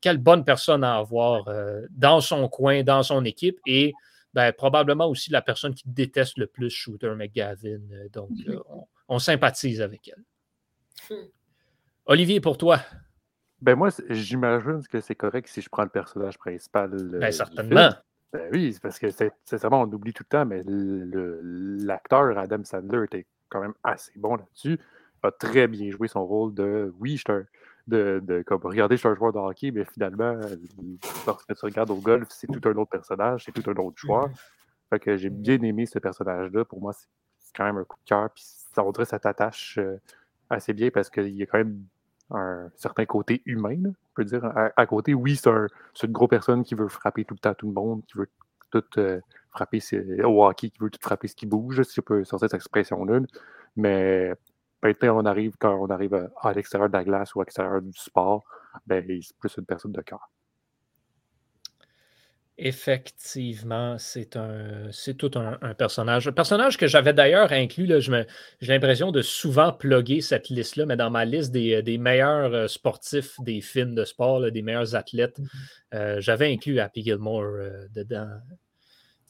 quelle 0.01 0.17
bonne 0.17 0.43
personne 0.43 0.83
à 0.83 0.95
avoir 0.95 1.45
dans 1.91 2.19
son 2.21 2.49
coin, 2.49 2.83
dans 2.83 3.03
son 3.03 3.23
équipe. 3.23 3.59
Et 3.65 3.93
ben, 4.33 4.53
probablement 4.53 5.07
aussi 5.07 5.31
la 5.31 5.41
personne 5.41 5.73
qui 5.73 5.83
déteste 5.85 6.37
le 6.37 6.47
plus 6.47 6.69
Shooter 6.69 7.13
McGavin. 7.15 7.81
Euh, 7.91 8.07
donc, 8.09 8.29
mhm. 8.31 8.53
euh, 8.53 8.59
on, 9.07 9.19
sympathise 9.19 9.81
avec 9.81 10.07
elle. 10.07 10.23
Hmm. 11.09 11.27
Olivier, 12.05 12.39
pour 12.39 12.57
toi? 12.57 12.79
Ben 13.61 13.75
moi, 13.75 13.89
j'imagine 14.09 14.81
que 14.89 15.01
c'est 15.01 15.15
correct 15.15 15.47
si 15.47 15.61
je 15.61 15.69
prends 15.69 15.83
le 15.83 15.89
personnage 15.89 16.37
principal. 16.37 16.91
Ben, 17.19 17.31
certainement. 17.31 17.91
Ben 18.33 18.49
oui, 18.53 18.75
parce 18.81 18.97
que 18.97 19.09
c'est 19.11 19.33
vraiment, 19.51 19.81
on 19.81 19.91
oublie 19.91 20.13
tout 20.13 20.23
le 20.23 20.29
temps, 20.29 20.45
mais 20.45 20.63
l'acteur 21.85 22.37
Adam 22.37 22.63
Sandler 22.63 23.03
était 23.03 23.25
quand 23.49 23.59
même 23.59 23.73
assez 23.83 24.13
bon 24.15 24.37
là-dessus. 24.37 24.79
A 25.23 25.31
très 25.31 25.67
bien 25.67 25.91
joué 25.91 26.07
son 26.07 26.25
rôle 26.25 26.53
de 26.53 26.91
oui, 26.97 27.17
je 27.17 27.23
suis 27.27 27.31
un, 27.31 27.45
de, 27.87 28.21
de 28.23 28.41
comme, 28.43 28.61
regarder, 28.63 28.95
je 28.95 29.01
suis 29.01 29.09
un 29.09 29.15
joueur 29.15 29.33
de 29.33 29.39
hockey, 29.39 29.71
mais 29.71 29.85
finalement, 29.85 30.37
lorsque 31.27 31.53
tu 31.55 31.65
regardes 31.65 31.91
au 31.91 31.95
golf, 31.95 32.27
c'est 32.29 32.47
tout 32.47 32.61
un 32.67 32.75
autre 32.75 32.91
personnage, 32.91 33.45
c'est 33.45 33.51
tout 33.51 33.69
un 33.69 33.75
autre 33.75 33.97
joueur. 33.97 34.27
Mm-hmm. 34.27 34.89
Fait 34.89 34.99
que 34.99 35.17
j'ai 35.17 35.29
bien 35.29 35.61
aimé 35.61 35.85
ce 35.85 35.99
personnage-là. 35.99 36.65
Pour 36.65 36.81
moi, 36.81 36.93
c'est 36.93 37.07
quand 37.55 37.63
même 37.63 37.77
un 37.77 37.83
coup 37.83 37.97
de 38.03 38.07
cœur. 38.07 38.29
Puis 38.31 38.43
ça, 38.73 38.83
on 38.83 38.93
ça 39.05 39.19
t'attache 39.19 39.77
euh, 39.77 39.97
assez 40.49 40.73
bien 40.73 40.89
parce 40.91 41.09
qu'il 41.09 41.29
y 41.29 41.43
a 41.43 41.45
quand 41.45 41.59
même 41.59 41.83
un 42.29 42.69
certain 42.75 43.05
côté 43.05 43.41
humain, 43.45 43.81
on 43.85 43.93
peut 44.15 44.25
dire. 44.25 44.45
À, 44.75 44.85
côté, 44.85 45.13
oui, 45.13 45.35
c'est 45.35 45.49
un, 45.49 45.67
une 46.03 46.11
grosse 46.11 46.29
personne 46.29 46.63
qui 46.63 46.75
veut 46.75 46.87
frapper 46.87 47.25
tout 47.25 47.33
le 47.33 47.39
temps 47.39 47.53
tout 47.53 47.67
le 47.67 47.73
monde, 47.73 48.03
qui 48.05 48.17
veut 48.17 48.29
tout 48.69 48.83
euh, 48.97 49.19
frapper 49.49 49.79
au 50.23 50.45
hockey, 50.45 50.69
qui 50.69 50.79
veut 50.79 50.89
tout 50.89 50.99
frapper 51.01 51.27
ce 51.27 51.35
qui 51.35 51.45
bouge, 51.45 51.81
si 51.83 51.95
je 51.95 52.01
peux 52.01 52.23
sortir 52.23 52.49
cette 52.49 52.57
expression-là. 52.57 53.19
Mais 53.75 54.33
Maintenant, 54.83 55.21
on 55.21 55.25
arrive, 55.25 55.55
quand 55.59 55.75
on 55.75 55.89
arrive 55.89 56.29
à, 56.41 56.53
l'extérieur 56.53 56.89
de 56.89 56.93
la 56.93 57.03
glace 57.03 57.35
ou 57.35 57.41
à 57.41 57.43
l'extérieur 57.43 57.81
du 57.81 57.93
sport, 57.93 58.43
ben, 58.87 59.03
c'est 59.21 59.37
plus 59.37 59.55
une 59.57 59.65
personne 59.65 59.91
de 59.91 60.01
cœur. 60.01 60.29
Effectivement, 62.63 63.97
c'est 63.97 64.35
un, 64.35 64.91
c'est 64.91 65.15
tout 65.15 65.31
un, 65.35 65.73
personnage. 65.73 66.27
Un 66.27 66.31
personnage 66.31 66.77
que 66.77 66.85
j'avais 66.85 67.13
d'ailleurs 67.13 67.51
inclus, 67.51 67.87
là, 67.87 67.99
j'ai 67.99 68.25
l'impression 68.61 69.11
de 69.11 69.21
souvent 69.21 69.71
plugger 69.71 70.21
cette 70.21 70.49
liste-là, 70.49 70.85
mais 70.85 70.95
dans 70.95 71.09
ma 71.09 71.25
liste 71.25 71.51
des, 71.51 71.97
meilleurs 71.97 72.53
euh, 72.53 72.67
sportifs 72.67 73.39
des 73.39 73.61
films 73.61 73.95
de 73.95 74.03
sport, 74.03 74.51
des 74.51 74.61
meilleurs 74.61 74.95
athlètes, 74.95 75.39
mm-hmm. 75.39 75.95
euh, 75.95 76.21
j'avais 76.21 76.51
inclus 76.51 76.79
Happy 76.79 77.03
Gilmore 77.03 77.43
euh, 77.43 77.87
dedans. 77.95 78.29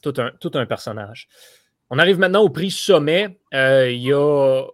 Tout 0.02 0.14
un, 0.18 0.32
tout 0.38 0.50
un 0.54 0.66
personnage. 0.66 1.28
On 1.88 1.98
arrive 1.98 2.18
maintenant 2.18 2.42
au 2.42 2.50
prix 2.50 2.70
sommet. 2.70 3.38
Il 3.52 4.02
y 4.02 4.12
a 4.12 4.66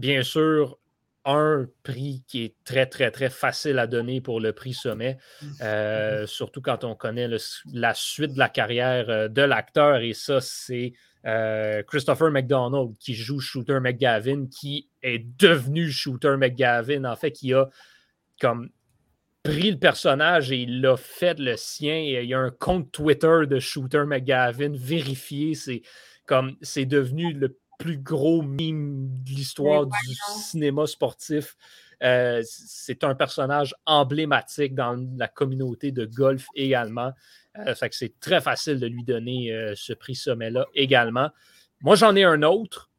bien 0.00 0.22
sûr, 0.22 0.78
un 1.24 1.66
prix 1.82 2.24
qui 2.26 2.44
est 2.44 2.54
très, 2.64 2.86
très, 2.86 3.10
très 3.10 3.28
facile 3.28 3.78
à 3.78 3.86
donner 3.86 4.20
pour 4.20 4.40
le 4.40 4.52
prix 4.52 4.72
sommet, 4.72 5.18
euh, 5.60 6.26
surtout 6.26 6.62
quand 6.62 6.82
on 6.84 6.94
connaît 6.94 7.28
la 7.72 7.94
suite 7.94 8.32
de 8.34 8.38
la 8.38 8.48
carrière 8.48 9.10
euh, 9.10 9.28
de 9.28 9.42
l'acteur. 9.42 9.98
Et 9.98 10.14
ça, 10.14 10.40
c'est 10.40 10.94
euh, 11.26 11.82
Christopher 11.82 12.30
McDonald 12.30 12.96
qui 12.98 13.14
joue 13.14 13.38
Shooter 13.38 13.80
McGavin, 13.80 14.46
qui 14.46 14.88
est 15.02 15.24
devenu 15.38 15.90
Shooter 15.90 16.36
McGavin, 16.38 17.04
en 17.04 17.16
fait, 17.16 17.32
qui 17.32 17.52
a 17.52 17.68
comme 18.40 18.70
pris 19.42 19.70
le 19.70 19.78
personnage 19.78 20.52
et 20.52 20.56
il 20.56 20.80
l'a 20.80 20.96
fait 20.96 21.38
le 21.38 21.56
sien. 21.56 21.96
il 21.96 22.24
y 22.24 22.34
a 22.34 22.38
un 22.38 22.50
compte 22.50 22.90
Twitter 22.92 23.40
de 23.46 23.58
Shooter 23.58 24.04
McGavin 24.06 24.72
vérifié. 24.74 25.54
C'est 25.54 25.82
comme 26.24 26.56
c'est 26.62 26.86
devenu 26.86 27.34
le 27.34 27.58
plus 27.80 27.96
gros 27.96 28.42
mime 28.42 29.08
de 29.24 29.30
l'histoire 29.30 29.86
du 29.86 30.14
cinéma 30.36 30.86
sportif. 30.86 31.56
Euh, 32.02 32.42
c'est 32.44 33.04
un 33.04 33.14
personnage 33.14 33.74
emblématique 33.86 34.74
dans 34.74 34.96
la 35.16 35.28
communauté 35.28 35.90
de 35.90 36.04
golf 36.04 36.46
également. 36.54 37.12
Euh, 37.58 37.74
fait 37.74 37.88
que 37.88 37.96
c'est 37.96 38.20
très 38.20 38.40
facile 38.40 38.78
de 38.78 38.86
lui 38.86 39.02
donner 39.02 39.52
euh, 39.52 39.72
ce 39.74 39.94
prix 39.94 40.14
sommet-là 40.14 40.66
également. 40.74 41.30
Moi, 41.80 41.96
j'en 41.96 42.14
ai 42.14 42.24
un 42.24 42.42
autre. 42.42 42.90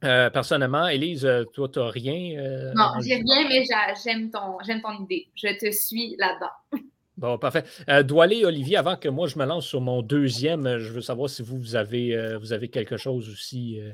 personnellement, 0.00 0.88
Élise, 0.88 1.28
toi, 1.52 1.68
tu 1.68 1.78
n'as 1.78 1.90
rien. 1.90 2.72
non, 2.74 3.00
j'ai 3.04 3.16
rien, 3.16 3.46
mais 3.48 3.64
j'aime 4.02 4.30
ton, 4.30 4.56
ton 4.58 5.04
idée. 5.04 5.28
Je 5.34 5.48
te 5.58 5.70
suis 5.70 6.16
là-dedans. 6.18 6.80
Bon, 7.18 7.36
parfait. 7.36 7.64
Euh, 7.88 8.04
Doualé, 8.04 8.44
Olivier, 8.44 8.76
avant 8.76 8.94
que 8.94 9.08
moi 9.08 9.26
je 9.26 9.36
me 9.38 9.44
lance 9.44 9.66
sur 9.66 9.80
mon 9.80 10.02
deuxième, 10.02 10.66
euh, 10.66 10.78
je 10.78 10.92
veux 10.92 11.00
savoir 11.00 11.28
si 11.28 11.42
vous, 11.42 11.58
vous, 11.58 11.74
avez, 11.74 12.14
euh, 12.14 12.38
vous 12.38 12.52
avez 12.52 12.68
quelque 12.68 12.96
chose 12.96 13.28
aussi 13.28 13.80
euh, 13.80 13.90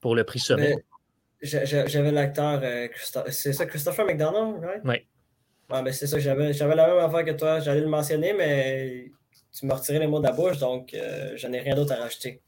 pour 0.00 0.16
le 0.16 0.24
prix 0.24 0.40
sommet. 0.40 0.74
J'avais 1.40 2.10
l'acteur, 2.10 2.60
c'est 3.28 3.52
ça, 3.52 3.64
Christopher 3.64 4.04
McDonald, 4.04 4.60
right? 4.60 4.80
Oui. 4.84 4.96
Ouais, 5.70 5.82
mais 5.82 5.92
c'est 5.92 6.08
ça, 6.08 6.18
j'avais 6.18 6.52
la 6.52 6.86
même 6.88 6.98
affaire 6.98 7.24
que 7.24 7.38
toi. 7.38 7.60
J'allais 7.60 7.82
le 7.82 7.86
mentionner, 7.86 8.32
mais 8.32 9.12
tu 9.56 9.66
m'as 9.66 9.76
retiré 9.76 10.00
les 10.00 10.08
mots 10.08 10.18
de 10.18 10.24
la 10.24 10.32
bouche, 10.32 10.58
donc 10.58 10.90
je 10.92 11.46
n'ai 11.46 11.60
rien 11.60 11.76
d'autre 11.76 11.92
à 11.92 11.96
rajouter. 11.96 12.40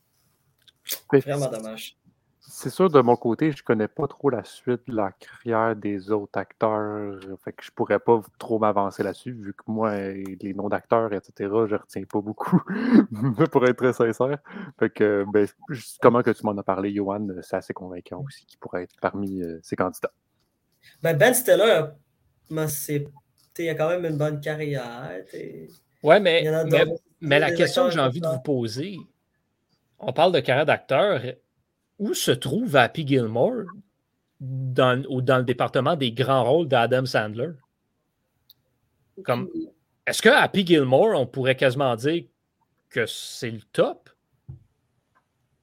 Vraiment 1.13 1.49
dommage 1.49 2.00
c'est 2.43 2.71
sûr, 2.71 2.89
de 2.89 3.01
mon 3.01 3.17
côté, 3.17 3.53
je 3.53 3.63
connais 3.63 3.87
pas 3.87 4.09
trop 4.09 4.31
la 4.31 4.43
suite 4.45 4.81
de 4.89 4.97
la 4.97 5.13
carrière 5.13 5.77
des 5.77 6.11
autres 6.11 6.39
acteurs. 6.39 7.19
Fait 7.45 7.53
que 7.53 7.63
je 7.63 7.71
pourrais 7.71 7.99
pas 7.99 8.23
trop 8.39 8.59
m'avancer 8.59 9.03
là-dessus, 9.03 9.33
vu 9.33 9.53
que 9.53 9.63
moi, 9.67 9.95
les 9.99 10.55
noms 10.55 10.69
d'acteurs, 10.69 11.13
etc., 11.13 11.33
je 11.39 11.75
retiens 11.75 12.05
pas 12.05 12.21
beaucoup, 12.21 12.61
pour 13.53 13.67
être 13.67 13.77
très 13.77 13.93
sincère. 13.93 14.39
Fait 14.79 14.91
que, 14.91 15.25
ben, 15.33 15.47
comment 16.01 16.23
que 16.23 16.31
tu 16.31 16.45
m'en 16.45 16.57
as 16.57 16.63
parlé, 16.63 16.95
Johan, 16.95 17.27
c'est 17.43 17.57
assez 17.57 17.75
convaincant 17.75 18.25
aussi 18.27 18.47
qu'il 18.47 18.59
pourrait 18.59 18.85
être 18.85 18.97
parmi 19.01 19.43
euh, 19.43 19.59
ces 19.63 19.77
candidats. 19.77 20.13
Ben, 21.03 21.17
ben 21.17 21.35
Stiller, 21.35 21.85
il 23.59 23.69
a 23.69 23.75
quand 23.75 23.89
même 23.91 24.07
une 24.07 24.17
bonne 24.17 24.41
carrière. 24.41 25.23
Ouais, 26.03 26.21
mais, 26.21 26.45
mais, 27.21 27.39
la 27.39 27.53
question 27.53 27.87
que 27.87 27.91
j'ai 27.91 28.01
envie 28.01 28.21
de 28.21 28.29
vous 28.29 28.41
poser, 28.41 28.97
on 29.99 30.15
parle 30.15 30.33
de 30.33 30.41
carrière 30.41 30.65
d'acteur 30.65 31.21
où 32.01 32.15
se 32.15 32.33
trouve 32.33 32.75
Happy 32.75 33.07
Gilmore 33.07 33.67
dans, 34.41 35.01
dans 35.21 35.39
le 35.39 35.45
département 35.45 35.95
des 35.95 36.11
grands 36.11 36.45
rôles 36.45 36.67
d'Adam 36.67 37.05
Sandler? 37.05 37.51
Comme, 39.23 39.51
est-ce 40.07 40.23
que 40.23 40.31
Happy 40.31 40.67
Gilmore, 40.67 41.13
on 41.15 41.27
pourrait 41.27 41.57
quasiment 41.57 41.95
dire 41.95 42.25
que 42.89 43.05
c'est 43.07 43.51
le 43.51 43.61
top? 43.73 44.09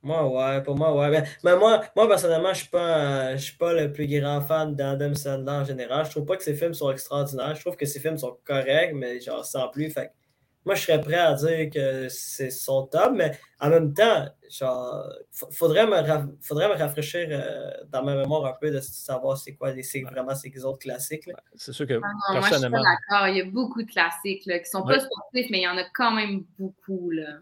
Moi, 0.04 0.26
ouais, 0.30 0.64
pour 0.64 0.78
moi, 0.78 0.96
ouais. 0.96 1.24
Mais, 1.44 1.58
moi, 1.58 1.84
moi, 1.96 2.08
personnellement, 2.08 2.54
je 2.54 2.66
ne 2.72 3.38
suis, 3.38 3.46
suis, 3.48 3.58
pas 3.58 3.74
le 3.74 3.92
plus 3.92 4.08
grand 4.08 4.42
fan 4.42 4.76
d'Adam 4.76 5.16
Sandler 5.16 5.52
en 5.52 5.66
général. 5.66 6.06
Je 6.06 6.12
trouve 6.12 6.26
pas 6.26 6.38
que 6.38 6.44
ses 6.44 6.54
films 6.54 6.76
sont 6.76 6.92
extraordinaires. 6.92 7.56
Je 7.56 7.62
trouve 7.62 7.76
que 7.76 7.86
ses 7.86 8.00
films 8.00 8.18
sont 8.18 8.38
corrects, 8.46 8.94
mais 8.94 9.20
genre 9.20 9.44
sans 9.44 9.68
plus. 9.70 9.90
Fait 9.90 10.12
moi, 10.68 10.76
je 10.76 10.82
serais 10.84 10.99
prêt 10.99 11.15
à 11.15 11.34
dire 11.34 11.70
que 11.70 12.09
c'est 12.09 12.49
son 12.49 12.86
top, 12.88 13.13
mais 13.15 13.32
en 13.61 13.70
même 13.70 13.93
temps, 13.93 14.28
genre, 14.49 15.09
faudrait 15.32 15.88
me, 15.88 16.38
faudrait 16.41 16.68
me 16.68 16.74
rafraîchir 16.74 17.28
euh, 17.32 17.72
dans 17.89 18.03
ma 18.03 18.15
mémoire 18.15 18.45
un 18.45 18.53
peu 18.59 18.70
de 18.70 18.82
savoir 18.82 19.38
c'est 19.38 19.55
quoi 19.55 19.72
les, 19.72 19.84
vraiment 20.03 20.36
ces 20.36 20.65
autres 20.65 20.80
classiques. 20.80 21.30
C'est 21.55 21.72
sûr 21.72 21.88
que 21.88 22.01
ah 22.03 22.34
personnellement. 22.34 22.80
Moi, 22.80 22.86
je 22.86 22.89
suis 22.89 22.97
d'accord. 23.09 23.28
Il 23.30 23.38
y 23.38 23.41
a 23.41 23.45
beaucoup 23.45 23.82
de 23.82 23.89
classiques 23.89 24.45
là, 24.45 24.59
qui 24.59 24.70
sont 24.70 24.84
pas 24.84 24.99
sportifs, 24.99 25.47
mais 25.49 25.59
il 25.59 25.63
y 25.63 25.68
en 25.70 25.78
a 25.78 25.86
quand 25.93 26.11
même 26.11 26.43
beaucoup. 26.59 27.11
Là. 27.11 27.39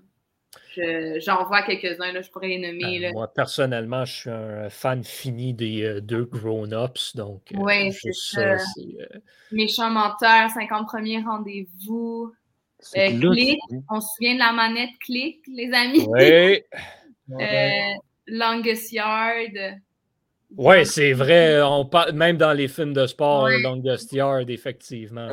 J'en 1.18 1.46
vois 1.46 1.64
quelques-uns, 1.64 2.22
je 2.22 2.30
pourrais 2.30 2.50
les 2.50 2.60
nommer. 2.60 3.00
Ben, 3.00 3.14
moi, 3.14 3.32
personnellement, 3.34 4.06
je 4.06 4.14
suis 4.14 4.30
un 4.30 4.70
fan 4.70 5.04
fini 5.04 5.54
des 5.54 5.84
euh, 5.84 6.02
deux 6.02 6.26
grown-ups. 6.26 7.16
Donc, 7.16 7.42
euh, 7.54 7.58
oui, 7.60 7.92
c'est 7.92 8.14
ça. 8.14 8.58
Méchant 9.52 9.90
menteur, 9.90 10.50
50 10.52 10.88
premiers 10.88 11.22
rendez-vous. 11.22 12.34
Clic, 12.94 13.60
on 13.90 14.02
se 14.02 14.08
souvient 14.16 14.36
de 14.36 14.40
la 14.40 14.52
manette 14.54 14.98
clic, 15.00 15.40
les 15.48 15.72
amis. 15.74 16.06
Oui. 16.08 16.62
Longest 18.28 18.92
Yard. 18.92 19.80
Oui, 20.58 20.86
c'est 20.86 21.14
vrai. 21.14 21.62
On 21.62 21.86
parle, 21.86 22.14
même 22.14 22.38
dans 22.38 22.54
les 22.54 22.68
films 22.68 22.94
de 22.94 23.06
sport, 23.08 23.50
Longest 23.50 24.14
Yard, 24.14 24.50
effectivement. 24.50 25.28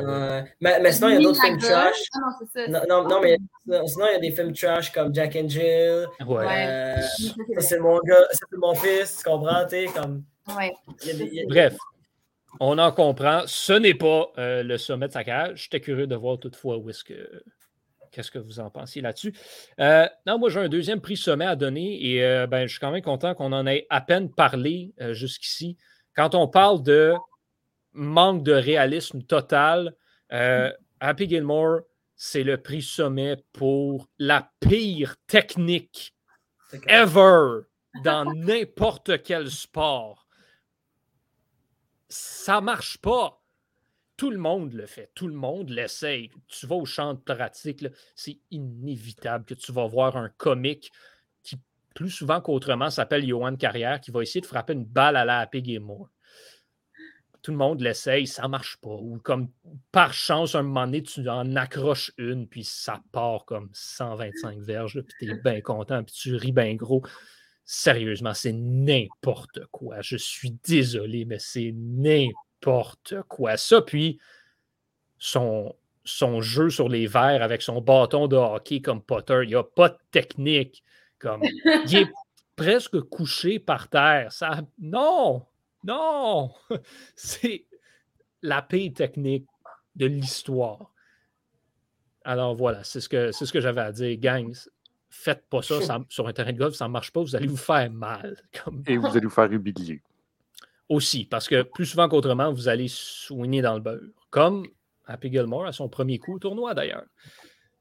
mais, 0.59 0.79
mais, 0.79 0.91
sinon, 0.91 1.09
il 1.09 1.13
y 1.13 1.17
a 1.17 1.21
d'autres 1.21 1.41
films 1.41 1.57
trash. 1.59 1.95
Ah, 2.13 2.67
non, 2.67 2.79
non, 2.89 3.07
non, 3.07 3.21
mais 3.21 3.37
sinon, 3.87 4.05
il 4.09 4.13
y 4.13 4.15
a 4.15 4.19
des 4.19 4.31
films 4.31 4.53
trash 4.53 4.91
comme 4.91 5.13
Jack 5.13 5.35
and 5.35 5.47
Jill. 5.47 6.07
Ouais. 6.27 6.45
Euh, 6.67 7.01
c'est 7.59 7.79
mon 7.79 7.99
gars, 7.99 8.27
c'est 8.31 8.57
mon 8.57 8.73
fils, 8.75 9.17
tu 9.17 9.29
comprends? 9.29 9.65
Comme... 9.93 10.23
Ouais. 10.57 10.73
Bref, 11.47 11.77
on 12.59 12.77
en 12.77 12.91
comprend. 12.91 13.43
Ce 13.45 13.73
n'est 13.73 13.93
pas 13.93 14.31
euh, 14.37 14.63
le 14.63 14.77
sommet 14.77 15.07
de 15.07 15.13
sa 15.13 15.23
cage. 15.23 15.63
J'étais 15.63 15.81
curieux 15.81 16.07
de 16.07 16.15
voir 16.15 16.39
toutefois 16.39 16.77
où 16.77 16.89
est-ce 16.89 17.03
que 17.03 17.43
Qu'est-ce 18.11 18.29
que 18.29 18.37
vous 18.37 18.59
en 18.59 18.69
pensez 18.69 19.01
là-dessus? 19.01 19.33
Euh, 19.79 20.07
non, 20.27 20.37
moi, 20.37 20.51
j'ai 20.51 20.59
un 20.59 20.69
deuxième 20.69 21.01
prix 21.01 21.17
sommet 21.17 21.47
à 21.47 21.55
donner 21.55 21.99
et 22.05 22.23
euh, 22.23 22.45
ben, 22.45 22.67
je 22.67 22.73
suis 22.73 22.79
quand 22.79 22.91
même 22.91 23.01
content 23.01 23.33
qu'on 23.33 23.51
en 23.51 23.65
ait 23.65 23.87
à 23.89 24.01
peine 24.01 24.29
parlé 24.31 24.93
jusqu'ici. 25.13 25.77
Quand 26.15 26.35
on 26.35 26.47
parle 26.47 26.83
de 26.83 27.15
manque 27.93 28.43
de 28.43 28.51
réalisme 28.51 29.23
total, 29.23 29.95
Happy 30.29 31.27
Gilmore, 31.27 31.79
c'est 32.15 32.43
le 32.43 32.57
prix 32.57 32.83
sommet 32.83 33.37
pour 33.51 34.07
la 34.19 34.47
pire 34.59 35.15
technique 35.25 36.13
ever 36.87 37.61
dans 38.03 38.25
n'importe 38.33 39.21
quel 39.23 39.49
sport. 39.49 40.22
Ça 42.13 42.61
marche 42.61 42.99
pas. 42.99 43.41
Tout 44.17 44.29
le 44.29 44.37
monde 44.37 44.73
le 44.73 44.85
fait, 44.85 45.09
tout 45.15 45.27
le 45.27 45.33
monde 45.33 45.71
l'essaye. 45.71 46.29
Tu 46.47 46.67
vas 46.67 46.75
au 46.75 46.85
champ 46.85 47.15
de 47.15 47.19
pratique, 47.19 47.83
c'est 48.15 48.37
inévitable 48.51 49.45
que 49.45 49.55
tu 49.55 49.71
vas 49.71 49.87
voir 49.87 50.15
un 50.15 50.29
comique 50.29 50.91
qui, 51.41 51.57
plus 51.95 52.11
souvent 52.11 52.39
qu'autrement, 52.39 52.91
s'appelle 52.91 53.27
Johan 53.27 53.55
Carrière, 53.55 53.99
qui 53.99 54.11
va 54.11 54.21
essayer 54.21 54.41
de 54.41 54.45
frapper 54.45 54.73
une 54.73 54.85
balle 54.85 55.15
à 55.15 55.25
la 55.25 55.39
Happy 55.39 55.63
Game 55.63 55.89
Tout 57.41 57.51
le 57.51 57.57
monde 57.57 57.81
l'essaye, 57.81 58.27
ça 58.27 58.47
marche 58.47 58.77
pas. 58.77 58.93
Ou 58.93 59.17
comme 59.17 59.49
par 59.91 60.13
chance, 60.13 60.53
un 60.53 60.61
moment 60.61 60.85
donné, 60.85 61.01
tu 61.01 61.27
en 61.27 61.55
accroches 61.55 62.11
une, 62.19 62.47
puis 62.47 62.63
ça 62.63 63.01
part 63.11 63.45
comme 63.45 63.71
125 63.73 64.59
verges, 64.59 65.01
puis 65.01 65.27
tu 65.27 65.31
es 65.31 65.41
bien 65.41 65.61
content, 65.61 66.03
puis 66.03 66.13
tu 66.13 66.35
ris 66.35 66.51
bien 66.51 66.75
gros. 66.75 67.01
Sérieusement, 67.65 68.33
c'est 68.33 68.53
n'importe 68.53 69.65
quoi. 69.71 70.01
Je 70.01 70.17
suis 70.17 70.51
désolé, 70.65 71.25
mais 71.25 71.39
c'est 71.39 71.73
n'importe 71.73 73.15
quoi. 73.29 73.55
Ça, 73.57 73.81
puis 73.81 74.19
son, 75.17 75.75
jeu 76.41 76.69
sur 76.69 76.89
les 76.89 77.07
verres 77.07 77.41
avec 77.41 77.61
son 77.61 77.79
bâton 77.79 78.27
de 78.27 78.35
hockey 78.35 78.81
comme 78.81 79.01
Potter, 79.01 79.39
il 79.43 79.49
n'y 79.49 79.55
a 79.55 79.63
pas 79.63 79.89
de 79.89 79.97
technique. 80.11 80.83
Comme, 81.19 81.41
il 81.43 81.95
est 81.95 82.11
presque 82.57 82.99
couché 82.99 83.59
par 83.59 83.87
terre. 83.87 84.31
Ça, 84.33 84.61
non, 84.79 85.45
non, 85.85 86.51
c'est 87.15 87.65
la 88.41 88.61
paix 88.61 88.91
technique 88.93 89.47
de 89.95 90.05
l'histoire. 90.05 90.91
Alors 92.25 92.55
voilà, 92.55 92.83
c'est 92.83 93.01
ce 93.01 93.09
que, 93.09 93.31
c'est 93.31 93.45
ce 93.45 93.53
que 93.53 93.61
j'avais 93.61 93.81
à 93.81 93.91
dire. 93.91 94.17
Gang, 94.17 94.53
faites 95.13 95.45
pas 95.47 95.61
ça, 95.61 95.79
sur 96.09 96.27
un 96.27 96.33
terrain 96.33 96.51
de 96.51 96.57
golf, 96.57 96.73
ça 96.73 96.87
ne 96.87 96.91
marche 96.91 97.11
pas, 97.11 97.21
vous 97.21 97.35
allez 97.35 97.47
vous 97.47 97.57
faire 97.57 97.89
mal. 97.91 98.35
Comme... 98.63 98.83
Et 98.87 98.97
vous 98.97 99.07
allez 99.07 99.21
vous 99.21 99.29
faire 99.29 99.51
humilier. 99.51 100.01
Aussi, 100.89 101.25
parce 101.25 101.47
que 101.47 101.61
plus 101.61 101.85
souvent 101.85 102.09
qu'autrement, 102.09 102.51
vous 102.51 102.67
allez 102.67 102.87
soigner 102.89 103.61
dans 103.61 103.75
le 103.75 103.79
beurre. 103.79 104.01
Comme 104.31 104.67
Happy 105.05 105.31
Gilmore 105.31 105.65
à 105.65 105.71
son 105.71 105.87
premier 105.87 106.17
coup 106.17 106.35
au 106.35 106.39
tournoi 106.39 106.73
d'ailleurs. 106.73 107.05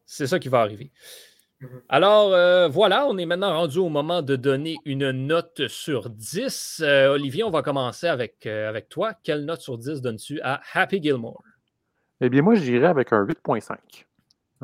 C'est 0.04 0.26
ça 0.26 0.38
qui 0.38 0.48
va 0.48 0.60
arriver. 0.60 0.92
Mm-hmm. 1.60 1.80
Alors 1.88 2.32
euh, 2.32 2.68
voilà, 2.68 3.06
on 3.06 3.16
est 3.16 3.26
maintenant 3.26 3.54
rendu 3.54 3.78
au 3.78 3.88
moment 3.88 4.22
de 4.22 4.36
donner 4.36 4.76
une 4.84 5.10
note 5.10 5.66
sur 5.68 6.10
10. 6.10 6.82
Euh, 6.84 7.14
Olivier, 7.14 7.44
on 7.44 7.50
va 7.50 7.62
commencer 7.62 8.06
avec, 8.06 8.46
euh, 8.46 8.68
avec 8.68 8.88
toi. 8.88 9.14
Quelle 9.22 9.44
note 9.44 9.60
sur 9.60 9.78
10 9.78 10.02
donnes-tu 10.02 10.40
à 10.42 10.60
Happy 10.74 11.02
Gilmore? 11.02 11.42
Eh 12.20 12.28
bien, 12.28 12.42
moi, 12.42 12.54
je 12.54 12.62
dirais 12.62 12.86
avec 12.86 13.12
un 13.12 13.24
8.5. 13.24 13.76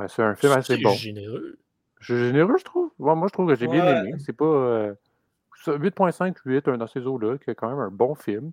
C'est 0.06 0.22
un 0.22 0.36
film 0.36 0.52
assez 0.52 0.76
bon. 0.78 0.92
généreux. 0.92 1.58
Je 2.00 2.14
suis 2.14 2.24
généreux, 2.26 2.56
je 2.58 2.64
trouve. 2.64 2.90
moi, 2.98 3.26
je 3.26 3.32
trouve 3.32 3.48
que 3.48 3.54
j'ai 3.54 3.66
bien 3.66 4.02
aimé. 4.02 4.14
C'est 4.18 4.32
pas. 4.32 4.94
8.5, 5.66 6.36
8, 6.44 6.68
un 6.68 6.78
dans 6.78 6.86
ces 6.86 7.00
eaux-là, 7.00 7.36
qui 7.38 7.50
est 7.50 7.54
quand 7.54 7.68
même 7.68 7.80
un 7.80 7.90
bon 7.90 8.14
film. 8.14 8.52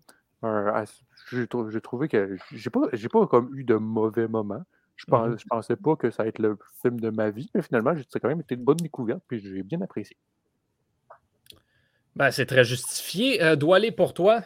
J'ai 1.31 1.81
trouvé 1.81 2.07
que 2.07 2.37
j'ai 2.51 2.69
pas, 2.69 2.87
pas 2.89 3.27
comme 3.27 3.55
eu 3.55 3.63
de 3.63 3.75
mauvais 3.75 4.27
moments. 4.27 4.63
Je, 4.95 5.05
pense, 5.05 5.39
je 5.39 5.45
pensais 5.45 5.75
pas 5.75 5.95
que 5.95 6.09
ça 6.09 6.21
allait 6.21 6.29
être 6.29 6.39
le 6.39 6.57
film 6.81 6.99
de 6.99 7.09
ma 7.09 7.29
vie, 7.29 7.49
mais 7.53 7.61
finalement, 7.61 7.93
c'est 8.09 8.19
quand 8.19 8.29
même 8.29 8.39
été 8.39 8.55
une 8.55 8.63
bonne 8.63 8.77
découverte, 8.77 9.21
puis 9.27 9.39
j'ai 9.39 9.61
bien 9.61 9.81
apprécié. 9.81 10.15
Ben, 12.15 12.31
c'est 12.31 12.45
très 12.45 12.63
justifié. 12.63 13.43
Euh, 13.43 13.55
doit 13.57 13.75
aller 13.75 13.91
pour 13.91 14.13
toi? 14.13 14.41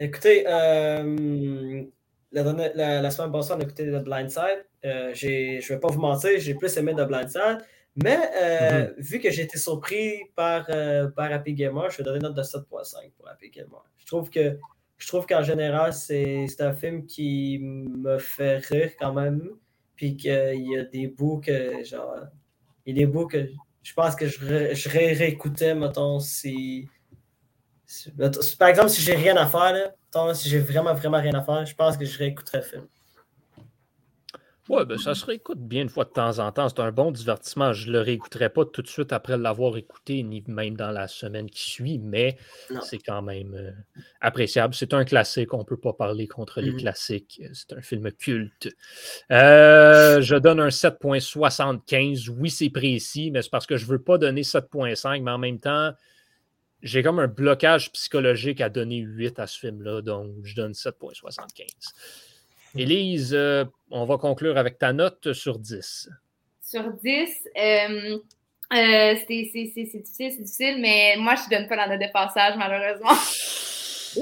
Écoutez, 0.00 0.44
euh, 0.48 1.84
la, 2.32 3.02
la, 3.02 3.10
semaine 3.10 3.32
passée, 3.32 3.52
on 3.54 3.60
a 3.60 3.62
écouté 3.62 3.90
The 3.90 4.02
Blind 4.02 4.30
Side. 4.30 4.64
Euh, 4.84 5.12
je 5.14 5.56
ne 5.56 5.68
vais 5.68 5.80
pas 5.80 5.88
vous 5.88 6.00
mentir, 6.00 6.30
j'ai 6.38 6.54
plus 6.54 6.74
aimé 6.78 6.92
The 6.94 7.06
Blind 7.06 7.28
Side. 7.28 7.58
Mais 7.96 8.18
euh, 8.36 8.88
mhm. 8.88 8.94
vu 8.98 9.20
que 9.20 9.30
j'ai 9.30 9.42
été 9.42 9.58
surpris 9.58 10.20
par, 10.34 10.66
euh, 10.68 11.08
par 11.08 11.32
Happy 11.32 11.54
Gamer, 11.54 11.90
je 11.90 11.98
vais 11.98 12.04
donner 12.04 12.18
une 12.18 12.24
note 12.24 12.36
de 12.36 12.42
7.5 12.42 13.12
pour 13.16 13.28
Happy 13.28 13.50
Gamer. 13.50 13.82
Je 13.96 14.06
trouve 14.06 14.28
que 14.30 14.58
je 14.98 15.06
trouve 15.08 15.26
qu'en 15.26 15.42
général, 15.42 15.92
c'est 15.92 16.60
un 16.60 16.72
film 16.72 17.06
qui 17.06 17.58
me 17.60 18.18
fait 18.18 18.58
rire 18.58 18.92
quand 18.98 19.12
même. 19.12 19.50
Puis 19.94 20.16
qu'il 20.16 20.66
y 20.70 20.76
a 20.76 20.84
des 20.84 21.08
bouts 21.08 21.40
que 21.40 21.82
genre. 21.84 22.16
Il 22.84 22.96
y 22.96 23.02
a 23.02 23.06
des 23.06 23.10
bouts 23.10 23.26
que 23.26 23.48
je 23.82 23.94
pense 23.94 24.14
que 24.14 24.26
je, 24.26 24.74
je 24.74 24.88
réécoutais, 24.88 25.74
mettons, 25.74 26.18
si, 26.18 26.88
Par 28.58 28.68
exemple, 28.68 28.90
si 28.90 29.00
j'ai 29.00 29.14
rien 29.14 29.36
à 29.36 29.46
faire, 29.46 29.92
si 30.34 30.48
j'ai 30.48 30.58
vraiment, 30.58 30.92
vraiment 30.94 31.20
rien 31.20 31.34
à 31.34 31.42
faire, 31.42 31.64
je 31.64 31.74
pense 31.74 31.96
que 31.96 32.04
je 32.04 32.18
réécouterais 32.18 32.58
le 32.58 32.64
film. 32.64 32.86
Oui, 34.68 34.84
ben, 34.84 34.98
ça 34.98 35.14
se 35.14 35.24
réécoute 35.24 35.60
bien 35.60 35.82
une 35.82 35.88
fois 35.88 36.04
de 36.04 36.10
temps 36.10 36.40
en 36.40 36.50
temps. 36.50 36.68
C'est 36.68 36.80
un 36.80 36.90
bon 36.90 37.12
divertissement. 37.12 37.72
Je 37.72 37.86
ne 37.86 37.92
le 37.92 38.00
réécouterai 38.00 38.50
pas 38.50 38.64
tout 38.64 38.82
de 38.82 38.88
suite 38.88 39.12
après 39.12 39.38
l'avoir 39.38 39.76
écouté, 39.76 40.22
ni 40.24 40.42
même 40.48 40.76
dans 40.76 40.90
la 40.90 41.06
semaine 41.06 41.48
qui 41.48 41.70
suit, 41.70 41.98
mais 41.98 42.36
c'est 42.82 42.98
quand 42.98 43.22
même 43.22 43.54
euh, 43.54 43.70
appréciable. 44.20 44.74
C'est 44.74 44.92
un 44.92 45.04
classique. 45.04 45.54
On 45.54 45.58
ne 45.58 45.64
peut 45.64 45.76
pas 45.76 45.92
parler 45.92 46.26
contre 46.26 46.60
les 46.60 46.72
mmh 46.72 46.78
classiques. 46.78 47.42
C'est 47.52 47.72
un 47.74 47.80
film 47.80 48.10
culte. 48.10 48.68
Euh, 49.30 50.20
je 50.20 50.34
donne 50.34 50.58
un 50.58 50.68
7.75. 50.68 52.28
Oui, 52.30 52.50
c'est 52.50 52.70
précis, 52.70 53.30
mais 53.30 53.42
c'est 53.42 53.50
parce 53.50 53.66
que 53.66 53.76
je 53.76 53.84
ne 53.86 53.90
veux 53.90 54.02
pas 54.02 54.18
donner 54.18 54.42
7.5, 54.42 55.22
mais 55.22 55.30
en 55.30 55.38
même 55.38 55.60
temps, 55.60 55.92
j'ai 56.82 57.02
comme 57.02 57.20
un 57.20 57.28
blocage 57.28 57.92
psychologique 57.92 58.60
à 58.60 58.68
donner 58.68 58.98
8 58.98 59.38
à 59.38 59.46
ce 59.46 59.58
film-là, 59.58 60.02
donc 60.02 60.32
je 60.42 60.56
donne 60.56 60.72
7.75. 60.72 62.35
Élise, 62.78 63.34
euh, 63.34 63.64
on 63.90 64.04
va 64.04 64.18
conclure 64.18 64.58
avec 64.58 64.78
ta 64.78 64.92
note 64.92 65.32
sur 65.32 65.58
10. 65.58 66.10
Sur 66.62 66.92
10, 66.92 67.48
euh, 67.56 68.18
euh, 68.72 68.76
c'est 69.16 69.26
difficile, 69.26 70.02
c'est 70.04 70.28
difficile, 70.28 70.80
mais 70.80 71.16
moi, 71.18 71.34
je 71.36 71.44
ne 71.44 71.58
donne 71.58 71.68
pas 71.68 71.76
la 71.76 71.88
note 71.88 72.00
de 72.00 72.12
passage, 72.12 72.56
malheureusement. 72.56 73.08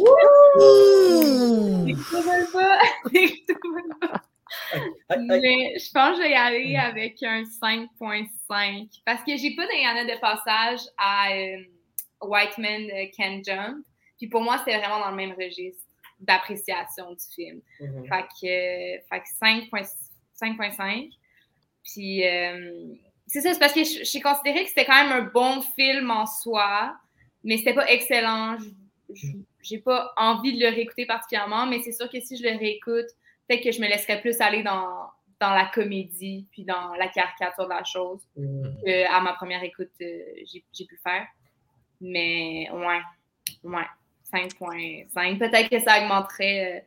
Mais 5.18 5.78
je 5.78 5.92
pense 5.92 6.16
que 6.16 6.16
je 6.16 6.22
vais 6.22 6.30
y 6.30 6.34
aller 6.34 6.76
avec 6.76 7.22
un 7.22 7.42
5.5 7.42 8.88
parce 9.05 9.22
que 9.22 9.36
j'ai 9.36 9.55
pas 9.55 9.64
note 9.64 10.09
de 10.09 10.18
passage 10.20 10.80
à 10.98 11.28
White 12.22 12.59
Man 12.59 12.88
Can 13.16 13.42
Jump. 13.44 13.84
Puis 14.16 14.26
pour 14.28 14.42
moi, 14.42 14.59
c'était 14.59 14.78
vraiment 14.78 15.00
dans 15.00 15.11
le 15.11 15.16
même 15.16 15.32
registre 15.32 15.84
d'appréciation 16.25 17.12
du 17.12 17.25
film. 17.35 17.61
Mm-hmm. 17.81 18.09
Fait 18.09 19.01
que, 19.11 19.27
5.5. 20.43 21.11
Puis 21.85 22.27
euh, 22.27 22.95
c'est 23.27 23.41
ça, 23.41 23.53
c'est 23.53 23.59
parce 23.59 23.72
que 23.72 23.85
j'ai 23.85 24.20
considéré 24.20 24.64
que 24.64 24.68
c'était 24.68 24.85
quand 24.85 25.05
même 25.05 25.12
un 25.12 25.31
bon 25.33 25.61
film 25.61 26.11
en 26.11 26.27
soi, 26.27 26.97
mais 27.43 27.59
c'était 27.59 27.75
pas 27.75 27.87
excellent. 27.91 28.57
J'ai 29.62 29.79
pas 29.79 30.12
envie 30.16 30.57
de 30.57 30.61
le 30.64 30.70
réécouter 30.70 31.07
particulièrement, 31.07 31.66
mais 31.66 31.81
c'est 31.81 31.93
sûr 31.93 32.09
que 32.11 32.20
si 32.20 32.37
je 32.37 32.43
le 32.43 32.59
réécoute, 32.59 33.07
peut-être 33.47 33.62
que 33.62 33.72
je 33.72 33.81
me 33.81 33.87
laisserais 33.87 34.20
plus 34.20 34.41
aller 34.41 34.62
dans, 34.62 35.09
dans 35.41 35.51
la 35.51 35.66
comédie 35.66 36.47
puis 36.51 36.64
dans 36.64 36.95
la 36.95 37.09
caricature 37.09 37.64
de 37.64 37.70
la 37.70 37.85
chose 37.85 38.22
mm-hmm. 38.39 38.85
qu'à 38.85 39.20
ma 39.20 39.35
première 39.35 39.62
écoute, 39.62 39.91
euh, 40.01 40.22
j'ai 40.47 40.85
pu 40.85 40.99
faire. 41.03 41.27
Mais 42.01 42.68
ouais, 42.72 43.01
ouais. 43.62 43.87
5.5. 44.35 45.39
Peut-être 45.39 45.70
que 45.70 45.80
ça 45.80 46.03
augmenterait, 46.03 46.85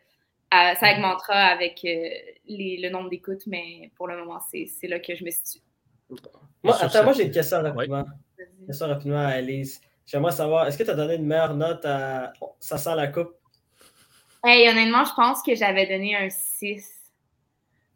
euh, 0.53 0.75
ça 0.75 0.93
augmentera 0.93 1.33
avec 1.33 1.81
euh, 1.85 2.09
le 2.49 2.89
nombre 2.89 3.09
d'écoutes, 3.09 3.47
mais 3.47 3.91
pour 3.95 4.07
le 4.07 4.17
moment, 4.17 4.39
c'est 4.51 4.87
là 4.87 4.99
que 4.99 5.15
je 5.15 5.23
me 5.23 5.31
situe. 5.31 5.59
Moi, 6.63 6.75
attends, 6.81 7.03
moi 7.03 7.13
j'ai 7.13 7.23
une 7.23 7.31
question 7.31 7.61
rapidement. 7.61 8.05
Une 8.59 8.65
question 8.67 8.87
rapidement 8.87 9.25
à 9.25 9.39
Elise. 9.39 9.81
J'aimerais 10.05 10.31
savoir, 10.31 10.67
est-ce 10.67 10.77
que 10.77 10.83
tu 10.83 10.89
as 10.89 10.95
donné 10.95 11.15
une 11.15 11.25
meilleure 11.25 11.55
note 11.55 11.83
à 11.85 12.31
Ça 12.59 12.77
sent 12.77 12.95
la 12.95 13.07
coupe? 13.07 13.33
Hey, 14.43 14.69
honnêtement, 14.69 15.03
je 15.03 15.13
pense 15.13 15.41
que 15.43 15.55
j'avais 15.55 15.85
donné 15.85 16.15
un 16.15 16.29
6. 16.29 16.93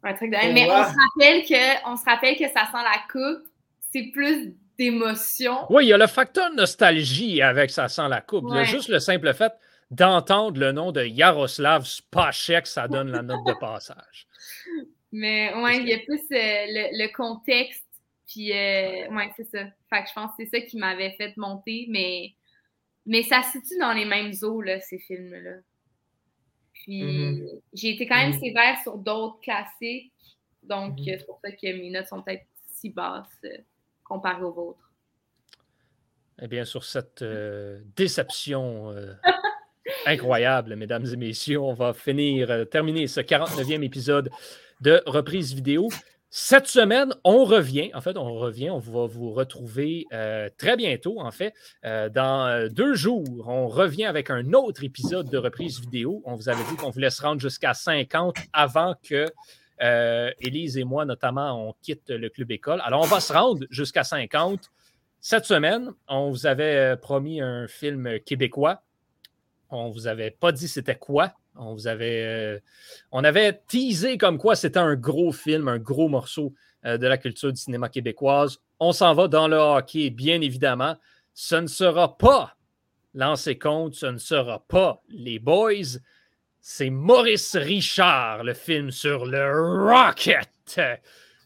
Un 0.02 0.14
truc 0.14 0.30
de... 0.30 0.52
Mais 0.52 0.68
on, 0.70 0.84
se 0.84 0.94
rappelle 0.98 1.42
que, 1.44 1.90
on 1.90 1.96
se 1.96 2.04
rappelle 2.04 2.36
que 2.36 2.48
ça 2.48 2.66
sent 2.66 2.82
la 2.82 3.00
coupe. 3.10 3.46
C'est 3.92 4.10
plus 4.12 4.54
d'émotion. 4.78 5.66
Oui, 5.70 5.86
il 5.86 5.88
y 5.88 5.92
a 5.92 5.98
le 5.98 6.06
facteur 6.06 6.52
nostalgie 6.52 7.42
avec 7.42 7.70
ça 7.70 7.88
sent 7.88 8.08
la 8.08 8.20
coupe. 8.20 8.46
juste 8.64 8.88
le 8.88 8.98
simple 8.98 9.32
fait 9.34 9.52
d'entendre 9.92 10.58
le 10.58 10.72
nom 10.72 10.90
de 10.90 11.04
Yaroslav 11.04 11.84
Spachek, 11.84 12.66
ça 12.66 12.88
donne 12.88 13.10
la 13.10 13.22
note 13.22 13.46
de 13.46 13.52
passage. 13.60 14.26
Mais 15.12 15.54
ouais, 15.54 15.78
il 15.78 15.88
y 15.88 15.92
a 15.92 15.98
plus 15.98 16.22
euh, 16.32 16.88
le, 16.92 17.14
contexte. 17.14 17.84
Puis, 18.26 18.50
euh, 18.52 19.08
ouais, 19.10 19.30
c'est 19.36 19.44
ça. 19.44 19.64
Fait 19.90 20.02
que 20.02 20.08
je 20.08 20.14
pense 20.14 20.30
que 20.30 20.44
c'est 20.44 20.46
ça 20.46 20.60
qui 20.62 20.78
m'avait 20.78 21.14
fait 21.18 21.36
monter. 21.36 21.86
Mais, 21.90 22.32
mais 23.04 23.22
ça 23.22 23.42
se 23.42 23.60
situe 23.60 23.78
dans 23.78 23.92
les 23.92 24.06
mêmes 24.06 24.32
eaux, 24.42 24.62
là, 24.62 24.80
ces 24.80 24.98
films-là. 24.98 25.56
Puis, 26.72 27.02
mm-hmm. 27.02 27.60
j'ai 27.74 27.90
été 27.90 28.06
quand 28.06 28.16
même 28.16 28.32
mm-hmm. 28.32 28.40
sévère 28.40 28.82
sur 28.82 28.96
d'autres 28.96 29.40
classiques. 29.40 30.10
Donc, 30.62 30.98
mm-hmm. 30.98 31.18
c'est 31.18 31.26
pour 31.26 31.38
ça 31.44 31.52
que 31.52 31.66
mes 31.66 31.90
notes 31.90 32.06
sont 32.06 32.22
peut-être 32.22 32.46
si 32.72 32.88
basses 32.88 33.44
euh, 34.12 34.16
comparées 34.16 34.42
aux 34.42 34.52
vôtres? 34.52 34.90
Eh 36.40 36.48
bien, 36.48 36.64
sur 36.64 36.84
cette 36.84 37.24
déception 37.96 38.94
incroyable, 40.06 40.74
mesdames 40.76 41.06
et 41.06 41.16
messieurs, 41.16 41.60
on 41.60 41.74
va 41.74 41.92
finir, 41.92 42.66
terminer 42.70 43.06
ce 43.06 43.20
49e 43.20 43.82
épisode 43.82 44.30
de 44.80 45.02
reprise 45.06 45.54
vidéo. 45.54 45.88
Cette 46.34 46.66
semaine, 46.66 47.12
on 47.24 47.44
revient. 47.44 47.90
En 47.92 48.00
fait, 48.00 48.16
on 48.16 48.32
revient. 48.32 48.70
On 48.70 48.78
va 48.78 49.06
vous 49.06 49.32
retrouver 49.32 50.06
euh, 50.14 50.48
très 50.56 50.78
bientôt. 50.78 51.20
En 51.20 51.30
fait, 51.30 51.52
euh, 51.84 52.08
dans 52.08 52.46
euh, 52.46 52.68
deux 52.70 52.94
jours, 52.94 53.46
on 53.46 53.68
revient 53.68 54.06
avec 54.06 54.30
un 54.30 54.54
autre 54.54 54.82
épisode 54.82 55.28
de 55.28 55.36
reprise 55.36 55.78
vidéo. 55.78 56.22
On 56.24 56.34
vous 56.34 56.48
avait 56.48 56.64
dit 56.70 56.76
qu'on 56.76 56.88
voulait 56.88 57.10
se 57.10 57.20
rendre 57.20 57.38
jusqu'à 57.38 57.74
50 57.74 58.34
avant 58.54 58.94
que 59.06 59.26
Élise 59.80 60.78
et 60.78 60.84
moi, 60.84 61.04
notamment, 61.04 61.68
on 61.68 61.74
quitte 61.82 62.10
le 62.10 62.28
club 62.28 62.50
école. 62.52 62.80
Alors, 62.84 63.02
on 63.02 63.06
va 63.06 63.20
se 63.20 63.32
rendre 63.32 63.66
jusqu'à 63.70 64.04
50. 64.04 64.70
Cette 65.20 65.44
semaine, 65.44 65.92
on 66.08 66.30
vous 66.30 66.46
avait 66.46 66.96
promis 66.96 67.40
un 67.40 67.66
film 67.68 68.20
québécois. 68.20 68.82
On 69.70 69.88
ne 69.88 69.92
vous 69.92 70.06
avait 70.06 70.30
pas 70.30 70.52
dit 70.52 70.68
c'était 70.68 70.96
quoi. 70.96 71.32
On 71.56 71.74
vous 71.74 71.86
avait, 71.86 72.24
euh, 72.24 72.60
on 73.10 73.24
avait 73.24 73.60
teasé 73.66 74.16
comme 74.16 74.38
quoi 74.38 74.56
c'était 74.56 74.78
un 74.78 74.94
gros 74.94 75.32
film, 75.32 75.68
un 75.68 75.78
gros 75.78 76.08
morceau 76.08 76.54
euh, 76.86 76.96
de 76.96 77.06
la 77.06 77.18
culture 77.18 77.52
du 77.52 77.60
cinéma 77.60 77.88
québécoise. 77.88 78.58
On 78.80 78.92
s'en 78.92 79.14
va 79.14 79.28
dans 79.28 79.48
le 79.48 79.56
hockey, 79.56 80.10
bien 80.10 80.40
évidemment. 80.40 80.96
Ce 81.34 81.56
ne 81.56 81.66
sera 81.66 82.16
pas 82.16 82.56
Lancé 83.14 83.58
compte, 83.58 83.94
ce 83.94 84.06
ne 84.06 84.16
sera 84.16 84.64
pas 84.66 85.02
Les 85.10 85.38
Boys. 85.38 85.98
C'est 86.64 86.90
Maurice 86.90 87.56
Richard, 87.56 88.44
le 88.44 88.54
film 88.54 88.92
sur 88.92 89.26
le 89.26 89.84
Rocket. 89.84 90.80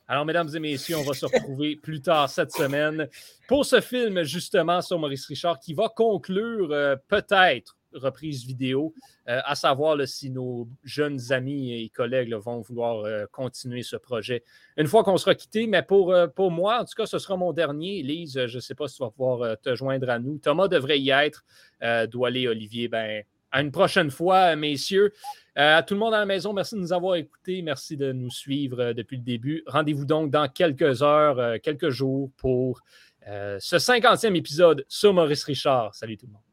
Alors, 0.09 0.27
mesdames 0.27 0.51
et 0.55 0.61
messieurs, 0.61 0.99
on 0.99 1.05
va 1.05 1.15
se 1.15 1.25
retrouver 1.25 1.77
plus 1.77 2.03
tard 2.03 2.29
cette 2.29 2.53
semaine 2.53 3.09
pour 3.49 3.65
ce 3.65 3.81
film, 3.81 4.25
justement, 4.25 4.83
sur 4.83 4.99
Maurice 4.99 5.27
Richard, 5.27 5.59
qui 5.59 5.73
va 5.73 5.89
conclure 5.89 6.71
euh, 6.71 6.97
peut-être 7.09 7.79
reprise 7.95 8.45
vidéo, 8.45 8.93
euh, 9.27 9.41
à 9.47 9.55
savoir 9.55 9.97
si 10.07 10.29
nos 10.29 10.69
jeunes 10.85 11.33
amis 11.33 11.73
et 11.73 11.89
collègues 11.89 12.35
vont 12.35 12.61
vouloir 12.61 13.07
euh, 13.07 13.25
continuer 13.33 13.83
ce 13.83 13.97
projet 13.97 14.45
une 14.77 14.87
fois 14.87 15.03
qu'on 15.03 15.17
sera 15.17 15.35
quitté. 15.35 15.67
Mais 15.67 15.81
pour, 15.83 16.13
moi, 16.51 16.83
en 16.83 16.85
tout 16.85 16.95
cas, 16.95 17.07
ce 17.07 17.19
sera 17.19 17.39
mon 17.39 17.55
dernier. 17.55 18.03
Lise, 18.03 18.45
je 18.47 18.57
ne 18.57 18.61
sais 18.61 18.75
pas 18.75 18.87
si 18.87 18.97
tu 18.97 19.03
vas 19.03 19.11
pouvoir 19.11 19.57
te 19.63 19.75
joindre 19.75 20.11
à 20.11 20.19
nous. 20.19 20.37
Thomas 20.37 20.69
devrait 20.69 21.01
y 21.01 21.09
être. 21.09 21.43
Doualé, 22.11 22.49
Olivier, 22.49 22.89
ben, 22.89 23.25
à 23.51 23.61
une 23.61 23.71
prochaine 23.71 24.11
fois, 24.11 24.55
messieurs. 24.57 25.13
à 25.55 25.83
tout 25.83 25.95
le 25.95 26.01
monde 26.01 26.15
à 26.15 26.19
la 26.19 26.27
maison, 26.27 26.53
merci 26.53 26.75
de 26.75 26.81
nous 26.81 26.93
avoir 26.93 27.17
écoutés. 27.17 27.63
Merci 27.63 27.97
de 27.97 28.13
nous 28.13 28.31
suivre 28.31 28.93
depuis 28.93 29.17
le 29.17 29.23
début. 29.23 29.63
Rendez-vous 29.67 30.05
donc 30.05 30.31
dans 30.31 30.49
quelques 30.49 31.03
heures, 31.03 31.61
quelques 31.63 31.91
jours 31.91 32.31
pour 32.37 32.81
ce 33.25 33.77
50e 33.77 34.35
épisode 34.35 34.85
sur 34.89 35.15
Maurice 35.15 35.45
Richard. 35.45 35.95
Salut 35.95 36.17
tout 36.17 36.27
le 36.27 36.33
monde. 36.33 36.46